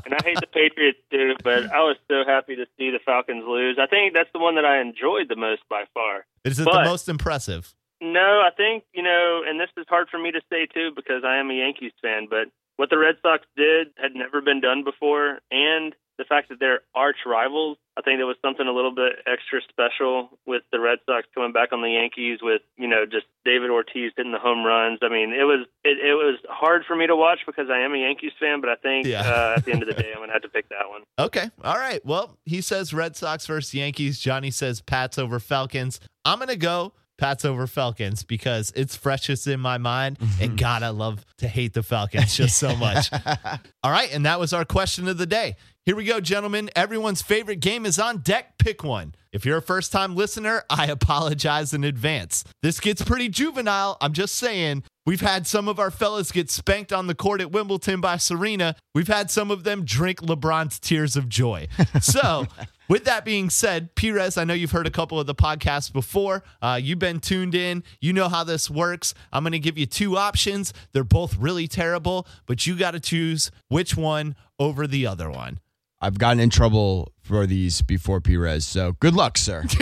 And 0.07 0.15
I 0.15 0.23
hate 0.23 0.39
the 0.39 0.47
Patriots 0.47 0.99
too, 1.11 1.35
but 1.43 1.69
I 1.69 1.83
was 1.83 1.97
so 2.09 2.23
happy 2.25 2.55
to 2.55 2.65
see 2.77 2.91
the 2.91 2.99
Falcons 3.05 3.43
lose. 3.45 3.77
I 3.77 3.87
think 3.87 4.13
that's 4.13 4.29
the 4.31 4.39
one 4.39 4.55
that 4.55 4.63
I 4.63 4.79
enjoyed 4.79 5.27
the 5.27 5.35
most 5.35 5.63
by 5.69 5.83
far. 5.93 6.25
Is 6.45 6.61
it 6.61 6.63
the 6.63 6.83
most 6.85 7.09
impressive? 7.09 7.75
No, 7.99 8.39
I 8.39 8.51
think, 8.55 8.85
you 8.93 9.03
know, 9.03 9.43
and 9.45 9.59
this 9.59 9.67
is 9.75 9.85
hard 9.89 10.07
for 10.09 10.17
me 10.17 10.31
to 10.31 10.39
say 10.49 10.65
too 10.65 10.91
because 10.95 11.23
I 11.25 11.39
am 11.39 11.51
a 11.51 11.55
Yankees 11.55 11.91
fan, 12.01 12.27
but 12.29 12.47
what 12.77 12.89
the 12.89 12.97
Red 12.97 13.15
Sox 13.21 13.43
did 13.57 13.87
had 13.97 14.15
never 14.15 14.39
been 14.39 14.61
done 14.61 14.85
before 14.85 15.39
and 15.51 15.93
the 16.17 16.25
fact 16.25 16.49
that 16.49 16.59
they're 16.59 16.79
arch 16.95 17.17
rivals, 17.25 17.77
I 17.97 18.01
think 18.01 18.19
there 18.19 18.25
was 18.25 18.37
something 18.41 18.67
a 18.67 18.71
little 18.71 18.93
bit 18.93 19.13
extra 19.25 19.59
special 19.69 20.29
with 20.45 20.63
the 20.71 20.79
Red 20.79 20.99
Sox 21.05 21.27
coming 21.33 21.51
back 21.53 21.73
on 21.73 21.81
the 21.81 21.89
Yankees 21.91 22.39
with, 22.41 22.61
you 22.77 22.87
know, 22.87 23.05
just 23.05 23.25
David 23.45 23.69
Ortiz 23.69 24.11
hitting 24.17 24.31
the 24.31 24.39
home 24.39 24.63
runs. 24.65 24.99
I 25.01 25.09
mean, 25.09 25.31
it 25.33 25.43
was 25.43 25.65
it, 25.83 25.97
it 26.03 26.13
was 26.13 26.39
hard 26.49 26.83
for 26.87 26.95
me 26.95 27.07
to 27.07 27.15
watch 27.15 27.39
because 27.45 27.69
I 27.71 27.79
am 27.79 27.93
a 27.93 27.97
Yankees 27.97 28.31
fan, 28.39 28.61
but 28.61 28.69
I 28.69 28.75
think 28.75 29.05
Yeah. 29.07 29.21
uh, 29.21 29.53
at 29.57 29.65
the 29.65 29.71
end 29.71 29.81
of 29.83 29.87
the 29.87 29.93
day 29.95 30.09
I'm 30.11 30.17
going 30.17 30.29
to 30.29 30.33
have 30.33 30.41
to 30.43 30.49
pick 30.49 30.69
that 30.69 30.89
one. 30.89 31.01
Okay. 31.19 31.49
All 31.63 31.77
right. 31.77 32.03
Well, 32.05 32.37
he 32.45 32.61
says 32.61 32.93
Red 32.93 33.15
Sox 33.15 33.47
versus 33.47 33.73
Yankees. 33.73 34.19
Johnny 34.19 34.51
says 34.51 34.81
Pats 34.81 35.17
over 35.17 35.39
Falcons. 35.39 35.99
I'm 36.25 36.37
going 36.37 36.49
to 36.49 36.55
go 36.57 36.93
Pats 37.17 37.43
over 37.43 37.65
Falcons 37.65 38.21
because 38.23 38.71
it's 38.75 38.95
freshest 38.95 39.47
in 39.47 39.59
my 39.59 39.79
mind. 39.79 40.19
And 40.39 40.55
God, 40.55 40.83
I 40.83 40.89
love 40.89 41.25
to 41.39 41.47
hate 41.47 41.73
the 41.73 41.81
Falcons 41.81 42.35
just 42.35 42.59
so 42.59 42.75
much. 42.75 43.09
All 43.83 43.91
right. 43.91 44.13
And 44.13 44.27
that 44.27 44.39
was 44.39 44.53
our 44.53 44.63
question 44.65 45.07
of 45.07 45.17
the 45.17 45.25
day. 45.25 45.55
Here 45.87 45.95
we 45.95 46.03
go, 46.03 46.19
gentlemen. 46.19 46.69
Everyone's 46.75 47.21
favorite 47.21 47.61
game 47.61 47.85
is 47.85 47.97
on 47.97 48.17
deck. 48.17 48.57
Pick 48.57 48.83
one. 48.83 49.15
If 49.31 49.45
you're 49.45 49.59
a 49.59 49.61
first 49.61 49.89
time 49.93 50.17
listener, 50.17 50.63
I 50.69 50.87
apologize 50.87 51.73
in 51.73 51.85
advance. 51.85 52.43
This 52.61 52.81
gets 52.81 53.01
pretty 53.01 53.29
juvenile. 53.29 53.95
I'm 54.01 54.11
just 54.11 54.35
saying. 54.35 54.83
We've 55.05 55.21
had 55.21 55.47
some 55.47 55.69
of 55.69 55.79
our 55.79 55.89
fellas 55.89 56.33
get 56.33 56.49
spanked 56.49 56.91
on 56.91 57.07
the 57.07 57.15
court 57.15 57.39
at 57.39 57.53
Wimbledon 57.53 58.01
by 58.01 58.17
Serena. 58.17 58.75
We've 58.93 59.07
had 59.07 59.31
some 59.31 59.49
of 59.49 59.63
them 59.63 59.85
drink 59.85 60.19
LeBron's 60.19 60.77
tears 60.77 61.15
of 61.15 61.29
joy. 61.29 61.69
So, 62.01 62.47
with 62.89 63.05
that 63.05 63.23
being 63.23 63.49
said, 63.49 63.95
Perez, 63.95 64.37
I 64.37 64.43
know 64.43 64.53
you've 64.53 64.71
heard 64.71 64.87
a 64.87 64.91
couple 64.91 65.21
of 65.21 65.25
the 65.25 65.35
podcasts 65.35 65.91
before. 65.91 66.43
Uh, 66.61 66.77
you've 66.83 66.99
been 66.99 67.21
tuned 67.21 67.55
in. 67.55 67.85
You 68.01 68.11
know 68.11 68.27
how 68.27 68.43
this 68.43 68.69
works. 68.69 69.13
I'm 69.31 69.43
going 69.43 69.53
to 69.53 69.59
give 69.59 69.77
you 69.77 69.85
two 69.85 70.17
options. 70.17 70.73
They're 70.91 71.05
both 71.05 71.37
really 71.37 71.69
terrible, 71.69 72.27
but 72.45 72.67
you 72.67 72.75
got 72.75 72.91
to 72.91 72.99
choose 72.99 73.51
which 73.69 73.95
one 73.95 74.35
over 74.59 74.85
the 74.85 75.07
other 75.07 75.31
one. 75.31 75.59
I've 75.99 76.17
gotten 76.17 76.39
in 76.39 76.49
trouble 76.49 77.11
for 77.21 77.47
these 77.47 77.81
before, 77.81 78.21
Perez. 78.21 78.65
So 78.65 78.93
good 78.99 79.15
luck, 79.15 79.37
sir. 79.37 79.65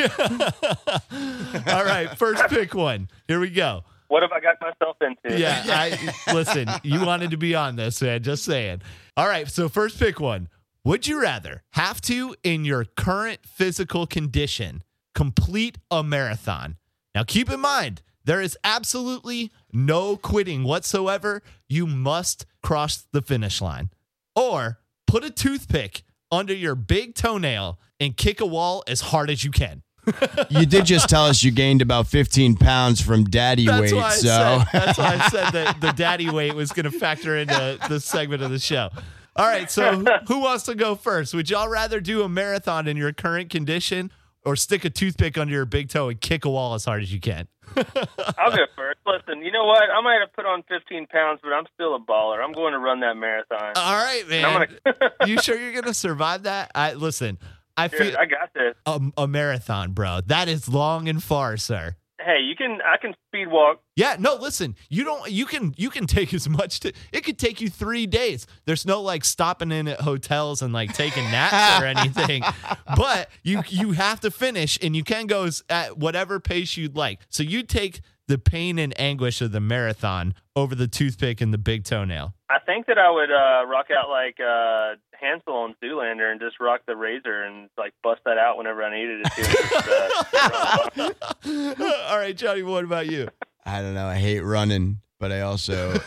All 1.67 1.83
right, 1.83 2.09
first 2.17 2.45
pick 2.47 2.73
one. 2.73 3.09
Here 3.27 3.39
we 3.39 3.49
go. 3.49 3.83
What 4.07 4.21
have 4.21 4.31
I 4.31 4.39
got 4.39 4.55
myself 4.61 4.97
into? 5.01 5.37
Yeah, 5.37 5.63
I 5.67 6.13
listen, 6.33 6.69
you 6.83 7.05
wanted 7.05 7.31
to 7.31 7.37
be 7.37 7.55
on 7.55 7.75
this, 7.75 8.01
man. 8.01 8.23
Just 8.23 8.45
saying. 8.45 8.81
All 9.17 9.27
right, 9.27 9.49
so 9.49 9.67
first 9.67 9.99
pick 9.99 10.19
one. 10.19 10.47
Would 10.83 11.07
you 11.07 11.19
rather 11.19 11.63
have 11.71 11.99
to, 12.01 12.35
in 12.43 12.63
your 12.63 12.85
current 12.85 13.39
physical 13.43 14.05
condition, 14.05 14.83
complete 15.15 15.79
a 15.89 16.03
marathon? 16.03 16.77
Now, 17.15 17.23
keep 17.23 17.49
in 17.49 17.59
mind, 17.59 18.03
there 18.23 18.39
is 18.39 18.57
absolutely 18.63 19.51
no 19.73 20.15
quitting 20.15 20.63
whatsoever. 20.63 21.41
You 21.67 21.87
must 21.87 22.45
cross 22.61 23.07
the 23.11 23.23
finish 23.23 23.61
line. 23.61 23.89
Or 24.35 24.79
put 25.15 25.23
a 25.23 25.31
toothpick 25.31 26.03
under 26.29 26.53
your 26.53 26.75
big 26.75 27.15
toenail 27.15 27.79
and 28.01 28.17
kick 28.17 28.41
a 28.41 28.45
wall 28.45 28.83
as 28.85 28.99
hard 28.99 29.29
as 29.29 29.45
you 29.45 29.49
can. 29.49 29.81
you 30.49 30.65
did 30.65 30.85
just 30.85 31.07
tell 31.07 31.23
us 31.23 31.41
you 31.41 31.51
gained 31.51 31.81
about 31.81 32.05
15 32.05 32.57
pounds 32.57 32.99
from 32.99 33.23
daddy 33.23 33.65
That's 33.65 33.93
weight. 33.93 33.93
why 33.93 34.09
so 34.09 34.27
said 34.27 34.65
that's 34.73 34.97
why 34.97 35.15
I 35.15 35.29
said 35.29 35.51
that 35.51 35.79
the 35.79 35.93
daddy 35.93 36.29
weight 36.29 36.53
was 36.53 36.73
going 36.73 36.83
to 36.83 36.91
factor 36.91 37.37
into 37.37 37.79
this 37.87 38.03
segment 38.03 38.43
of 38.43 38.51
the 38.51 38.59
show. 38.59 38.89
All 39.37 39.47
right, 39.47 39.71
so 39.71 40.03
who 40.27 40.41
wants 40.41 40.65
to 40.65 40.75
go 40.75 40.95
first? 40.95 41.33
Would 41.33 41.49
y'all 41.49 41.69
rather 41.69 42.01
do 42.01 42.23
a 42.23 42.27
marathon 42.27 42.85
in 42.85 42.97
your 42.97 43.13
current 43.13 43.49
condition 43.49 44.11
or 44.45 44.55
stick 44.55 44.85
a 44.85 44.89
toothpick 44.89 45.37
under 45.37 45.53
your 45.53 45.65
big 45.65 45.89
toe 45.89 46.09
and 46.09 46.19
kick 46.21 46.45
a 46.45 46.49
wall 46.49 46.73
as 46.73 46.85
hard 46.85 47.01
as 47.01 47.11
you 47.11 47.19
can? 47.19 47.47
I'll 47.77 48.55
go 48.55 48.65
first. 48.75 48.99
Listen, 49.05 49.43
you 49.43 49.51
know 49.51 49.65
what? 49.65 49.83
I 49.89 50.01
might 50.01 50.19
have 50.19 50.33
put 50.33 50.45
on 50.45 50.63
15 50.69 51.07
pounds, 51.07 51.39
but 51.43 51.51
I'm 51.51 51.65
still 51.73 51.95
a 51.95 51.99
baller. 51.99 52.43
I'm 52.43 52.53
going 52.53 52.73
to 52.73 52.79
run 52.79 52.99
that 53.01 53.15
marathon. 53.15 53.73
All 53.75 53.95
right, 53.95 54.23
man. 54.29 54.67
gonna, 54.85 55.11
you 55.25 55.41
sure 55.41 55.59
you're 55.59 55.73
going 55.73 55.83
to 55.85 55.93
survive 55.93 56.43
that? 56.43 56.71
I 56.75 56.93
listen. 56.93 57.37
I 57.77 57.87
Dude, 57.87 57.99
feel 57.99 58.17
I 58.17 58.25
got 58.25 58.53
this. 58.53 58.75
a, 58.85 59.01
a 59.23 59.27
marathon, 59.27 59.91
bro. 59.91 60.21
That 60.27 60.47
is 60.47 60.69
long 60.69 61.09
and 61.09 61.21
far, 61.21 61.57
sir. 61.57 61.95
Hey, 62.21 62.39
you 62.41 62.55
can. 62.55 62.79
I 62.81 62.97
can 62.97 63.13
speed 63.35 63.51
walk. 63.51 63.81
Yeah, 63.95 64.15
no, 64.19 64.35
listen. 64.35 64.75
You 64.89 65.03
don't 65.03 65.29
you 65.29 65.45
can 65.45 65.73
you 65.77 65.89
can 65.89 66.05
take 66.07 66.33
as 66.33 66.47
much 66.49 66.79
to 66.81 66.93
it 67.11 67.23
could 67.23 67.37
take 67.37 67.61
you 67.61 67.69
3 67.69 68.05
days. 68.07 68.47
There's 68.65 68.85
no 68.85 69.01
like 69.01 69.23
stopping 69.23 69.71
in 69.71 69.87
at 69.87 70.01
hotels 70.01 70.61
and 70.61 70.73
like 70.73 70.93
taking 70.93 71.23
naps 71.25 71.81
or 71.81 71.85
anything. 71.99 72.43
But 72.95 73.29
you 73.43 73.63
you 73.67 73.91
have 73.93 74.19
to 74.21 74.31
finish 74.31 74.77
and 74.81 74.95
you 74.95 75.03
can 75.03 75.27
go 75.27 75.49
at 75.69 75.97
whatever 75.97 76.39
pace 76.39 76.77
you'd 76.77 76.95
like. 76.95 77.19
So 77.29 77.43
you 77.43 77.63
take 77.63 78.01
the 78.27 78.37
pain 78.37 78.79
and 78.79 78.99
anguish 78.99 79.41
of 79.41 79.51
the 79.51 79.59
marathon 79.59 80.33
over 80.55 80.73
the 80.75 80.87
toothpick 80.87 81.41
and 81.41 81.53
the 81.53 81.57
big 81.57 81.83
toenail. 81.83 82.33
I 82.49 82.59
think 82.65 82.87
that 82.87 82.97
I 82.97 83.11
would 83.11 83.31
uh, 83.31 83.65
rock 83.67 83.87
out 83.91 84.09
like 84.09 84.39
uh, 84.39 84.95
Hansel 85.19 85.53
on 85.53 85.75
Zoolander 85.83 86.31
and 86.31 86.39
just 86.39 86.59
rock 86.59 86.81
the 86.87 86.95
razor 86.95 87.43
and 87.43 87.69
like 87.77 87.93
bust 88.03 88.21
that 88.25 88.37
out 88.37 88.57
whenever 88.57 88.83
I 88.83 88.95
needed 88.95 89.21
it 89.25 89.31
to. 89.33 89.43
Just, 90.95 91.85
uh, 91.85 92.09
All 92.09 92.17
right, 92.17 92.35
Johnny, 92.35 92.63
what 92.63 92.83
about 92.83 93.07
you? 93.07 93.27
I 93.65 93.81
don't 93.81 93.93
know. 93.93 94.07
I 94.07 94.15
hate 94.15 94.41
running, 94.41 95.01
but 95.19 95.31
I 95.31 95.41
also 95.41 95.99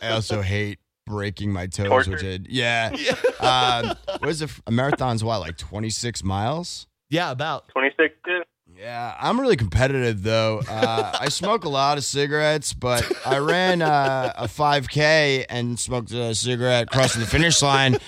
I 0.00 0.10
also 0.10 0.42
hate 0.42 0.78
breaking 1.06 1.52
my 1.52 1.66
toes, 1.66 1.88
Torture. 1.88 2.10
which 2.12 2.24
I, 2.24 2.38
yeah. 2.48 2.90
Um, 3.40 3.96
what 4.18 4.28
is 4.28 4.42
it? 4.42 4.50
A 4.66 4.70
marathon's 4.70 5.24
what, 5.24 5.40
like 5.40 5.56
26 5.56 6.22
miles? 6.22 6.86
Yeah, 7.08 7.30
about 7.30 7.68
26 7.68 8.14
too. 8.24 8.42
Yeah, 8.80 9.14
I'm 9.20 9.38
really 9.38 9.56
competitive 9.56 10.22
though. 10.22 10.62
Uh, 10.66 11.12
I 11.20 11.28
smoke 11.28 11.64
a 11.64 11.68
lot 11.68 11.98
of 11.98 12.04
cigarettes, 12.04 12.72
but 12.72 13.04
I 13.26 13.36
ran 13.36 13.82
uh, 13.82 14.32
a 14.38 14.46
5K 14.46 15.44
and 15.50 15.78
smoked 15.78 16.12
a 16.12 16.34
cigarette 16.34 16.88
crossing 16.90 17.20
the 17.20 17.26
finish 17.26 17.60
line, 17.60 17.98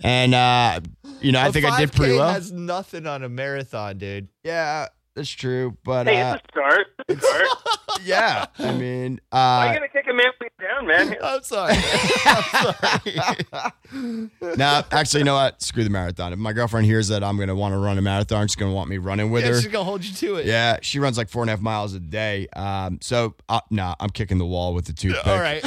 and 0.00 0.34
uh, 0.34 0.80
you 1.22 1.32
know 1.32 1.40
I 1.40 1.46
A 1.48 1.52
think 1.52 1.64
I 1.64 1.80
did 1.80 1.92
pretty 1.92 2.14
well. 2.14 2.30
Has 2.30 2.52
nothing 2.52 3.06
on 3.06 3.22
a 3.22 3.30
marathon, 3.30 3.96
dude. 3.96 4.28
Yeah, 4.44 4.88
that's 5.18 5.28
true. 5.30 5.76
But 5.84 6.06
Hey, 6.06 6.20
uh, 6.20 6.36
it's 6.36 6.44
a 6.44 6.48
start. 6.52 6.86
It's 7.08 7.24
a 7.24 7.28
start. 7.28 7.48
yeah, 8.04 8.46
I 8.58 8.72
mean, 8.72 9.20
Why 9.30 9.40
are 9.40 9.68
uh, 9.68 9.72
you 9.72 9.78
gonna 9.78 9.88
kick 9.88 10.06
a 10.08 10.14
man 10.14 10.26
when 10.38 10.48
he's 10.48 10.68
down, 10.68 10.86
man? 10.86 11.16
I'm 11.22 11.42
sorry. 11.42 11.74
I'm 12.24 14.30
sorry. 14.40 14.56
no, 14.56 14.82
actually, 14.92 15.20
you 15.20 15.24
know 15.24 15.34
what? 15.34 15.60
Screw 15.60 15.82
the 15.82 15.90
marathon. 15.90 16.32
If 16.32 16.38
my 16.38 16.52
girlfriend 16.52 16.86
hears 16.86 17.08
that 17.08 17.24
I'm 17.24 17.34
going 17.36 17.48
to 17.48 17.56
want 17.56 17.72
to 17.72 17.78
run 17.78 17.98
a 17.98 18.02
marathon, 18.02 18.46
she's 18.46 18.54
going 18.54 18.70
to 18.70 18.76
want 18.76 18.88
me 18.88 18.98
running 18.98 19.32
with 19.32 19.42
Yeah, 19.44 19.50
her. 19.50 19.60
she's 19.60 19.72
gonna 19.72 19.84
hold 19.84 20.04
you 20.04 20.14
to 20.14 20.36
it. 20.36 20.46
Yeah, 20.46 20.78
she 20.82 21.00
runs 21.00 21.18
like 21.18 21.28
four 21.28 21.42
and 21.42 21.50
a 21.50 21.54
half 21.54 21.60
miles 21.60 21.94
a 21.94 22.00
day. 22.00 22.46
Um, 22.54 23.00
so 23.02 23.34
uh, 23.48 23.60
nah, 23.70 23.96
I'm 23.98 24.10
kicking 24.10 24.38
the 24.38 24.46
wall 24.46 24.72
with 24.74 24.84
the 24.84 24.92
toothpick. 24.92 25.26
All 25.26 25.40
right. 25.40 25.64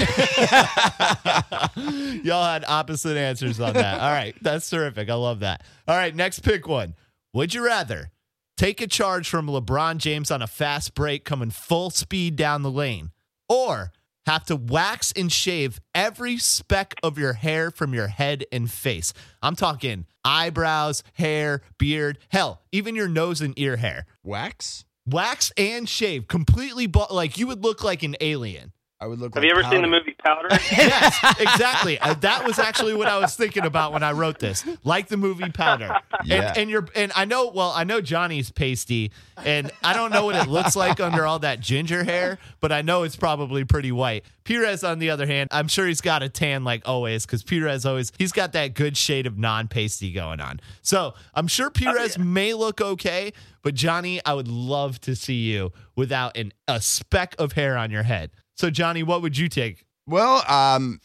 Y'all 2.24 2.46
had 2.46 2.64
opposite 2.68 3.18
answers 3.18 3.60
on 3.60 3.74
that. 3.74 4.00
All 4.00 4.12
right. 4.12 4.34
That's 4.42 4.70
terrific. 4.70 5.10
I 5.10 5.16
love 5.16 5.42
that. 5.42 5.64
All 5.88 5.98
right. 5.98 6.16
Next 6.16 6.40
pick 6.40 6.66
one. 6.68 6.96
Would 7.34 7.54
you 7.54 7.66
rather 7.66 8.12
take 8.58 8.82
a 8.82 8.88
charge 8.88 9.30
from 9.30 9.48
LeBron 9.48 9.98
James 9.98 10.32
on 10.32 10.42
a 10.42 10.48
fast 10.48 10.94
break 10.96 11.26
coming 11.26 11.50
full 11.50 11.90
speed 11.90 12.36
down 12.36 12.62
the 12.62 12.72
lane 12.72 13.12
or 13.50 13.92
have 14.26 14.46
to 14.46 14.56
wax 14.56 15.12
and 15.16 15.32
shave 15.32 15.80
every 15.96 16.38
speck 16.38 16.96
of 17.02 17.18
your 17.18 17.34
hair 17.34 17.72
from 17.72 17.94
your 17.94 18.08
head 18.08 18.46
and 18.52 18.70
face. 18.70 19.14
I'm 19.42 19.56
talking 19.56 20.06
eyebrows, 20.24 21.04
hair, 21.14 21.62
beard, 21.78 22.20
hell, 22.30 22.62
even 22.72 22.96
your 22.96 23.08
nose 23.08 23.42
and 23.42 23.58
ear 23.58 23.78
hair. 23.78 24.06
Wax? 24.24 24.86
Wax 25.08 25.52
and 25.58 25.90
shave, 25.90 26.28
completely, 26.28 26.86
bu- 26.86 27.12
like 27.12 27.38
you 27.38 27.48
would 27.48 27.64
look 27.64 27.84
like 27.84 28.04
an 28.04 28.16
alien. 28.22 28.72
I 29.00 29.08
would 29.08 29.18
look 29.20 29.34
Have 29.34 29.44
like 29.44 29.52
you 29.52 29.60
ever 29.60 29.68
seen 29.68 29.82
the 29.82 29.88
movie 29.88 30.11
Powder? 30.24 30.50
yes, 30.72 31.18
exactly. 31.40 32.00
Uh, 32.00 32.14
that 32.16 32.46
was 32.46 32.60
actually 32.60 32.94
what 32.94 33.08
I 33.08 33.18
was 33.18 33.36
thinking 33.36 33.66
about 33.66 33.94
when 33.94 34.04
I 34.04 34.12
wrote 34.12 34.40
this. 34.40 34.66
Like 34.84 35.08
the 35.08 35.18
movie 35.18 35.50
Powder. 35.50 35.98
Yeah. 36.24 36.50
And, 36.50 36.58
and 36.58 36.70
you're 36.70 36.88
and 36.96 37.12
I 37.16 37.26
know 37.26 37.52
well, 37.54 37.72
I 37.76 37.84
know 37.84 38.02
Johnny's 38.02 38.52
pasty, 38.52 39.12
and 39.44 39.72
I 39.84 39.94
don't 39.94 40.12
know 40.12 40.26
what 40.26 40.36
it 40.36 40.48
looks 40.48 40.76
like 40.76 41.00
under 41.00 41.26
all 41.26 41.40
that 41.40 41.60
ginger 41.60 42.04
hair, 42.04 42.38
but 42.60 42.72
I 42.72 42.82
know 42.82 43.04
it's 43.04 43.16
probably 43.16 43.66
pretty 43.66 43.92
white. 43.92 44.24
Perez, 44.44 44.84
on 44.84 45.00
the 45.00 45.10
other 45.10 45.28
hand, 45.28 45.50
I'm 45.52 45.68
sure 45.68 45.88
he's 45.88 46.02
got 46.02 46.24
a 46.24 46.30
tan 46.30 46.64
like 46.64 46.88
always, 46.88 47.26
because 47.26 47.44
Perez 47.44 47.86
always 47.86 48.12
he's 48.18 48.32
got 48.32 48.54
that 48.54 48.74
good 48.74 48.98
shade 48.98 49.28
of 49.28 49.38
non-pasty 49.38 50.12
going 50.12 50.40
on. 50.40 50.60
So 50.82 51.14
I'm 51.34 51.48
sure 51.48 51.70
Perez 51.70 52.18
may 52.18 52.54
look 52.54 52.82
okay, 52.82 53.34
but 53.62 53.76
Johnny, 53.76 54.20
I 54.26 54.34
would 54.34 54.48
love 54.48 55.00
to 55.02 55.16
see 55.16 55.52
you 55.52 55.72
without 55.96 56.36
an 56.38 56.54
a 56.68 56.82
speck 56.82 57.36
of 57.38 57.54
hair 57.54 57.78
on 57.78 57.92
your 57.92 58.04
head. 58.04 58.32
So 58.56 58.70
Johnny, 58.70 59.04
what 59.04 59.22
would 59.22 59.38
you 59.38 59.48
take? 59.48 59.86
Well, 60.08 60.44
um, 60.48 61.00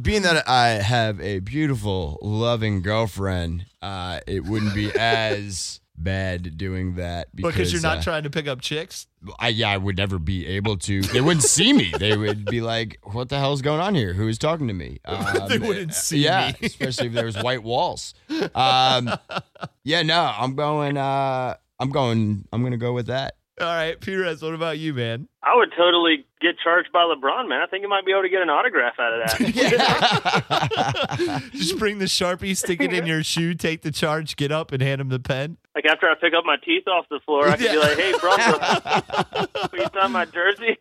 being 0.00 0.22
that 0.22 0.48
I 0.48 0.68
have 0.68 1.20
a 1.20 1.40
beautiful, 1.40 2.18
loving 2.22 2.82
girlfriend, 2.82 3.66
uh, 3.82 4.20
it 4.26 4.44
wouldn't 4.44 4.74
be 4.74 4.90
as 4.96 5.80
bad 5.96 6.56
doing 6.56 6.94
that 6.96 7.34
because, 7.34 7.52
Because 7.54 7.72
you're 7.72 7.82
not 7.82 7.98
uh, 7.98 8.02
trying 8.02 8.22
to 8.24 8.30
pick 8.30 8.46
up 8.46 8.60
chicks. 8.60 9.06
I, 9.38 9.48
yeah, 9.48 9.70
I 9.70 9.76
would 9.76 9.96
never 9.96 10.18
be 10.18 10.46
able 10.46 10.76
to. 10.78 11.02
They 11.02 11.20
wouldn't 11.20 11.44
see 11.44 11.72
me. 11.72 11.92
They 11.98 12.16
would 12.16 12.44
be 12.46 12.60
like, 12.60 12.98
"What 13.04 13.28
the 13.28 13.38
hell's 13.38 13.62
going 13.62 13.80
on 13.80 13.94
here? 13.94 14.12
Who 14.14 14.28
is 14.28 14.38
talking 14.38 14.68
to 14.68 14.74
me?" 14.74 14.98
Um, 15.04 15.48
They 15.48 15.58
wouldn't 15.58 15.94
see 15.94 16.24
yeah, 16.24 16.52
me. 16.60 16.66
especially 16.66 17.08
if 17.08 17.12
there 17.12 17.26
was 17.26 17.36
white 17.42 17.62
walls. 17.62 18.14
Um, 18.54 19.10
yeah, 19.84 20.02
no, 20.02 20.32
I'm 20.36 20.54
going. 20.54 20.96
Uh, 20.96 21.56
I'm 21.78 21.90
going. 21.90 22.46
I'm 22.52 22.60
going 22.62 22.72
to 22.72 22.78
go 22.78 22.92
with 22.92 23.06
that. 23.08 23.34
All 23.60 23.66
right, 23.66 24.00
Perez, 24.00 24.40
what 24.42 24.54
about 24.54 24.78
you, 24.78 24.94
man? 24.94 25.28
I 25.42 25.54
would 25.54 25.70
totally 25.76 26.24
get 26.40 26.54
charged 26.64 26.90
by 26.92 27.00
LeBron, 27.00 27.46
man. 27.48 27.60
I 27.60 27.66
think 27.66 27.82
you 27.82 27.88
might 27.90 28.06
be 28.06 28.12
able 28.12 28.22
to 28.22 28.30
get 28.30 28.40
an 28.40 28.48
autograph 28.48 28.94
out 28.98 29.12
of 29.12 29.20
that. 29.38 31.42
Just 31.52 31.78
bring 31.78 31.98
the 31.98 32.06
Sharpie, 32.06 32.56
stick 32.56 32.80
it 32.80 32.92
in 32.94 33.04
your 33.06 33.22
shoe, 33.22 33.52
take 33.54 33.82
the 33.82 33.90
charge, 33.90 34.36
get 34.36 34.50
up, 34.50 34.72
and 34.72 34.80
hand 34.82 35.00
him 35.02 35.10
the 35.10 35.20
pen. 35.20 35.58
like 35.74 35.84
after 35.84 36.08
I 36.08 36.14
pick 36.14 36.32
up 36.34 36.44
my 36.46 36.56
teeth 36.64 36.88
off 36.88 37.04
the 37.10 37.20
floor, 37.26 37.48
I 37.48 37.56
could 37.58 37.70
be 37.70 37.78
like, 37.78 37.98
"Hey, 37.98 38.14
Bronco, 38.18 38.58
will 39.72 39.78
you 39.78 39.86
sign 40.00 40.12
my 40.12 40.24
jersey?" 40.24 40.78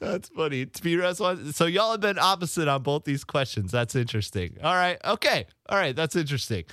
That's 0.00 0.28
funny. 0.30 0.66
Perez, 0.66 1.20
wants- 1.20 1.56
so 1.56 1.66
y'all 1.66 1.92
have 1.92 2.00
been 2.00 2.18
opposite 2.18 2.66
on 2.68 2.82
both 2.82 3.04
these 3.04 3.24
questions. 3.24 3.70
That's 3.70 3.94
interesting. 3.94 4.56
All 4.62 4.74
right, 4.74 4.98
okay, 5.04 5.46
all 5.68 5.78
right, 5.78 5.94
that's 5.94 6.16
interesting. 6.16 6.64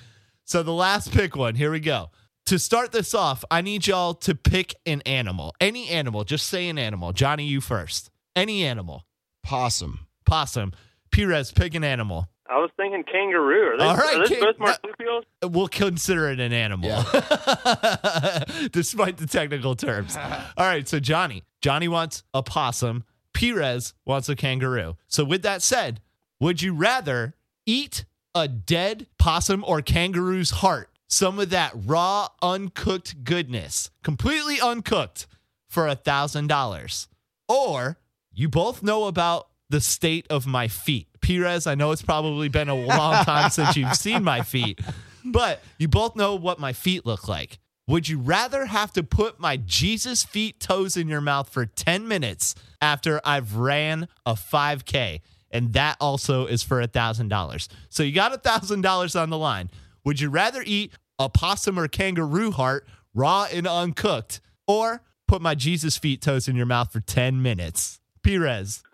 So 0.46 0.64
the 0.64 0.74
last 0.74 1.12
pick 1.14 1.36
one. 1.36 1.56
Here 1.56 1.72
we 1.72 1.80
go. 1.80 2.10
To 2.48 2.60
start 2.60 2.92
this 2.92 3.14
off, 3.14 3.44
I 3.50 3.62
need 3.62 3.88
y'all 3.88 4.14
to 4.16 4.36
pick 4.36 4.76
an 4.86 5.02
animal, 5.06 5.54
any 5.62 5.90
animal. 5.90 6.24
Just 6.24 6.48
say 6.48 6.68
an 6.70 6.78
animal. 6.78 7.14
Johnny, 7.14 7.46
you 7.46 7.62
first. 7.62 8.10
Any 8.36 8.66
animal. 8.66 9.06
Possum. 9.44 10.08
Possum. 10.26 10.74
Perez, 11.12 11.52
pick 11.52 11.76
an 11.76 11.84
animal. 11.84 12.28
I 12.50 12.58
was 12.58 12.70
thinking 12.76 13.04
kangaroo. 13.10 13.70
Are 13.74 13.78
they, 13.78 13.84
All 13.86 13.96
right, 13.96 14.18
are 14.18 14.28
they 14.28 14.36
King- 14.36 14.44
both 14.44 14.60
marsupials? 14.60 15.24
We'll 15.44 15.70
consider 15.70 16.30
it 16.30 16.40
an 16.42 16.52
animal, 16.52 16.90
despite 18.72 19.18
the 19.18 19.28
technical 19.28 19.76
terms. 19.76 20.18
All 20.58 20.66
right, 20.66 20.86
so 20.88 21.00
Johnny, 21.00 21.44
Johnny 21.62 21.88
wants 21.88 22.24
a 22.34 22.44
possum. 22.44 23.06
Perez 23.34 23.94
wants 24.06 24.28
a 24.28 24.36
kangaroo. 24.36 24.98
So 25.08 25.24
with 25.24 25.44
that 25.44 25.62
said, 25.62 26.02
would 26.42 26.62
you 26.62 26.74
rather 26.74 27.36
eat 27.66 28.04
a 28.36 28.48
dead 28.50 29.08
possum 29.18 29.64
or 29.66 29.82
kangaroo's 29.82 30.50
heart? 30.52 30.90
Some 31.12 31.40
of 31.40 31.50
that 31.50 31.74
raw, 31.76 32.30
uncooked 32.42 33.26
goodness, 33.26 33.92
completely 34.02 34.62
uncooked, 34.62 35.28
for 35.68 35.88
a 35.88 35.96
thousand 35.96 36.48
dollars, 36.48 37.08
or 37.48 37.98
you 38.34 38.50
both 38.50 38.82
know 38.82 39.06
about 39.06 39.48
the 39.70 39.80
state 39.82 40.26
of 40.30 40.46
my 40.46 40.68
feet. 40.68 41.08
Perez, 41.22 41.68
I 41.68 41.76
know 41.76 41.92
it's 41.92 42.02
probably 42.02 42.50
been 42.50 42.68
a 42.70 42.76
long 42.76 43.24
time 43.26 43.50
since 43.50 43.78
you've 43.78 43.96
seen 43.96 44.24
my 44.24 44.42
feet, 44.42 44.82
but 45.24 45.62
you 45.78 45.88
both 45.88 46.16
know 46.16 46.36
what 46.36 46.60
my 46.60 46.74
feet 46.74 47.06
look 47.06 47.28
like. 47.28 47.60
Would 47.88 48.10
you 48.10 48.20
rather 48.20 48.66
have 48.66 48.92
to 48.94 49.04
put 49.04 49.40
my 49.40 49.58
Jesus 49.58 50.24
feet 50.24 50.60
toes 50.60 50.98
in 50.98 51.08
your 51.08 51.22
mouth 51.22 51.50
for 51.50 51.66
10 51.66 52.08
minutes 52.08 52.56
after 52.82 53.20
I've 53.24 53.56
ran 53.56 54.08
a 54.26 54.34
5K? 54.34 55.22
And 55.52 55.74
that 55.74 55.98
also 56.00 56.46
is 56.46 56.64
for 56.64 56.82
a 56.82 56.88
$1,000. 56.88 57.68
So 57.90 58.04
you 58.04 58.14
got 58.14 58.34
a 58.34 58.38
$1,000 58.38 59.22
on 59.22 59.30
the 59.30 59.38
line. 59.38 59.70
Would 60.04 60.20
you 60.20 60.30
rather 60.30 60.64
eat 60.66 60.94
a 61.20 61.30
possum 61.30 61.78
or 61.80 61.88
kangaroo 61.88 62.52
heart 62.52 62.88
raw 63.14 63.48
and 63.52 63.68
uncooked 63.68 64.42
or 64.68 65.02
put 65.28 65.42
my 65.42 65.56
Jesus 65.56 65.98
feet 65.98 66.22
toes 66.22 66.48
in 66.48 66.56
your 66.56 66.66
mouth 66.66 66.92
for 66.92 67.00
10 67.00 67.42
minutes? 67.42 68.00
Perez. 68.24 68.84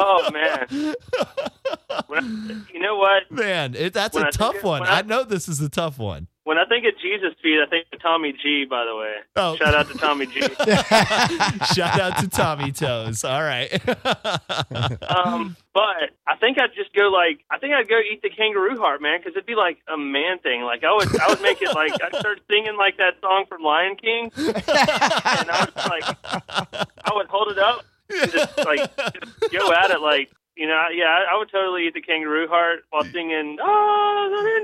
Oh 0.00 0.30
man. 0.32 0.94
I, 1.90 2.64
you 2.72 2.80
know 2.80 2.96
what? 2.96 3.30
Man, 3.30 3.74
it, 3.74 3.92
that's 3.92 4.14
When 4.14 4.24
a 4.24 4.28
I 4.28 4.30
tough 4.30 4.62
one. 4.62 4.82
I- 4.82 4.98
I 4.98 5.02
know 5.02 5.24
this 5.24 5.48
is 5.48 5.60
a 5.60 5.68
tough 5.68 5.98
one. 5.98 6.28
When 6.48 6.56
I 6.56 6.64
think 6.64 6.86
of 6.86 6.94
Jesus 7.02 7.34
feet, 7.42 7.58
I 7.60 7.68
think 7.68 7.84
of 7.92 8.00
Tommy 8.00 8.32
G. 8.32 8.64
By 8.64 8.86
the 8.86 8.96
way, 8.96 9.16
Oh. 9.36 9.54
shout 9.56 9.74
out 9.74 9.86
to 9.90 9.98
Tommy 9.98 10.24
G. 10.24 10.40
Shout 11.74 12.00
out 12.00 12.16
to 12.20 12.28
Tommy 12.30 12.72
Toes. 12.72 13.22
All 13.22 13.42
right. 13.42 13.68
Um, 15.08 15.56
but 15.74 16.10
I 16.26 16.36
think 16.40 16.58
I'd 16.58 16.74
just 16.74 16.94
go 16.94 17.08
like 17.10 17.44
I 17.50 17.58
think 17.58 17.74
I'd 17.74 17.88
go 17.88 17.98
eat 17.98 18.22
the 18.22 18.30
kangaroo 18.30 18.78
heart, 18.78 19.02
man, 19.02 19.18
because 19.20 19.32
it'd 19.32 19.44
be 19.46 19.54
like 19.56 19.78
a 19.92 19.96
man 19.98 20.38
thing. 20.38 20.62
Like 20.62 20.84
I 20.84 20.92
would, 20.94 21.20
I 21.20 21.28
would 21.28 21.42
make 21.42 21.60
it 21.60 21.74
like 21.74 21.92
I'd 22.02 22.18
start 22.18 22.40
singing 22.50 22.76
like 22.78 22.96
that 22.96 23.20
song 23.20 23.44
from 23.48 23.62
Lion 23.62 23.96
King, 23.96 24.30
and 24.36 24.56
I 25.50 25.66
was 25.66 25.86
like 25.88 26.04
I 27.04 27.12
would 27.14 27.26
hold 27.28 27.48
it 27.52 27.58
up 27.58 27.84
and 28.10 28.32
just 28.32 28.56
like 28.58 28.96
just 28.96 29.52
go 29.52 29.70
at 29.72 29.90
it 29.90 30.00
like. 30.00 30.30
You 30.58 30.66
know, 30.66 30.86
yeah, 30.92 31.04
I 31.04 31.34
I 31.34 31.38
would 31.38 31.48
totally 31.52 31.86
eat 31.86 31.94
the 31.94 32.00
kangaroo 32.02 32.48
heart 32.48 32.80
while 32.90 33.04
singing. 33.04 33.58
Oh, 33.62 34.54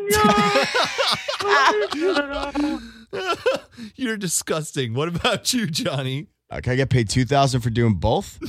You're 3.97 4.17
disgusting. 4.17 4.95
What 4.95 5.09
about 5.09 5.53
you, 5.53 5.67
Johnny? 5.67 6.27
Uh, 6.51 6.61
can 6.61 6.73
I 6.73 6.77
get 6.77 6.91
paid 6.91 7.09
two 7.09 7.25
thousand 7.25 7.61
for 7.61 7.71
doing 7.71 7.95
both? 7.95 8.39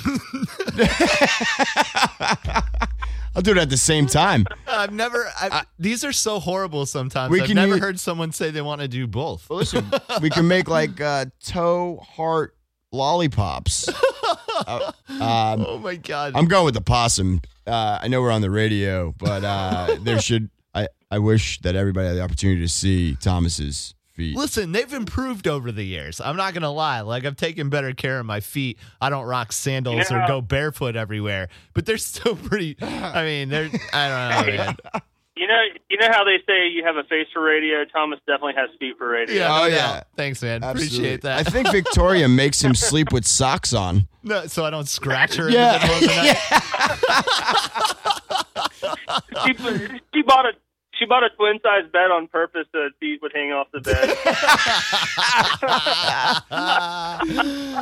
I'll 3.36 3.42
do 3.42 3.52
it 3.52 3.58
at 3.58 3.70
the 3.70 3.78
same 3.78 4.08
time. 4.08 4.46
I've 4.68 4.94
never. 4.94 5.28
I, 5.40 5.64
these 5.78 6.04
are 6.06 6.14
so 6.14 6.40
horrible. 6.40 6.86
Sometimes 6.86 7.30
We 7.32 7.42
I've 7.42 7.48
can 7.48 7.56
never 7.56 7.74
use- 7.74 7.80
heard 7.82 8.00
someone 8.00 8.32
say 8.32 8.50
they 8.50 8.62
want 8.62 8.82
to 8.82 8.88
do 8.88 9.08
both. 9.08 9.50
Well, 9.50 9.60
listen, 9.60 9.86
we 10.22 10.30
can 10.30 10.48
make 10.48 10.68
like 10.70 11.00
uh, 11.02 11.26
toe 11.44 11.98
heart 12.16 12.56
lollipops. 12.92 13.90
Uh, 14.68 14.92
um, 15.10 15.66
Oh 15.68 15.80
my 15.80 15.98
god. 15.98 16.32
I'm 16.34 16.46
going 16.46 16.64
with 16.64 16.76
the 16.76 16.82
possum. 16.82 17.42
Uh, 17.68 18.00
I 18.02 18.08
know 18.08 18.22
we're 18.22 18.32
on 18.32 18.42
the 18.42 18.50
radio, 18.50 19.14
but 19.18 19.44
uh, 19.44 19.98
there 20.02 20.20
should. 20.20 20.50
I, 20.74 20.88
I 21.12 21.20
wish 21.20 21.60
that 21.62 21.76
everybody 21.76 22.08
had 22.08 22.16
the 22.16 22.22
opportunity 22.22 22.62
to 22.62 22.70
see 22.70 23.16
Thomas's 23.16 23.96
feet. 24.14 24.36
Listen, 24.38 24.72
they've 24.72 24.92
improved 24.94 25.46
over 25.48 25.74
the 25.74 25.84
years. 25.84 26.22
I'm 26.22 26.38
not 26.38 26.54
gonna 26.54 26.72
lie. 26.72 27.02
Like 27.02 27.26
I've 27.26 27.36
taken 27.36 27.70
better 27.70 27.94
care 27.94 28.18
of 28.18 28.26
my 28.26 28.40
feet. 28.40 28.80
I 29.02 29.10
don't 29.10 29.26
rock 29.26 29.52
sandals 29.52 30.10
or 30.10 30.24
go 30.26 30.40
barefoot 30.40 30.96
everywhere, 30.96 31.50
but 31.74 31.86
they're 31.86 31.98
still 31.98 32.36
pretty. 32.48 32.78
I 32.82 33.26
mean, 33.26 33.50
they're. 33.50 33.70
I 33.92 34.08
don't 34.40 34.48
know, 34.48 34.58
man. 34.58 34.78
you 35.36 35.48
know, 35.48 35.62
you 35.96 36.02
know 36.08 36.12
how 36.14 36.24
they 36.26 36.38
say 36.46 36.68
you 36.68 36.84
have 36.84 36.98
a 36.98 37.04
face 37.04 37.28
for 37.32 37.42
radio. 37.42 37.86
Thomas 37.86 38.20
definitely 38.28 38.56
has 38.58 38.70
feet 38.80 38.98
for 38.98 39.08
radio. 39.08 39.36
Yeah. 39.36 39.62
Oh, 39.62 39.66
yeah. 39.68 40.04
Thanks, 40.18 40.42
man. 40.42 40.62
Appreciate 40.64 41.22
that. 41.22 41.40
I 41.40 41.44
think 41.50 41.72
Victoria 41.72 42.28
makes 42.44 42.62
him 42.62 42.76
sleep 42.76 43.14
with 43.14 43.26
socks 43.26 43.74
on. 43.74 44.08
no, 44.24 44.46
so 44.48 44.66
I 44.66 44.70
don't 44.72 44.88
scratch 44.90 45.36
her 45.36 45.50
Yeah. 45.50 45.76
in 45.76 45.82
the 45.82 45.88
middle 45.88 45.96
of 45.96 46.02
the 46.02 46.16
night. 46.26 46.38
she, 49.46 50.00
she 50.14 50.22
bought 50.24 50.46
a 50.46 50.52
she 50.98 51.06
bought 51.06 51.24
a 51.24 51.30
twin 51.30 51.60
size 51.62 51.90
bed 51.92 52.12
on 52.12 52.28
purpose 52.28 52.68
so 52.72 52.80
that 52.80 52.92
feet 53.00 53.22
would 53.22 53.32
hang 53.34 53.52
off 53.52 53.68
the 53.72 53.82
bed. 53.82 54.10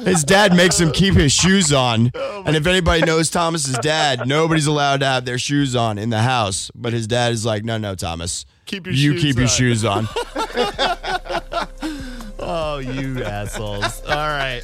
His 0.07 0.23
dad 0.23 0.55
makes 0.55 0.79
him 0.79 0.91
keep 0.91 1.13
his 1.15 1.31
shoes 1.31 1.71
on. 1.71 2.11
Oh, 2.15 2.43
and 2.45 2.55
if 2.55 2.65
anybody 2.67 3.03
knows 3.03 3.29
Thomas's 3.29 3.77
dad, 3.79 4.27
nobody's 4.27 4.67
allowed 4.67 4.99
to 5.01 5.05
have 5.05 5.25
their 5.25 5.37
shoes 5.37 5.75
on 5.75 5.97
in 5.97 6.09
the 6.09 6.21
house. 6.21 6.71
But 6.75 6.93
his 6.93 7.07
dad 7.07 7.31
is 7.33 7.45
like, 7.45 7.63
no, 7.63 7.77
no, 7.77 7.95
Thomas. 7.95 8.45
Keep 8.65 8.87
your 8.87 8.95
you 8.95 9.13
shoes 9.17 9.21
keep 9.21 9.35
your 9.35 9.43
on." 9.43 9.49
shoes 9.49 9.85
on. 9.85 10.07
Oh, 12.45 12.79
you 12.79 13.23
assholes. 13.23 14.01
All 14.01 14.15
right. 14.15 14.61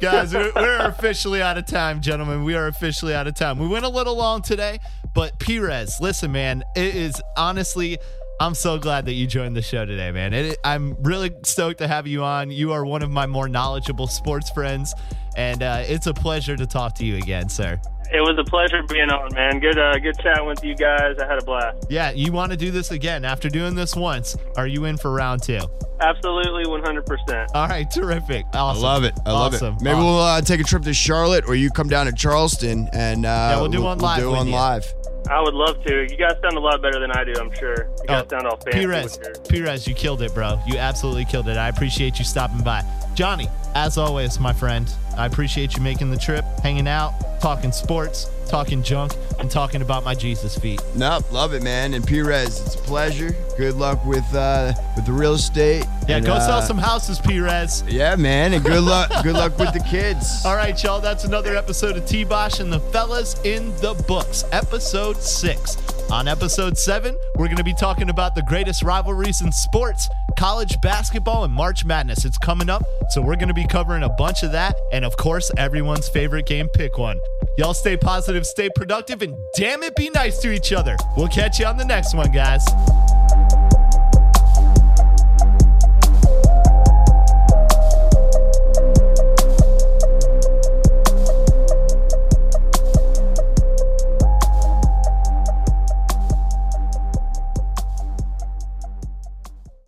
Guys, 0.00 0.34
we're, 0.34 0.50
we're 0.56 0.78
officially 0.86 1.40
out 1.40 1.56
of 1.58 1.66
time, 1.66 2.00
gentlemen. 2.00 2.42
We 2.42 2.56
are 2.56 2.66
officially 2.66 3.14
out 3.14 3.28
of 3.28 3.36
time. 3.36 3.58
We 3.58 3.68
went 3.68 3.84
a 3.84 3.88
little 3.88 4.16
long 4.16 4.42
today, 4.42 4.80
but 5.14 5.38
Perez, 5.38 5.96
listen, 6.00 6.32
man, 6.32 6.62
it 6.76 6.94
is 6.94 7.20
honestly, 7.36 7.98
I'm 8.40 8.54
so 8.54 8.78
glad 8.78 9.04
that 9.06 9.12
you 9.12 9.26
joined 9.26 9.56
the 9.56 9.62
show 9.62 9.84
today, 9.84 10.10
man. 10.12 10.32
It, 10.32 10.56
I'm 10.64 10.96
really 11.02 11.30
stoked 11.44 11.78
to 11.78 11.88
have 11.88 12.06
you 12.06 12.24
on. 12.24 12.50
You 12.50 12.72
are 12.72 12.84
one 12.84 13.02
of 13.02 13.10
my 13.10 13.26
more 13.26 13.48
knowledgeable 13.48 14.06
sports 14.06 14.50
friends, 14.50 14.94
and 15.36 15.62
uh, 15.62 15.82
it's 15.86 16.06
a 16.06 16.14
pleasure 16.14 16.56
to 16.56 16.66
talk 16.66 16.94
to 16.96 17.04
you 17.04 17.16
again, 17.16 17.48
sir. 17.48 17.80
It 18.12 18.20
was 18.22 18.36
a 18.38 18.44
pleasure 18.50 18.82
being 18.88 19.08
on, 19.08 19.32
man. 19.34 19.60
Good, 19.60 19.78
uh, 19.78 19.96
good 20.00 20.18
chatting 20.18 20.44
with 20.46 20.64
you 20.64 20.74
guys. 20.74 21.16
I 21.20 21.26
had 21.28 21.40
a 21.40 21.44
blast. 21.44 21.86
Yeah, 21.90 22.10
you 22.10 22.32
want 22.32 22.50
to 22.50 22.56
do 22.56 22.72
this 22.72 22.90
again 22.90 23.24
after 23.24 23.48
doing 23.48 23.76
this 23.76 23.94
once? 23.94 24.36
Are 24.56 24.66
you 24.66 24.86
in 24.86 24.96
for 24.96 25.12
round 25.12 25.42
two? 25.44 25.60
Absolutely, 26.00 26.64
100%. 26.64 27.46
All 27.54 27.68
right, 27.68 27.88
terrific. 27.88 28.46
Awesome. 28.52 28.84
I 28.84 28.88
love 28.88 29.04
it. 29.04 29.14
I 29.26 29.30
love 29.32 29.54
awesome. 29.54 29.74
it. 29.76 29.82
Maybe 29.82 29.94
Awesome. 29.94 30.04
we'll 30.06 30.18
uh, 30.18 30.40
take 30.40 30.60
a 30.60 30.64
trip 30.64 30.82
to 30.84 30.94
Charlotte, 30.94 31.44
or 31.46 31.54
you 31.54 31.70
come 31.70 31.88
down 31.88 32.06
to 32.06 32.12
Charleston, 32.12 32.88
and 32.92 33.24
uh, 33.26 33.28
Yeah, 33.28 33.60
we'll 33.60 33.68
do 33.68 33.82
one 33.82 33.98
live 33.98 34.18
do 34.20 34.28
with 34.30 34.38
one 34.38 34.48
you. 34.48 34.54
live. 34.54 34.92
I 35.30 35.40
would 35.40 35.54
love 35.54 35.82
to. 35.84 36.02
You 36.10 36.16
guys 36.16 36.34
sound 36.42 36.56
a 36.56 36.60
lot 36.60 36.82
better 36.82 36.98
than 36.98 37.12
I 37.12 37.22
do, 37.22 37.32
I'm 37.38 37.52
sure. 37.54 37.88
You 38.00 38.06
guys 38.08 38.24
oh, 38.26 38.36
sound 38.36 38.48
all 38.48 38.56
fancy. 38.56 38.80
Perez, 38.80 39.18
Perez, 39.48 39.86
you 39.86 39.94
killed 39.94 40.22
it, 40.22 40.34
bro. 40.34 40.60
You 40.66 40.76
absolutely 40.76 41.24
killed 41.24 41.48
it. 41.48 41.56
I 41.56 41.68
appreciate 41.68 42.18
you 42.18 42.24
stopping 42.24 42.64
by. 42.64 42.82
Johnny, 43.14 43.48
as 43.76 43.96
always, 43.96 44.40
my 44.40 44.52
friend, 44.52 44.92
I 45.16 45.26
appreciate 45.26 45.76
you 45.76 45.82
making 45.82 46.10
the 46.10 46.16
trip, 46.16 46.44
hanging 46.62 46.88
out, 46.88 47.12
talking 47.40 47.72
sports, 47.72 48.30
talking 48.48 48.82
junk, 48.82 49.12
and 49.38 49.50
talking 49.50 49.82
about 49.82 50.04
my 50.04 50.14
Jesus 50.14 50.58
feet. 50.58 50.82
Nope, 50.94 51.30
love 51.32 51.54
it, 51.54 51.62
man. 51.62 51.94
And 51.94 52.06
Perez, 52.06 52.60
it's 52.60 52.74
a 52.74 52.78
pleasure. 52.78 53.34
Good 53.56 53.76
luck 53.76 54.04
with 54.04 54.24
uh, 54.34 54.72
with 54.96 55.06
the 55.06 55.12
real 55.12 55.34
estate. 55.34 55.84
Yeah, 56.08 56.16
And, 56.16 56.26
go 56.26 56.38
sell 56.38 56.58
uh, 56.58 56.62
some 56.62 56.78
houses, 56.78 57.18
Perez. 57.20 57.84
Yeah, 57.88 58.16
man, 58.16 58.52
and 58.52 58.64
good 58.64 58.82
luck. 58.82 59.10
good 59.22 59.34
luck 59.34 59.58
with 59.58 59.72
the 59.72 59.84
kids. 59.88 60.42
All 60.44 60.56
right, 60.56 60.80
y'all. 60.82 61.00
That's 61.00 61.24
another 61.24 61.56
episode 61.56 61.96
of 61.96 62.06
T 62.06 62.24
Bosh 62.24 62.60
and 62.60 62.72
the 62.72 62.80
Fellas 62.80 63.40
in 63.44 63.74
the 63.76 63.94
Books, 64.06 64.44
episode 64.52 65.16
six. 65.22 65.76
On 66.12 66.26
episode 66.26 66.76
seven, 66.76 67.16
we're 67.36 67.46
going 67.46 67.56
to 67.56 67.64
be 67.64 67.72
talking 67.72 68.10
about 68.10 68.34
the 68.34 68.42
greatest 68.42 68.82
rivalries 68.82 69.42
in 69.42 69.52
sports, 69.52 70.08
college 70.36 70.76
basketball, 70.82 71.44
and 71.44 71.54
March 71.54 71.84
Madness. 71.84 72.24
It's 72.24 72.36
coming 72.36 72.68
up, 72.68 72.82
so 73.10 73.22
we're 73.22 73.36
going 73.36 73.46
to 73.46 73.54
be 73.54 73.64
covering 73.64 74.02
a 74.02 74.08
bunch 74.08 74.42
of 74.42 74.50
that. 74.50 74.74
And 74.92 75.04
of 75.04 75.16
course, 75.16 75.52
everyone's 75.56 76.08
favorite 76.08 76.46
game, 76.46 76.68
Pick 76.74 76.98
One. 76.98 77.20
Y'all 77.58 77.74
stay 77.74 77.96
positive, 77.96 78.44
stay 78.44 78.70
productive, 78.74 79.22
and 79.22 79.36
damn 79.54 79.84
it, 79.84 79.94
be 79.94 80.10
nice 80.10 80.38
to 80.40 80.52
each 80.52 80.72
other. 80.72 80.96
We'll 81.16 81.28
catch 81.28 81.60
you 81.60 81.66
on 81.66 81.76
the 81.76 81.84
next 81.84 82.12
one, 82.12 82.32
guys. 82.32 82.66